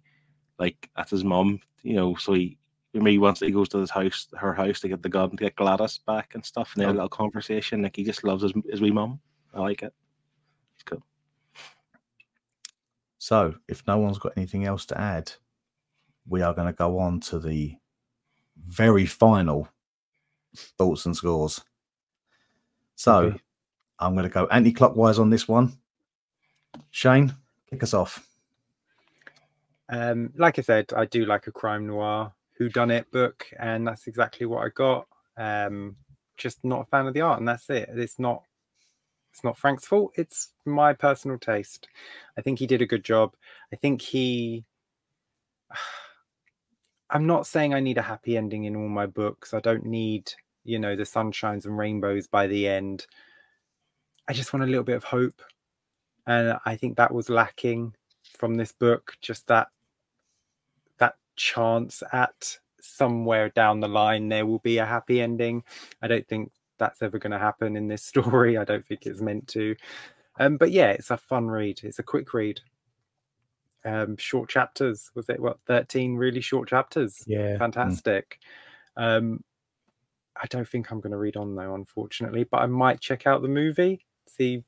like 0.58 0.90
that's 0.96 1.10
his 1.12 1.24
mum, 1.24 1.60
you 1.82 1.94
know, 1.94 2.14
so 2.16 2.34
he 2.34 2.58
remember 2.98 3.20
once 3.20 3.40
he 3.40 3.50
goes 3.50 3.68
to 3.70 3.78
his 3.78 3.90
house, 3.90 4.28
her 4.36 4.54
house 4.54 4.80
to 4.80 4.88
get 4.88 5.02
the 5.02 5.08
gun 5.08 5.30
to 5.30 5.36
get 5.36 5.56
Gladys 5.56 5.98
back 6.06 6.34
and 6.34 6.44
stuff, 6.44 6.72
and 6.74 6.80
they 6.80 6.86
have 6.86 6.94
a 6.94 6.98
little 6.98 7.08
conversation. 7.08 7.82
Like 7.82 7.96
he 7.96 8.04
just 8.04 8.24
loves 8.24 8.42
his 8.42 8.52
his 8.68 8.80
wee 8.80 8.90
mum. 8.90 9.20
I 9.54 9.60
like 9.60 9.82
it. 9.82 9.92
It's 10.74 10.84
cool. 10.84 11.02
So, 13.18 13.54
if 13.68 13.86
no 13.86 13.98
one's 13.98 14.18
got 14.18 14.32
anything 14.36 14.66
else 14.66 14.86
to 14.86 15.00
add, 15.00 15.32
we 16.28 16.42
are 16.42 16.54
going 16.54 16.66
to 16.68 16.72
go 16.72 16.98
on 16.98 17.20
to 17.20 17.38
the 17.38 17.76
very 18.66 19.06
final 19.06 19.68
thoughts 20.54 21.06
and 21.06 21.16
scores. 21.16 21.60
So, 22.94 23.18
Okay. 23.18 23.40
I'm 23.98 24.14
going 24.14 24.24
to 24.24 24.30
go 24.30 24.46
anti 24.46 24.72
clockwise 24.72 25.18
on 25.18 25.30
this 25.30 25.48
one. 25.48 25.78
Shane, 26.90 27.34
kick 27.70 27.82
us 27.82 27.94
off. 27.94 28.26
Um, 29.88 30.32
like 30.36 30.58
I 30.58 30.62
said, 30.62 30.92
I 30.94 31.06
do 31.06 31.24
like 31.24 31.46
a 31.46 31.52
crime 31.52 31.86
noir 31.86 32.32
who 32.58 32.68
done 32.68 32.90
it 32.90 33.10
book, 33.10 33.46
and 33.58 33.86
that's 33.86 34.06
exactly 34.06 34.46
what 34.46 34.64
I 34.64 34.68
got. 34.70 35.06
Um, 35.36 35.96
just 36.36 36.64
not 36.64 36.82
a 36.82 36.86
fan 36.86 37.06
of 37.06 37.14
the 37.14 37.20
art, 37.20 37.38
and 37.38 37.48
that's 37.48 37.68
it. 37.70 37.88
It's 37.92 38.18
not 38.18 38.42
it's 39.32 39.44
not 39.44 39.58
Frank's 39.58 39.86
fault. 39.86 40.12
It's 40.16 40.54
my 40.64 40.94
personal 40.94 41.38
taste. 41.38 41.88
I 42.38 42.40
think 42.40 42.58
he 42.58 42.66
did 42.66 42.80
a 42.80 42.86
good 42.86 43.04
job. 43.04 43.34
I 43.70 43.76
think 43.76 44.00
he 44.00 44.64
I'm 47.10 47.26
not 47.26 47.46
saying 47.46 47.74
I 47.74 47.80
need 47.80 47.98
a 47.98 48.02
happy 48.02 48.36
ending 48.36 48.64
in 48.64 48.74
all 48.74 48.88
my 48.88 49.06
books. 49.06 49.54
I 49.54 49.60
don't 49.60 49.84
need, 49.84 50.32
you 50.64 50.78
know, 50.78 50.96
the 50.96 51.04
sunshines 51.04 51.66
and 51.66 51.78
rainbows 51.78 52.26
by 52.26 52.46
the 52.46 52.66
end. 52.66 53.06
I 54.26 54.32
just 54.32 54.52
want 54.52 54.64
a 54.64 54.66
little 54.66 54.82
bit 54.82 54.96
of 54.96 55.04
hope. 55.04 55.40
And 56.26 56.58
I 56.64 56.74
think 56.74 56.96
that 56.96 57.14
was 57.14 57.28
lacking 57.28 57.94
from 58.38 58.56
this 58.56 58.72
book, 58.72 59.12
just 59.20 59.46
that 59.46 59.68
chance 61.36 62.02
at 62.12 62.58
somewhere 62.80 63.48
down 63.50 63.80
the 63.80 63.88
line 63.88 64.28
there 64.28 64.46
will 64.46 64.60
be 64.60 64.78
a 64.78 64.86
happy 64.86 65.20
ending. 65.20 65.62
I 66.02 66.08
don't 66.08 66.26
think 66.26 66.52
that's 66.78 67.02
ever 67.02 67.18
going 67.18 67.32
to 67.32 67.38
happen 67.38 67.76
in 67.76 67.88
this 67.88 68.02
story. 68.12 68.56
I 68.56 68.64
don't 68.64 68.84
think 68.84 69.06
it's 69.06 69.20
meant 69.20 69.48
to. 69.48 69.76
Um, 70.38 70.56
but 70.56 70.70
yeah, 70.70 70.90
it's 70.90 71.10
a 71.10 71.16
fun 71.16 71.48
read. 71.48 71.80
It's 71.82 71.98
a 71.98 72.02
quick 72.02 72.32
read. 72.34 72.60
Um, 73.84 74.16
short 74.16 74.48
chapters. 74.48 75.10
Was 75.14 75.28
it 75.28 75.40
what 75.40 75.60
thirteen 75.66 76.16
really 76.16 76.40
short 76.40 76.68
chapters? 76.68 77.22
Yeah. 77.26 77.56
fantastic. 77.56 78.40
Um, 78.96 79.44
I 80.40 80.46
don't 80.48 80.68
think 80.68 80.90
I'm 80.90 81.00
going 81.00 81.12
to 81.12 81.18
read 81.18 81.36
on 81.36 81.54
though, 81.54 81.74
unfortunately, 81.74 82.44
but 82.44 82.58
I 82.58 82.66
might 82.66 83.00
check 83.00 83.26
out 83.26 83.42
the 83.42 83.48
movie, 83.48 84.04
see 84.26 84.64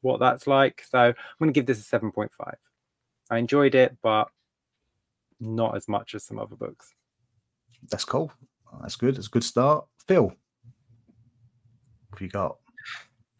what 0.00 0.20
that's 0.20 0.46
like. 0.46 0.84
So 0.90 0.98
I'm 0.98 1.14
going 1.38 1.52
to 1.52 1.58
give 1.58 1.66
this 1.66 1.80
a 1.80 1.98
7.5. 1.98 2.28
I 3.30 3.38
enjoyed 3.38 3.74
it, 3.74 3.96
but 4.02 4.28
not 5.42 5.76
as 5.76 5.88
much 5.88 6.14
as 6.14 6.24
some 6.24 6.38
other 6.38 6.56
books. 6.56 6.94
That's 7.90 8.04
cool. 8.04 8.32
That's 8.80 8.96
good. 8.96 9.16
It's 9.18 9.26
a 9.26 9.30
good 9.30 9.44
start. 9.44 9.84
Phil, 10.06 10.24
what 10.24 10.34
have 12.12 12.20
you 12.20 12.28
got? 12.28 12.56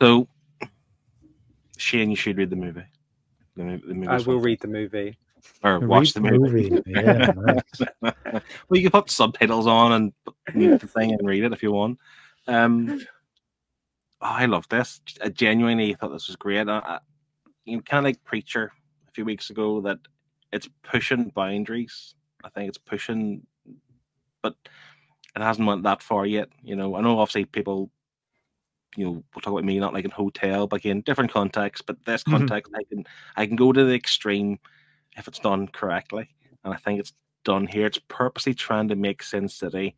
So, 0.01 0.29
Shane, 1.79 2.11
you 2.11 2.17
should 2.17 2.37
read 2.37 2.51
the 2.51 2.57
movie. 2.57 2.85
The, 3.57 3.65
mo- 3.65 3.81
the 3.87 3.95
movie 3.95 4.09
I 4.09 4.19
will 4.19 4.41
read 4.41 4.61
the 4.61 4.69
movie. 4.69 5.17
or 5.63 5.79
Read 5.79 5.89
watch 5.89 6.13
the 6.13 6.21
movie. 6.21 6.83
Yeah, 6.87 7.33
nice. 7.37 7.89
well, 8.03 8.13
you 8.71 8.83
can 8.83 8.91
put 8.91 9.11
subtitles 9.11 9.67
on 9.67 9.93
and 9.93 10.13
mute 10.55 10.81
the 10.81 10.87
thing 10.89 11.13
and 11.13 11.27
read 11.27 11.45
it 11.45 11.53
if 11.53 11.63
you 11.63 11.73
want. 11.73 11.99
Um, 12.49 13.01
oh, 14.21 14.27
I 14.27 14.47
love 14.47 14.69
this. 14.69 15.01
I 15.23 15.29
genuinely 15.29 15.95
thought 15.95 16.13
this 16.13 16.29
was 16.29 16.37
great. 16.37 16.69
I, 16.69 16.79
I, 16.79 16.99
you 17.65 17.77
know, 17.77 17.83
kind 17.83 18.05
of 18.05 18.09
like 18.09 18.25
Preacher 18.25 18.73
a 19.09 19.11
few 19.13 19.25
weeks 19.25 19.51
ago, 19.51 19.81
that 19.83 19.99
it's 20.53 20.69
pushing 20.83 21.31
boundaries. 21.31 22.15
I 22.45 22.49
think 22.51 22.69
it's 22.69 22.79
pushing, 22.79 23.47
but 24.43 24.55
it 25.35 25.43
hasn't 25.43 25.67
went 25.67 25.85
that 25.85 26.03
far 26.03 26.27
yet. 26.27 26.49
You 26.63 26.77
know, 26.77 26.95
I 26.95 27.01
know 27.01 27.19
obviously 27.19 27.45
people, 27.47 27.91
you 28.97 29.05
know, 29.05 29.13
we'll 29.13 29.41
talk 29.41 29.53
about 29.53 29.65
me 29.65 29.79
not 29.79 29.95
like 29.95 30.05
in 30.05 30.11
hotel, 30.11 30.67
but 30.67 30.77
again, 30.77 31.01
different 31.01 31.33
context. 31.33 31.87
But 31.87 32.05
this 32.05 32.23
Mhm. 32.25 32.33
context, 32.33 32.73
I 32.75 32.83
can 32.85 33.05
I 33.37 33.47
can 33.47 33.57
go 33.57 33.73
to 33.73 33.85
the 33.85 33.95
extreme 33.95 34.59
if 35.17 35.29
it's 35.29 35.39
done 35.39 35.69
correctly, 35.69 36.29
and 36.65 36.75
I 36.75 36.77
think 36.77 37.01
it's 37.01 37.13
done 37.45 37.67
here. 37.67 37.87
It's 37.87 37.99
purposely 38.09 38.55
trying 38.55 38.89
to 38.89 38.97
make 38.97 39.23
Sin 39.23 39.49
City 39.49 39.97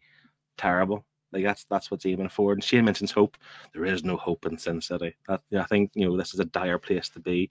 terrible. 0.56 1.04
Like 1.32 1.42
that's 1.44 1.64
that's 1.64 1.90
what's 1.90 2.06
aiming 2.06 2.28
for. 2.28 2.52
And 2.52 2.62
Shane 2.62 2.84
mentions 2.84 3.10
hope. 3.10 3.36
There 3.72 3.84
is 3.84 4.04
no 4.04 4.16
hope 4.16 4.46
in 4.46 4.56
Sin 4.56 4.80
City. 4.80 5.16
That, 5.28 5.42
yeah, 5.50 5.62
I 5.62 5.66
think 5.66 5.90
you 5.94 6.06
know 6.06 6.16
this 6.16 6.32
is 6.32 6.40
a 6.40 6.44
dire 6.44 6.78
place 6.78 7.08
to 7.10 7.20
be. 7.20 7.50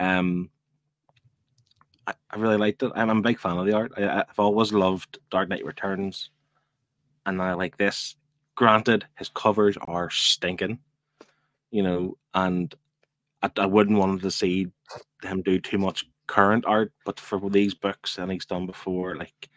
Um, 0.00 0.50
I, 2.06 2.14
I 2.30 2.38
really 2.38 2.56
liked 2.56 2.82
it. 2.82 2.92
I'm, 2.94 3.10
I'm 3.10 3.18
a 3.18 3.22
big 3.22 3.38
fan 3.38 3.58
of 3.58 3.66
the 3.66 3.74
art. 3.74 3.92
I, 3.96 4.20
I've 4.20 4.38
always 4.38 4.72
loved 4.72 5.18
Dark 5.30 5.48
Knight 5.48 5.64
Returns, 5.64 6.30
and 7.26 7.40
I 7.40 7.54
like 7.54 7.76
this. 7.76 8.16
Granted, 8.54 9.06
his 9.16 9.28
covers 9.30 9.76
are 9.80 10.10
stinking, 10.10 10.78
you 11.70 11.82
know, 11.82 12.16
and 12.34 12.74
I, 13.42 13.50
I 13.56 13.66
wouldn't 13.66 13.98
want 13.98 14.22
to 14.22 14.30
see 14.30 14.68
him 15.22 15.42
do 15.42 15.58
too 15.58 15.78
much 15.78 16.04
current 16.26 16.64
art, 16.66 16.92
but 17.04 17.20
for 17.20 17.50
these 17.50 17.74
books 17.74 18.18
and 18.18 18.30
he's 18.32 18.46
done 18.46 18.66
before, 18.66 19.16
like 19.16 19.48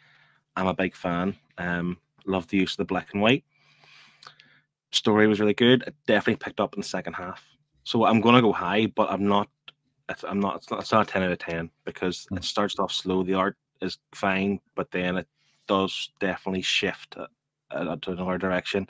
I'm 0.56 0.68
a 0.68 0.74
big 0.74 0.96
fan. 0.96 1.36
Um, 1.58 1.98
love 2.26 2.48
the 2.48 2.58
use 2.58 2.74
of 2.74 2.78
the 2.78 2.86
black 2.86 3.10
and 3.14 3.22
white. 3.22 3.44
Story 4.92 5.28
was 5.28 5.40
really 5.40 5.54
good. 5.54 5.84
It 5.88 5.96
definitely 6.08 6.44
picked 6.44 6.60
up 6.60 6.74
in 6.74 6.82
the 6.82 6.88
second 6.88 7.14
half. 7.14 7.44
So 7.84 8.06
I'm 8.06 8.22
gonna 8.22 8.42
go 8.42 8.52
high, 8.52 8.88
but 8.88 9.12
I'm 9.12 9.28
not. 9.28 9.50
It's, 10.10 10.24
I'm 10.24 10.40
not. 10.40 10.58
It's 10.58 10.70
not. 10.70 10.82
It's 10.82 10.92
not 10.92 11.08
a 11.08 11.12
ten 11.12 11.24
out 11.24 11.32
of 11.32 11.40
ten 11.40 11.70
because 11.84 12.28
it 12.32 12.44
starts 12.44 12.78
off 12.80 12.92
slow. 12.92 13.24
The 13.24 13.34
art 13.34 13.58
is 13.82 13.98
fine, 14.14 14.60
but 14.76 14.92
then 14.92 15.18
it 15.18 15.28
does 15.68 16.12
definitely 16.20 16.62
shift 16.62 17.18
uh, 17.18 17.28
uh, 17.72 17.96
to 18.04 18.12
another 18.12 18.38
direction. 18.38 18.88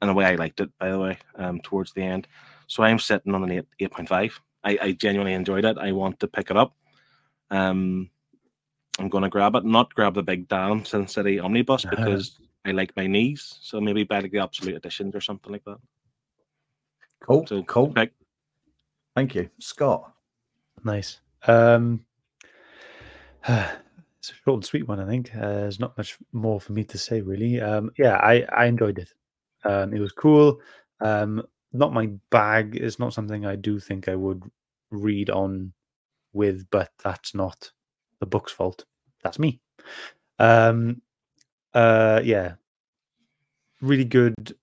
And 0.00 0.10
the 0.10 0.14
way 0.14 0.24
I 0.24 0.34
liked 0.34 0.60
it, 0.60 0.70
by 0.78 0.90
the 0.90 0.98
way, 0.98 1.18
um, 1.36 1.60
towards 1.60 1.92
the 1.92 2.02
end. 2.02 2.26
So 2.66 2.82
I'm 2.82 2.98
sitting 2.98 3.34
on 3.34 3.44
an 3.44 3.50
eight 3.52 3.66
eight 3.80 3.92
point 3.92 4.08
five. 4.08 4.38
I, 4.64 4.78
I 4.82 4.92
genuinely 4.92 5.34
enjoyed 5.34 5.64
it. 5.64 5.78
I 5.78 5.92
want 5.92 6.18
to 6.20 6.26
pick 6.28 6.50
it 6.50 6.56
up. 6.56 6.74
Um, 7.50 8.10
I'm 8.98 9.08
going 9.08 9.22
to 9.22 9.30
grab 9.30 9.54
it, 9.54 9.64
not 9.64 9.94
grab 9.94 10.14
the 10.14 10.22
big 10.22 10.48
damn 10.48 10.84
Sin 10.84 11.06
City 11.06 11.38
omnibus 11.38 11.84
Uh-huh. 11.84 11.96
because 11.96 12.38
I 12.64 12.72
like 12.72 12.96
my 12.96 13.06
knees. 13.06 13.58
So 13.62 13.80
maybe 13.80 14.04
buy 14.04 14.20
like 14.20 14.32
the 14.32 14.40
absolute 14.40 14.74
editions 14.76 15.14
or 15.14 15.20
something 15.20 15.52
like 15.52 15.64
that. 15.64 15.78
Cool. 17.20 17.46
So 17.46 17.62
cool. 17.62 17.92
pick. 17.92 18.12
Thank 19.18 19.34
you. 19.34 19.50
Scott. 19.58 20.12
Nice. 20.84 21.18
Um, 21.48 22.04
it's 23.48 24.30
a 24.30 24.34
short 24.44 24.54
and 24.58 24.64
sweet 24.64 24.86
one, 24.86 25.00
I 25.00 25.08
think. 25.08 25.34
Uh, 25.34 25.40
there's 25.40 25.80
not 25.80 25.98
much 25.98 26.16
more 26.32 26.60
for 26.60 26.72
me 26.72 26.84
to 26.84 26.96
say, 26.96 27.20
really. 27.20 27.60
Um, 27.60 27.90
yeah, 27.98 28.14
I, 28.18 28.46
I 28.52 28.66
enjoyed 28.66 28.96
it. 28.96 29.12
Um, 29.64 29.92
it 29.92 29.98
was 29.98 30.12
cool. 30.12 30.60
Um, 31.00 31.42
not 31.72 31.92
my 31.92 32.10
bag. 32.30 32.76
It's 32.76 33.00
not 33.00 33.12
something 33.12 33.44
I 33.44 33.56
do 33.56 33.80
think 33.80 34.08
I 34.08 34.14
would 34.14 34.44
read 34.92 35.30
on 35.30 35.72
with, 36.32 36.70
but 36.70 36.92
that's 37.02 37.34
not 37.34 37.72
the 38.20 38.26
book's 38.26 38.52
fault. 38.52 38.84
That's 39.24 39.40
me. 39.40 39.58
Um, 40.38 41.02
uh, 41.74 42.20
yeah, 42.22 42.52
really 43.80 44.04
good 44.04 44.54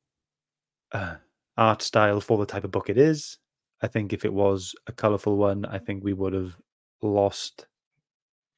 uh, 0.93 1.15
art 1.57 1.81
style 1.81 2.21
for 2.21 2.37
the 2.37 2.45
type 2.45 2.63
of 2.63 2.71
book 2.71 2.89
it 2.89 2.97
is. 2.97 3.37
I 3.85 3.87
think 3.87 4.13
if 4.13 4.25
it 4.25 4.33
was 4.33 4.73
a 4.87 4.91
colorful 4.91 5.37
one, 5.37 5.63
I 5.65 5.77
think 5.77 6.03
we 6.03 6.13
would 6.13 6.33
have 6.33 6.57
lost 7.03 7.67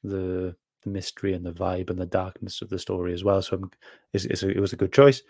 the 0.02 0.56
the 0.84 0.90
mystery 0.90 1.34
and 1.34 1.46
the 1.46 1.52
vibe 1.52 1.90
and 1.90 2.00
the 2.00 2.06
darkness 2.06 2.62
of 2.62 2.70
the 2.70 2.80
story 2.80 3.14
as 3.14 3.24
well. 3.26 3.42
So 3.42 3.70
it's, 4.14 4.24
it's 4.24 4.44
a, 4.44 4.50
it 4.50 4.60
was 4.62 4.72
a 4.72 4.78
good 4.78 4.94
choice, 4.94 5.22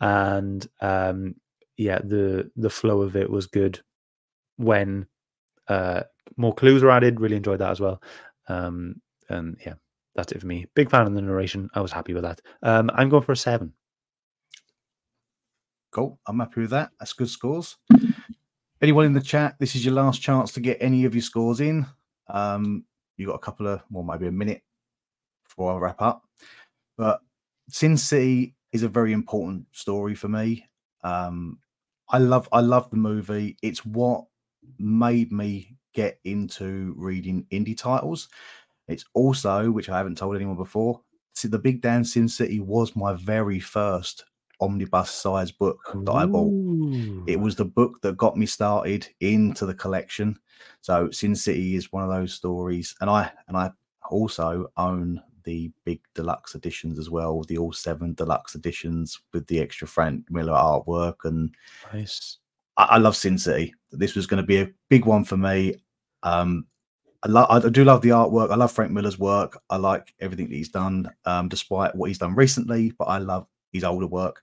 and 0.00 0.66
um, 0.80 1.34
yeah, 1.76 1.98
the 1.98 2.50
the 2.56 2.70
flow 2.70 3.02
of 3.02 3.16
it 3.16 3.28
was 3.28 3.46
good. 3.46 3.80
When 4.56 5.06
uh, 5.68 6.04
more 6.38 6.54
clues 6.54 6.82
were 6.82 6.90
added, 6.90 7.20
really 7.20 7.36
enjoyed 7.36 7.60
that 7.60 7.72
as 7.72 7.80
well. 7.80 8.00
Um, 8.48 9.02
and 9.28 9.58
yeah, 9.66 9.74
that's 10.14 10.32
it 10.32 10.40
for 10.40 10.46
me. 10.46 10.64
Big 10.74 10.90
fan 10.90 11.06
of 11.06 11.14
the 11.14 11.20
narration. 11.20 11.68
I 11.74 11.82
was 11.82 11.92
happy 11.92 12.14
with 12.14 12.22
that. 12.22 12.40
Um, 12.62 12.90
I'm 12.94 13.10
going 13.10 13.24
for 13.24 13.32
a 13.32 13.36
seven. 13.36 13.74
Cool. 15.90 16.18
I'm 16.26 16.38
happy 16.38 16.62
with 16.62 16.70
that. 16.70 16.92
That's 16.98 17.12
good 17.12 17.28
scores. 17.28 17.76
Anyone 18.84 19.06
in 19.06 19.14
the 19.14 19.20
chat, 19.22 19.56
this 19.58 19.74
is 19.74 19.82
your 19.82 19.94
last 19.94 20.20
chance 20.20 20.52
to 20.52 20.60
get 20.60 20.76
any 20.78 21.06
of 21.06 21.14
your 21.14 21.22
scores 21.22 21.60
in. 21.60 21.86
Um, 22.28 22.84
you 23.16 23.26
got 23.28 23.36
a 23.36 23.38
couple 23.38 23.66
of, 23.66 23.80
well, 23.90 24.04
maybe 24.04 24.26
a 24.26 24.30
minute 24.30 24.60
before 25.42 25.72
I 25.72 25.78
wrap 25.78 26.02
up. 26.02 26.22
But 26.98 27.22
Sin 27.70 27.96
City 27.96 28.54
is 28.74 28.82
a 28.82 28.88
very 28.90 29.14
important 29.14 29.64
story 29.72 30.14
for 30.14 30.28
me. 30.28 30.68
Um, 31.02 31.60
I 32.10 32.18
love, 32.18 32.46
I 32.52 32.60
love 32.60 32.90
the 32.90 32.98
movie. 32.98 33.56
It's 33.62 33.86
what 33.86 34.26
made 34.78 35.32
me 35.32 35.78
get 35.94 36.20
into 36.24 36.92
reading 36.98 37.46
indie 37.50 37.78
titles. 37.78 38.28
It's 38.86 39.06
also, 39.14 39.70
which 39.70 39.88
I 39.88 39.96
haven't 39.96 40.18
told 40.18 40.36
anyone 40.36 40.56
before, 40.56 41.00
the 41.42 41.58
Big 41.58 41.80
Damn 41.80 42.04
Sin 42.04 42.28
City 42.28 42.60
was 42.60 42.94
my 42.94 43.14
very 43.14 43.60
first 43.60 44.26
omnibus 44.64 45.10
size 45.10 45.50
book 45.52 45.78
that 46.04 46.12
I 46.12 46.26
bought. 46.26 46.52
It 47.28 47.38
was 47.38 47.56
the 47.56 47.64
book 47.64 48.00
that 48.02 48.16
got 48.16 48.36
me 48.36 48.46
started 48.46 49.08
into 49.20 49.66
the 49.66 49.74
collection. 49.74 50.38
So 50.80 51.10
Sin 51.10 51.34
City 51.34 51.76
is 51.76 51.92
one 51.92 52.02
of 52.02 52.10
those 52.10 52.34
stories, 52.34 52.94
and 53.00 53.08
I 53.08 53.30
and 53.48 53.56
I 53.56 53.70
also 54.10 54.70
own 54.76 55.22
the 55.44 55.70
big 55.84 56.00
deluxe 56.14 56.54
editions 56.54 56.98
as 56.98 57.10
well, 57.10 57.42
the 57.42 57.58
all 57.58 57.72
seven 57.72 58.14
deluxe 58.14 58.54
editions 58.54 59.20
with 59.32 59.46
the 59.46 59.60
extra 59.60 59.86
Frank 59.86 60.24
Miller 60.30 60.52
artwork. 60.54 61.16
And 61.24 61.54
Nice. 61.92 62.38
I, 62.76 62.84
I 62.84 62.98
love 62.98 63.16
Sin 63.16 63.38
City. 63.38 63.74
This 63.92 64.14
was 64.14 64.26
going 64.26 64.42
to 64.42 64.46
be 64.46 64.60
a 64.60 64.70
big 64.88 65.04
one 65.04 65.24
for 65.24 65.36
me. 65.36 65.76
Um, 66.22 66.66
I, 67.22 67.28
lo- 67.28 67.46
I 67.48 67.58
do 67.58 67.84
love 67.84 68.02
the 68.02 68.10
artwork. 68.10 68.50
I 68.50 68.54
love 68.56 68.72
Frank 68.72 68.92
Miller's 68.92 69.18
work. 69.18 69.60
I 69.70 69.76
like 69.76 70.14
everything 70.20 70.48
that 70.48 70.56
he's 70.56 70.68
done, 70.70 71.10
um, 71.24 71.48
despite 71.48 71.94
what 71.94 72.08
he's 72.08 72.18
done 72.18 72.34
recently. 72.34 72.92
But 72.98 73.04
I 73.04 73.18
love 73.18 73.46
his 73.74 73.84
older 73.84 74.06
work. 74.06 74.42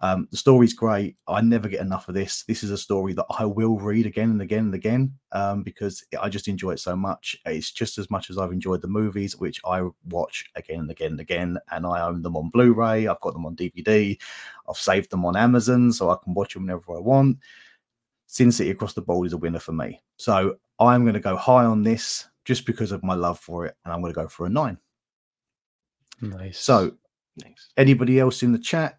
Um, 0.00 0.28
the 0.30 0.36
story's 0.36 0.74
great. 0.74 1.16
I 1.28 1.40
never 1.40 1.66
get 1.66 1.80
enough 1.80 2.08
of 2.08 2.14
this. 2.14 2.42
This 2.42 2.62
is 2.62 2.70
a 2.70 2.76
story 2.76 3.14
that 3.14 3.24
I 3.38 3.46
will 3.46 3.78
read 3.78 4.04
again 4.04 4.30
and 4.30 4.42
again 4.42 4.66
and 4.66 4.74
again 4.74 5.14
um, 5.32 5.62
because 5.62 6.04
I 6.20 6.28
just 6.28 6.46
enjoy 6.46 6.72
it 6.72 6.80
so 6.80 6.94
much. 6.94 7.34
It's 7.46 7.72
just 7.72 7.96
as 7.96 8.10
much 8.10 8.28
as 8.28 8.36
I've 8.36 8.52
enjoyed 8.52 8.82
the 8.82 8.88
movies, 8.88 9.38
which 9.38 9.62
I 9.64 9.82
watch 10.10 10.44
again 10.56 10.80
and 10.80 10.90
again 10.90 11.12
and 11.12 11.20
again. 11.20 11.58
And 11.70 11.86
I 11.86 12.02
own 12.02 12.20
them 12.20 12.36
on 12.36 12.50
Blu-ray. 12.50 13.06
I've 13.06 13.20
got 13.20 13.32
them 13.32 13.46
on 13.46 13.56
DVD. 13.56 14.20
I've 14.68 14.76
saved 14.76 15.08
them 15.08 15.24
on 15.24 15.36
Amazon 15.36 15.90
so 15.90 16.10
I 16.10 16.16
can 16.22 16.34
watch 16.34 16.52
them 16.52 16.64
whenever 16.64 16.94
I 16.94 17.00
want. 17.00 17.38
Sin 18.26 18.52
City 18.52 18.72
Across 18.72 18.94
the 18.94 19.00
Board 19.00 19.26
is 19.26 19.32
a 19.32 19.38
winner 19.38 19.60
for 19.60 19.72
me. 19.72 20.02
So 20.18 20.56
I'm 20.78 21.04
going 21.04 21.14
to 21.14 21.20
go 21.20 21.36
high 21.36 21.64
on 21.64 21.82
this 21.82 22.28
just 22.44 22.66
because 22.66 22.92
of 22.92 23.02
my 23.02 23.14
love 23.14 23.38
for 23.38 23.64
it, 23.64 23.74
and 23.84 23.94
I'm 23.94 24.02
going 24.02 24.12
to 24.12 24.20
go 24.20 24.28
for 24.28 24.44
a 24.44 24.50
nine. 24.50 24.76
Nice. 26.20 26.58
So 26.58 26.96
Nice. 27.36 27.68
anybody 27.76 28.20
else 28.20 28.42
in 28.42 28.52
the 28.52 28.58
chat? 28.58 28.98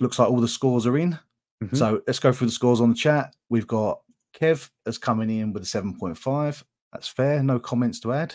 Looks 0.00 0.18
like 0.18 0.28
all 0.28 0.40
the 0.40 0.48
scores 0.48 0.86
are 0.86 0.96
in. 0.98 1.18
Mhm. 1.62 1.76
So 1.76 2.02
let's 2.06 2.18
go 2.18 2.32
through 2.32 2.48
the 2.48 2.52
scores 2.52 2.80
on 2.80 2.88
the 2.90 2.94
chat. 2.94 3.34
We've 3.50 3.66
got 3.66 4.00
Kev 4.34 4.70
as 4.86 4.98
coming 4.98 5.30
in 5.30 5.52
with 5.52 5.62
a 5.62 5.66
7.5. 5.66 6.64
That's 6.92 7.08
fair. 7.08 7.42
No 7.42 7.58
comments 7.60 8.00
to 8.00 8.12
add. 8.12 8.34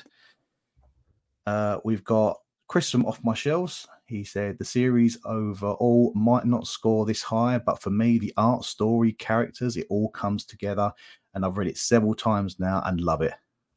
Uh, 1.45 1.79
we've 1.83 2.03
got 2.03 2.39
Chris 2.67 2.89
from 2.89 3.05
Off 3.05 3.23
My 3.23 3.33
Shelves, 3.33 3.87
he 4.07 4.23
said 4.23 4.57
the 4.57 4.65
series 4.65 5.17
overall 5.25 6.11
might 6.15 6.45
not 6.45 6.67
score 6.67 7.05
this 7.05 7.21
high, 7.23 7.57
but 7.57 7.81
for 7.81 7.89
me, 7.89 8.17
the 8.17 8.33
art, 8.37 8.63
story, 8.63 9.13
characters, 9.13 9.77
it 9.77 9.87
all 9.89 10.09
comes 10.09 10.45
together. 10.45 10.91
And 11.33 11.43
I've 11.45 11.57
read 11.57 11.67
it 11.67 11.77
several 11.77 12.15
times 12.15 12.59
now 12.59 12.81
and 12.85 13.01
love 13.01 13.21
it. 13.21 13.33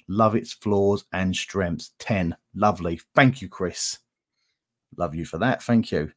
Love 0.07 0.35
its 0.37 0.53
flaws 0.53 1.05
and 1.13 1.35
strengths. 1.35 1.93
10. 1.99 2.37
Lovely. 2.55 3.01
Thank 3.15 3.43
you, 3.43 3.49
Chris. 3.49 3.99
Love 4.97 5.15
you 5.15 5.25
for 5.25 5.39
that. 5.39 5.63
Thank 5.63 5.93
you. 5.93 6.13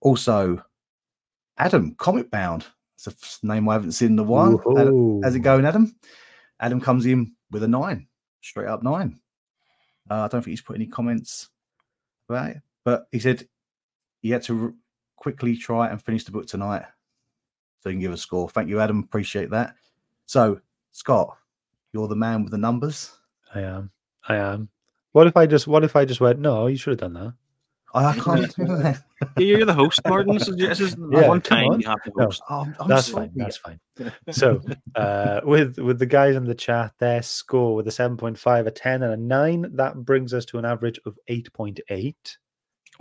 Also, 0.00 0.62
Adam, 1.58 1.94
Comic 1.96 2.30
Bound. 2.30 2.66
It's 2.94 3.06
a 3.42 3.46
name 3.46 3.68
I 3.68 3.74
haven't 3.74 3.92
seen 3.92 4.12
in 4.12 4.18
a 4.18 4.22
while. 4.22 4.60
Adam- 4.78 4.94
How's 5.22 5.34
it 5.34 5.40
going, 5.40 5.64
Adam? 5.64 5.94
Adam 6.60 6.80
comes 6.80 7.06
in 7.06 7.34
with 7.50 7.62
a 7.62 7.68
nine, 7.68 8.06
straight 8.40 8.66
up 8.68 8.82
nine. 8.82 9.18
Uh, 10.10 10.14
I 10.14 10.28
don't 10.28 10.42
think 10.42 10.46
he's 10.52 10.60
put 10.62 10.76
any 10.76 10.86
comments 10.86 11.48
about 12.28 12.50
it, 12.50 12.62
but 12.84 13.06
he 13.12 13.18
said 13.18 13.46
he 14.22 14.30
had 14.30 14.42
to 14.44 14.62
r- 14.64 14.74
quickly 15.16 15.56
try 15.56 15.88
and 15.88 16.00
finish 16.02 16.24
the 16.24 16.30
book 16.32 16.46
tonight 16.46 16.84
so 17.80 17.90
he 17.90 17.94
can 17.94 18.00
give 18.00 18.12
a 18.12 18.16
score. 18.16 18.48
Thank 18.48 18.68
you, 18.68 18.80
Adam. 18.80 19.00
Appreciate 19.00 19.50
that. 19.50 19.74
So, 20.26 20.60
Scott, 20.92 21.36
you're 21.92 22.08
the 22.08 22.16
man 22.16 22.42
with 22.42 22.52
the 22.52 22.58
numbers. 22.58 23.12
I 23.54 23.60
am. 23.60 23.90
I 24.28 24.36
am. 24.36 24.68
What 25.12 25.26
if 25.26 25.36
I 25.36 25.46
just? 25.46 25.66
What 25.66 25.84
if 25.84 25.96
I 25.96 26.04
just 26.04 26.20
went? 26.20 26.38
No, 26.38 26.66
you 26.68 26.76
should 26.76 26.92
have 26.92 27.12
done 27.12 27.14
that. 27.14 27.34
I, 27.96 28.10
I 28.10 28.14
can't 28.18 28.56
do 28.56 28.66
that. 28.66 29.02
You're 29.38 29.64
the 29.64 29.72
host, 29.74 30.00
Martin. 30.06 30.34
This 30.34 30.48
is, 30.48 30.56
this 30.56 30.80
is 30.80 30.96
Yeah, 31.10 31.28
one 31.28 31.40
time 31.40 31.68
on. 31.68 31.80
you 31.80 31.88
have 31.88 32.02
to 32.02 32.12
No. 32.16 32.24
host. 32.26 32.42
Oh, 32.50 32.72
I'm 32.78 32.88
that's 32.88 33.08
sorry. 33.10 33.26
fine. 33.28 33.32
That's 33.36 33.56
fine. 33.56 33.80
So, 34.30 34.60
uh, 34.94 35.40
with 35.44 35.78
with 35.78 35.98
the 35.98 36.04
guys 36.06 36.36
in 36.36 36.44
the 36.44 36.54
chat, 36.54 36.92
their 36.98 37.22
score 37.22 37.74
with 37.74 37.88
a 37.88 37.90
seven 37.90 38.16
point 38.18 38.38
five, 38.38 38.66
a 38.66 38.70
ten, 38.70 39.02
and 39.02 39.14
a 39.14 39.16
nine, 39.16 39.70
that 39.76 39.96
brings 40.04 40.34
us 40.34 40.44
to 40.46 40.58
an 40.58 40.66
average 40.66 41.00
of 41.06 41.16
eight 41.28 41.50
point 41.54 41.80
eight. 41.88 42.36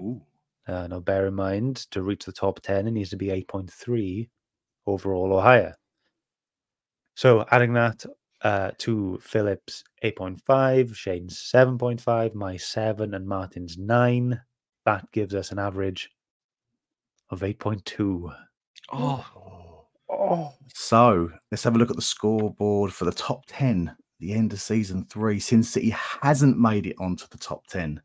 Ooh. 0.01 0.21
Uh, 0.67 0.87
now, 0.87 0.99
bear 1.01 1.27
in 1.27 1.35
mind 1.35 1.75
to 1.91 2.01
reach 2.01 2.25
the 2.25 2.31
top 2.31 2.61
ten, 2.61 2.87
it 2.87 2.91
needs 2.91 3.09
to 3.09 3.17
be 3.17 3.29
eight 3.31 3.47
point 3.49 3.69
three 3.71 4.29
overall 4.87 5.33
or 5.33 5.41
higher. 5.41 5.75
So, 7.15 7.45
adding 7.51 7.73
that 7.73 8.05
uh, 8.41 8.71
to 8.79 9.19
Philip's 9.21 9.83
eight 10.03 10.15
point 10.15 10.41
five, 10.45 10.95
Shane's 10.97 11.39
seven 11.39 11.77
point 11.77 11.99
five, 11.99 12.33
my 12.33 12.55
seven, 12.55 13.13
and 13.13 13.27
Martin's 13.27 13.77
nine, 13.77 14.39
that 14.85 15.11
gives 15.11 15.33
us 15.35 15.51
an 15.51 15.59
average 15.59 16.11
of 17.29 17.43
eight 17.43 17.59
point 17.59 17.83
two. 17.85 18.31
Oh, 18.91 19.25
Oh, 20.07 20.53
So 20.73 21.31
let's 21.51 21.63
have 21.63 21.75
a 21.75 21.79
look 21.79 21.89
at 21.89 21.95
the 21.95 22.01
scoreboard 22.01 22.93
for 22.93 23.05
the 23.05 23.11
top 23.11 23.43
10 23.47 23.95
the 24.19 24.33
end 24.33 24.53
of 24.53 24.61
season 24.61 25.03
three. 25.09 25.39
Sin 25.39 25.63
City 25.63 25.89
hasn't 26.21 26.59
made 26.59 26.85
it 26.85 26.95
onto 26.99 27.25
the 27.31 27.37
top 27.39 27.65
10. 27.67 27.99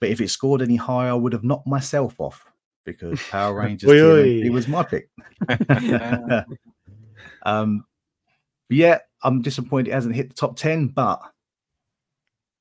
But 0.00 0.10
if 0.10 0.20
it 0.20 0.28
scored 0.28 0.60
any 0.62 0.76
higher, 0.76 1.10
I 1.10 1.14
would 1.14 1.32
have 1.32 1.42
knocked 1.44 1.66
myself 1.66 2.20
off 2.20 2.44
because 2.84 3.20
Power 3.30 3.54
Rangers 3.62 3.88
Oi, 3.90 3.94
TMNT 3.94 4.48
oi. 4.48 4.52
was 4.52 4.68
my 4.68 4.82
pick. 4.84 5.08
um, 7.42 7.84
yeah, 8.68 8.98
I'm 9.22 9.40
disappointed 9.42 9.90
it 9.90 9.94
hasn't 9.94 10.14
hit 10.14 10.28
the 10.28 10.34
top 10.34 10.56
10, 10.56 10.88
but 10.88 11.20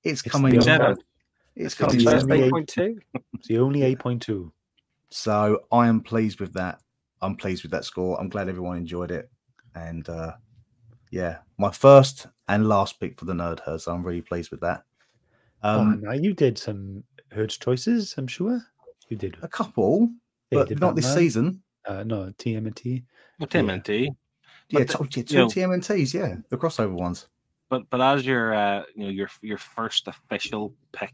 it's, 0.04 0.22
It's 0.26 0.32
coming. 0.32 0.58
the 0.58 1.06
Said 1.58 1.66
It's 1.66 1.80
It's 1.80 1.96
the 1.96 2.10
along. 2.10 2.32
only 2.32 2.44
eight- 2.44 2.54
8.2. 2.54 2.98
it's 3.34 3.48
the 3.48 3.58
only 3.60 3.84
eight 3.84 4.00
point 4.00 4.22
two. 4.22 4.52
So 5.10 5.64
I 5.72 5.88
am 5.88 6.02
pleased 6.02 6.40
with 6.40 6.54
that. 6.54 6.82
I'm 7.22 7.36
pleased 7.36 7.64
with 7.64 7.72
that 7.72 7.86
score. 7.86 8.20
I'm 8.20 8.30
glad 8.30 8.50
everyone 8.50 8.78
enjoyed 8.78 9.12
it. 9.12 9.30
And 9.76 10.08
uh 10.10 10.34
yeah, 11.12 11.38
my 11.58 11.72
first 11.72 12.28
and 12.50 12.68
last 12.68 13.00
pick 13.00 13.18
for 13.20 13.26
the 13.26 13.34
nerd 13.34 13.60
herd. 13.62 13.82
So 13.82 13.92
I'm 13.94 14.04
really 14.04 14.22
pleased 14.22 14.52
with 14.52 14.60
that. 14.62 14.84
oh, 15.64 15.80
Um 15.80 16.02
now 16.02 16.12
you 16.14 16.34
did 16.34 16.58
some 16.58 17.04
Herd's 17.32 17.58
choices, 17.58 18.14
I'm 18.18 18.28
sure. 18.28 18.62
You 19.10 19.18
did. 19.18 19.38
a 19.42 19.48
couple, 19.48 20.10
Yeah, 20.52 20.64
but 20.66 20.80
not 20.80 20.96
this 20.96 21.14
season. 21.14 21.62
Uh, 21.86 22.04
no, 22.04 22.32
TMNT. 22.38 23.04
Well, 23.40 23.48
TMNT. 23.48 24.06
Yeah, 24.70 24.80
But 24.80 24.88
the- 24.88 24.94
top, 24.94 25.08
yeah, 25.16 25.24
two 25.24 25.34
you 25.34 25.40
know- 25.40 25.48
TMNTs, 25.48 26.14
yeah, 26.14 26.36
the 26.50 26.58
crossover 26.58 26.92
ones. 26.94 27.28
But 27.70 27.90
but 27.90 28.00
as 28.02 28.26
your 28.26 28.54
uh, 28.54 28.84
you 28.96 29.04
know 29.06 29.10
your 29.10 29.30
your 29.42 29.58
first 29.58 30.08
official 30.08 30.74
pick. 30.94 31.14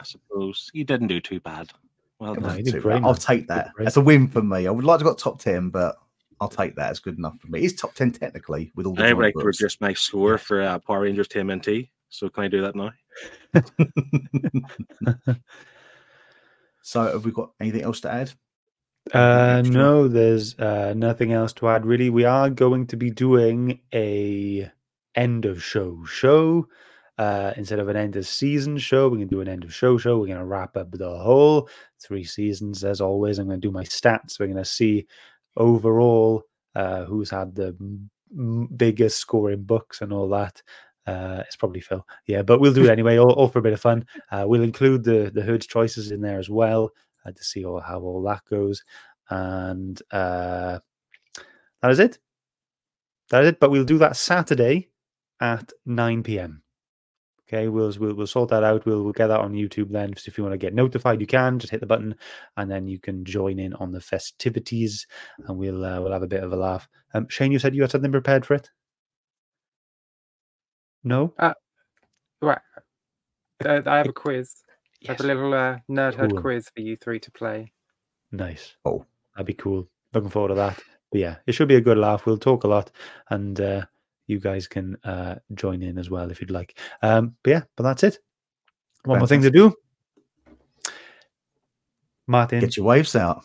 I 0.00 0.04
suppose 0.04 0.70
you 0.72 0.84
didn't 0.84 1.08
do 1.08 1.20
too 1.20 1.40
bad. 1.40 1.70
Well 2.18 2.32
It 2.34 2.40
No, 2.40 2.48
done. 2.48 2.56
wasn't 2.58 2.66
too 2.68 2.80
great, 2.80 2.94
bad. 3.02 3.04
I'll 3.04 3.14
take 3.14 3.46
that. 3.48 3.72
great. 3.74 3.84
That's 3.84 3.96
a 3.96 4.00
win 4.00 4.28
for 4.28 4.42
me. 4.42 4.66
I 4.66 4.70
would 4.70 4.84
like 4.84 4.98
to 4.98 5.04
got 5.04 5.18
top 5.18 5.38
ten, 5.40 5.70
but 5.70 5.96
I'll 6.40 6.48
take 6.48 6.74
that. 6.76 6.90
It's 6.90 7.00
good 7.00 7.18
enough 7.18 7.38
for 7.40 7.48
me. 7.48 7.60
It's 7.60 7.80
top 7.80 7.94
ten 7.94 8.10
technically 8.12 8.72
with 8.74 8.86
all 8.86 8.94
the 8.94 9.02
I 9.02 9.06
joint 9.08 9.16
would 9.18 9.24
like 9.24 9.34
to 9.34 9.40
books. 9.44 9.60
reduce 9.60 9.80
my 9.80 9.92
score 9.94 10.38
for 10.38 10.62
uh, 10.62 10.78
Power 10.80 11.00
Rangers 11.02 11.28
TMNT. 11.28 11.88
So 12.08 12.28
can 12.28 12.44
I 12.44 12.48
do 12.48 12.60
that 12.62 12.74
now? 12.74 12.90
so 16.82 17.02
have 17.12 17.24
we 17.24 17.30
got 17.32 17.52
anything 17.60 17.82
else 17.82 18.00
to 18.00 18.10
add? 18.12 18.32
Uh, 19.14 19.56
extra? 19.60 19.74
no, 19.76 20.08
there's 20.08 20.58
uh, 20.58 20.92
nothing 20.96 21.32
else 21.32 21.52
to 21.54 21.68
add 21.68 21.86
really. 21.86 22.10
We 22.10 22.24
are 22.24 22.50
going 22.50 22.86
to 22.88 22.96
be 22.96 23.10
doing 23.10 23.80
a 23.94 24.70
end 25.14 25.44
of 25.44 25.62
show 25.62 26.04
show. 26.04 26.66
Uh, 27.20 27.52
instead 27.58 27.78
of 27.78 27.88
an 27.90 27.98
end 27.98 28.16
of 28.16 28.26
season 28.26 28.78
show, 28.78 29.06
we 29.06 29.18
can 29.18 29.28
do 29.28 29.42
an 29.42 29.48
end 29.48 29.62
of 29.62 29.74
show 29.74 29.98
show. 29.98 30.18
We're 30.18 30.28
going 30.28 30.38
to 30.38 30.44
wrap 30.46 30.74
up 30.74 30.90
the 30.90 31.18
whole 31.18 31.68
three 32.02 32.24
seasons 32.24 32.82
as 32.82 33.02
always. 33.02 33.38
I'm 33.38 33.46
going 33.46 33.60
to 33.60 33.68
do 33.68 33.70
my 33.70 33.84
stats. 33.84 34.40
We're 34.40 34.46
going 34.46 34.56
to 34.56 34.64
see 34.64 35.06
overall 35.58 36.44
uh, 36.74 37.04
who's 37.04 37.28
had 37.28 37.54
the 37.54 37.76
m- 37.78 38.68
biggest 38.74 39.18
scoring 39.18 39.64
books 39.64 40.00
and 40.00 40.14
all 40.14 40.30
that. 40.30 40.62
Uh, 41.06 41.42
it's 41.46 41.56
probably 41.56 41.82
Phil, 41.82 42.06
yeah, 42.26 42.40
but 42.40 42.58
we'll 42.58 42.72
do 42.72 42.86
it 42.86 42.90
anyway, 42.98 43.18
all, 43.18 43.32
all 43.32 43.48
for 43.48 43.58
a 43.58 43.62
bit 43.62 43.74
of 43.74 43.82
fun. 43.82 44.06
Uh, 44.30 44.46
we'll 44.48 44.62
include 44.62 45.04
the 45.04 45.30
the 45.34 45.42
herd's 45.42 45.66
choices 45.66 46.12
in 46.12 46.22
there 46.22 46.38
as 46.38 46.48
well 46.48 46.88
uh, 47.26 47.32
to 47.32 47.44
see 47.44 47.66
all, 47.66 47.80
how 47.80 48.00
all 48.00 48.22
that 48.22 48.40
goes. 48.48 48.82
And 49.28 50.00
uh, 50.10 50.78
that 51.82 51.90
is 51.90 51.98
it. 51.98 52.18
That 53.28 53.42
is 53.42 53.50
it. 53.50 53.60
But 53.60 53.70
we'll 53.70 53.84
do 53.84 53.98
that 53.98 54.16
Saturday 54.16 54.88
at 55.38 55.70
9 55.84 56.22
p.m. 56.22 56.62
Okay, 57.52 57.66
we'll, 57.66 57.92
we'll 57.98 58.14
we'll 58.14 58.26
sort 58.28 58.50
that 58.50 58.62
out. 58.62 58.86
We'll 58.86 59.02
we'll 59.02 59.12
get 59.12 59.26
that 59.26 59.40
on 59.40 59.54
YouTube 59.54 59.90
then. 59.90 60.16
So 60.16 60.28
if 60.28 60.38
you 60.38 60.44
want 60.44 60.54
to 60.54 60.58
get 60.58 60.72
notified, 60.72 61.20
you 61.20 61.26
can 61.26 61.58
just 61.58 61.72
hit 61.72 61.80
the 61.80 61.86
button, 61.86 62.14
and 62.56 62.70
then 62.70 62.86
you 62.86 63.00
can 63.00 63.24
join 63.24 63.58
in 63.58 63.74
on 63.74 63.90
the 63.90 64.00
festivities, 64.00 65.06
and 65.48 65.58
we'll 65.58 65.84
uh, 65.84 66.00
we'll 66.00 66.12
have 66.12 66.22
a 66.22 66.28
bit 66.28 66.44
of 66.44 66.52
a 66.52 66.56
laugh. 66.56 66.88
Um, 67.12 67.26
Shane, 67.28 67.50
you 67.50 67.58
said 67.58 67.74
you 67.74 67.82
had 67.82 67.90
something 67.90 68.12
prepared 68.12 68.46
for 68.46 68.54
it. 68.54 68.70
No. 71.02 71.34
Right. 72.40 72.58
Uh, 73.64 73.80
I 73.84 73.96
have 73.98 74.08
a 74.08 74.12
quiz. 74.12 74.54
I 75.08 75.12
have 75.12 75.20
a 75.20 75.24
little 75.24 75.52
uh, 75.52 75.78
nerd 75.90 76.16
Cool. 76.16 76.40
quiz 76.40 76.70
for 76.74 76.82
you 76.82 76.94
three 76.94 77.18
to 77.20 77.30
play. 77.32 77.72
Nice. 78.30 78.76
Oh. 78.84 79.04
that'd 79.34 79.46
be 79.46 79.54
cool. 79.54 79.88
Looking 80.14 80.30
forward 80.30 80.48
to 80.50 80.54
that. 80.54 80.78
But 81.10 81.20
yeah, 81.20 81.36
it 81.46 81.52
should 81.52 81.68
be 81.68 81.74
a 81.76 81.80
good 81.80 81.98
laugh. 81.98 82.26
We'll 82.26 82.38
talk 82.38 82.62
a 82.64 82.68
lot, 82.68 82.90
and 83.28 83.60
uh, 83.60 83.86
you 84.30 84.40
guys 84.40 84.66
can 84.66 84.96
uh, 85.04 85.36
join 85.54 85.82
in 85.82 85.98
as 85.98 86.08
well 86.08 86.30
if 86.30 86.40
you'd 86.40 86.50
like. 86.50 86.78
Um, 87.02 87.36
but 87.42 87.50
yeah, 87.50 87.62
but 87.76 87.82
that's 87.82 88.02
it. 88.04 88.18
One 89.04 89.18
more 89.18 89.26
thing 89.26 89.42
to 89.42 89.50
do. 89.50 89.74
Martin, 92.26 92.60
Get 92.60 92.76
your 92.76 92.86
waves 92.86 93.16
out. 93.16 93.42